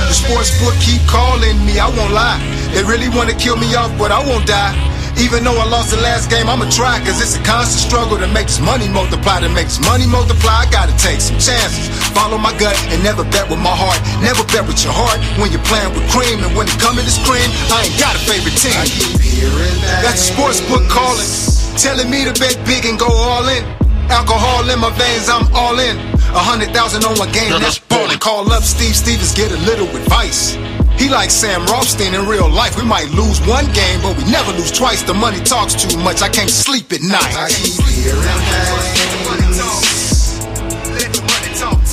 The 0.00 0.16
sports 0.16 0.56
book 0.56 0.72
keep 0.80 1.04
calling 1.04 1.60
me, 1.68 1.76
I 1.76 1.92
won't 1.92 2.16
lie. 2.16 2.40
They 2.72 2.80
really 2.80 3.12
wanna 3.12 3.36
kill 3.36 3.60
me 3.60 3.68
off, 3.76 3.92
but 4.00 4.08
I 4.08 4.24
won't 4.24 4.48
die. 4.48 4.72
Even 5.20 5.44
though 5.44 5.54
I 5.60 5.68
lost 5.68 5.92
the 5.92 6.00
last 6.00 6.32
game, 6.32 6.48
I'ma 6.48 6.64
try, 6.72 6.96
cause 7.04 7.20
it's 7.20 7.36
a 7.36 7.42
constant 7.44 7.84
struggle 7.84 8.16
to 8.16 8.26
make 8.32 8.48
this 8.48 8.58
money 8.58 8.88
multiply. 8.88 9.44
To 9.44 9.52
make 9.52 9.68
this 9.68 9.84
money 9.84 10.08
multiply, 10.08 10.64
I 10.64 10.66
gotta 10.72 10.96
take 10.96 11.20
some 11.20 11.36
chances. 11.36 11.92
Follow 12.16 12.40
my 12.40 12.56
gut 12.56 12.74
and 12.88 13.04
never 13.04 13.22
bet 13.28 13.44
with 13.44 13.60
my 13.60 13.70
heart. 13.76 14.00
Never 14.24 14.42
bet 14.48 14.64
with 14.64 14.80
your 14.80 14.96
heart 14.96 15.20
when 15.36 15.52
you're 15.52 15.68
playing 15.68 15.92
with 15.92 16.08
cream. 16.08 16.40
And 16.40 16.56
when 16.56 16.72
it 16.72 16.78
comes 16.80 17.04
to 17.04 17.20
cream 17.28 17.46
I 17.68 17.84
ain't 17.84 17.98
got 18.00 18.16
a 18.16 18.22
favorite 18.24 18.56
team. 18.56 18.80
I 18.80 18.88
keep 18.88 19.20
hearing 19.20 19.76
that. 19.84 20.08
That's 20.08 20.24
the 20.24 20.32
sports 20.32 20.64
book 20.72 20.88
calling. 20.88 21.28
Telling 21.76 22.08
me 22.08 22.24
to 22.24 22.32
bet 22.40 22.56
big 22.64 22.88
and 22.88 22.96
go 22.96 23.12
all 23.12 23.44
in. 23.52 23.83
Alcohol 24.10 24.68
in 24.70 24.78
my 24.80 24.90
veins, 24.90 25.28
I'm 25.28 25.46
all 25.54 25.78
in. 25.78 25.96
A 26.34 26.42
hundred 26.42 26.70
thousand 26.74 27.04
on 27.04 27.16
one 27.18 27.30
game, 27.32 27.50
that's 27.60 27.78
ballin'. 27.78 28.18
Call 28.18 28.50
up 28.52 28.62
Steve 28.62 28.96
Stevens, 28.96 29.34
get 29.34 29.52
a 29.52 29.58
little 29.64 29.88
advice. 29.96 30.56
He 30.98 31.08
like 31.08 31.30
Sam 31.30 31.66
Rothstein 31.66 32.14
in 32.14 32.26
real 32.26 32.48
life. 32.48 32.76
We 32.76 32.84
might 32.84 33.10
lose 33.10 33.40
one 33.46 33.66
game, 33.72 34.00
but 34.02 34.16
we 34.16 34.24
never 34.30 34.52
lose 34.52 34.70
twice. 34.70 35.02
The 35.02 35.14
money 35.14 35.40
talks 35.40 35.74
too 35.74 35.98
much. 35.98 36.22
I 36.22 36.28
can't 36.28 36.50
sleep 36.50 36.92
at 36.92 37.02
night. 37.02 37.34
I 37.34 37.48
keep 37.50 37.82
hearing 37.84 38.22
things. 38.22 38.94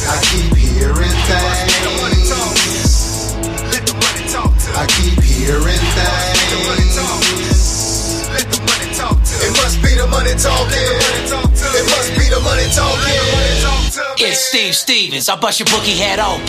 I 0.04 0.20
keep 0.24 0.51
Steve 14.74 15.12
Stevens. 15.12 15.30
I 15.30 15.36
bust 15.36 15.60
your 15.60 15.68
bookie 15.68 15.98
head 15.98 16.20
open. 16.20 16.48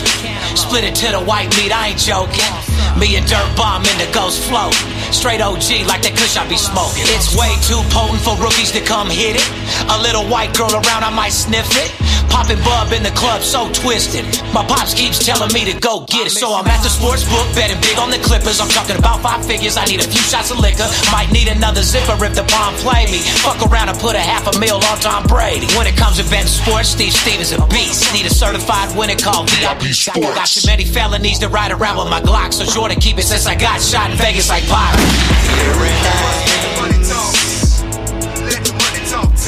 Split 0.55 0.83
it 0.83 0.95
to 1.03 1.11
the 1.11 1.19
white 1.19 1.49
meat. 1.57 1.71
I 1.71 1.91
ain't 1.91 1.99
joking. 1.99 2.47
Me 2.95 3.15
and 3.17 3.25
Dirt 3.27 3.49
Bomb 3.57 3.83
in 3.83 3.97
the 3.97 4.07
ghost 4.13 4.43
float. 4.47 4.73
Straight 5.11 5.41
OG 5.41 5.83
like 5.89 6.05
that 6.07 6.15
kush 6.15 6.37
I 6.37 6.47
be 6.47 6.55
smoking. 6.55 7.03
It's 7.11 7.35
way 7.35 7.51
too 7.67 7.81
potent 7.91 8.21
for 8.23 8.37
rookies 8.39 8.71
to 8.73 8.81
come 8.81 9.09
hit 9.09 9.35
it. 9.35 9.47
A 9.91 9.97
little 9.99 10.23
white 10.29 10.55
girl 10.55 10.71
around, 10.71 11.03
I 11.03 11.11
might 11.11 11.33
sniff 11.33 11.67
it. 11.75 11.91
Popping 12.33 12.57
bub 12.65 12.89
in 12.91 13.05
the 13.05 13.13
club, 13.13 13.45
so 13.45 13.69
twisted. 13.77 14.25
My 14.57 14.65
pops 14.65 14.97
keeps 14.97 15.21
telling 15.21 15.53
me 15.53 15.69
to 15.69 15.77
go 15.77 16.01
get 16.09 16.25
it. 16.25 16.33
So 16.33 16.49
I'm 16.57 16.65
at 16.65 16.81
the 16.81 16.89
sports 16.89 17.21
book, 17.29 17.45
betting 17.53 17.77
big 17.85 18.01
on 18.01 18.09
the 18.09 18.17
Clippers. 18.17 18.57
I'm 18.57 18.73
talking 18.73 18.97
about 18.97 19.21
five 19.21 19.45
figures. 19.45 19.77
I 19.77 19.85
need 19.85 20.01
a 20.01 20.09
few 20.09 20.25
shots 20.25 20.49
of 20.49 20.57
liquor. 20.57 20.89
Might 21.13 21.29
need 21.29 21.47
another 21.47 21.85
zipper 21.85 22.17
if 22.25 22.33
the 22.33 22.41
bomb 22.49 22.73
play 22.81 23.05
me. 23.13 23.21
Fuck 23.45 23.61
around 23.61 23.93
and 23.93 23.99
put 24.01 24.17
a 24.17 24.19
half 24.19 24.49
a 24.49 24.57
meal 24.57 24.81
on 24.81 24.97
Tom 24.97 25.29
Brady. 25.29 25.69
When 25.77 25.85
it 25.85 25.93
comes 25.95 26.17
to 26.17 26.25
betting 26.25 26.49
sports, 26.49 26.89
Steve 26.89 27.13
Stevens 27.13 27.53
a 27.53 27.61
beast. 27.69 28.09
Need 28.17 28.25
a 28.25 28.33
certified 28.33 28.89
winner 28.97 29.15
called 29.15 29.53
VIP 29.53 29.93
Sports. 29.93 30.25
I 30.25 30.33
got 30.33 30.49
too 30.49 30.65
many 30.65 30.85
felonies 30.89 31.37
to 31.45 31.49
ride 31.53 31.71
around 31.71 32.01
with 32.01 32.09
my 32.09 32.19
Glock, 32.19 32.49
so 32.51 32.65
sure 32.65 32.89
to 32.89 32.97
keep 32.97 33.21
it 33.21 33.29
since 33.29 33.45
I 33.45 33.53
got 33.53 33.77
shot 33.77 34.09
in 34.09 34.17
Vegas 34.17 34.49
like 34.49 34.65
Byron. 34.65 34.97
Hearing 35.61 36.01
things. 36.01 36.33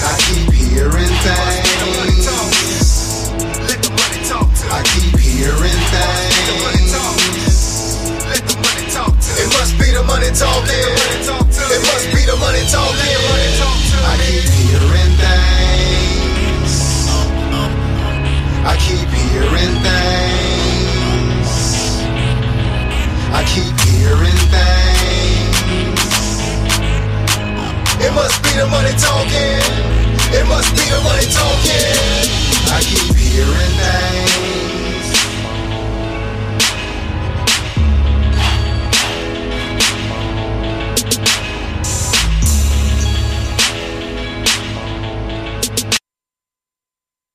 I 0.05 0.13
keep 0.29 0.53
hearing 0.53 1.09
things. 1.25 1.64
hearing 5.45 5.81
things. 5.93 6.97
It 9.37 9.49
must 9.53 9.77
be 9.77 9.91
the 9.93 10.01
money 10.01 10.31
talking. 10.33 10.89
It 11.69 11.81
must 11.85 12.09
be 12.09 12.25
the 12.25 12.35
money 12.41 12.65
talking. 12.73 13.13
I 14.01 14.17
keep 14.25 14.49
hearing 14.57 15.13
things. 15.21 16.73
I 18.65 18.73
keep 18.81 19.05
hearing 19.13 19.75
things. 19.85 21.51
I 23.29 23.45
keep 23.45 23.77
hearing 23.85 24.41
things. 24.49 25.61
It 28.01 28.11
must 28.17 28.41
be 28.41 28.49
the 28.57 28.65
money 28.65 28.93
talking. 28.97 29.61
It 30.33 30.45
must 30.49 30.73
be 30.73 30.85
the 30.89 31.01
money 31.05 31.27
talking. 31.29 31.93
I 32.73 32.81
keep 32.81 33.13
hearing 33.15 33.73
things. 33.77 34.84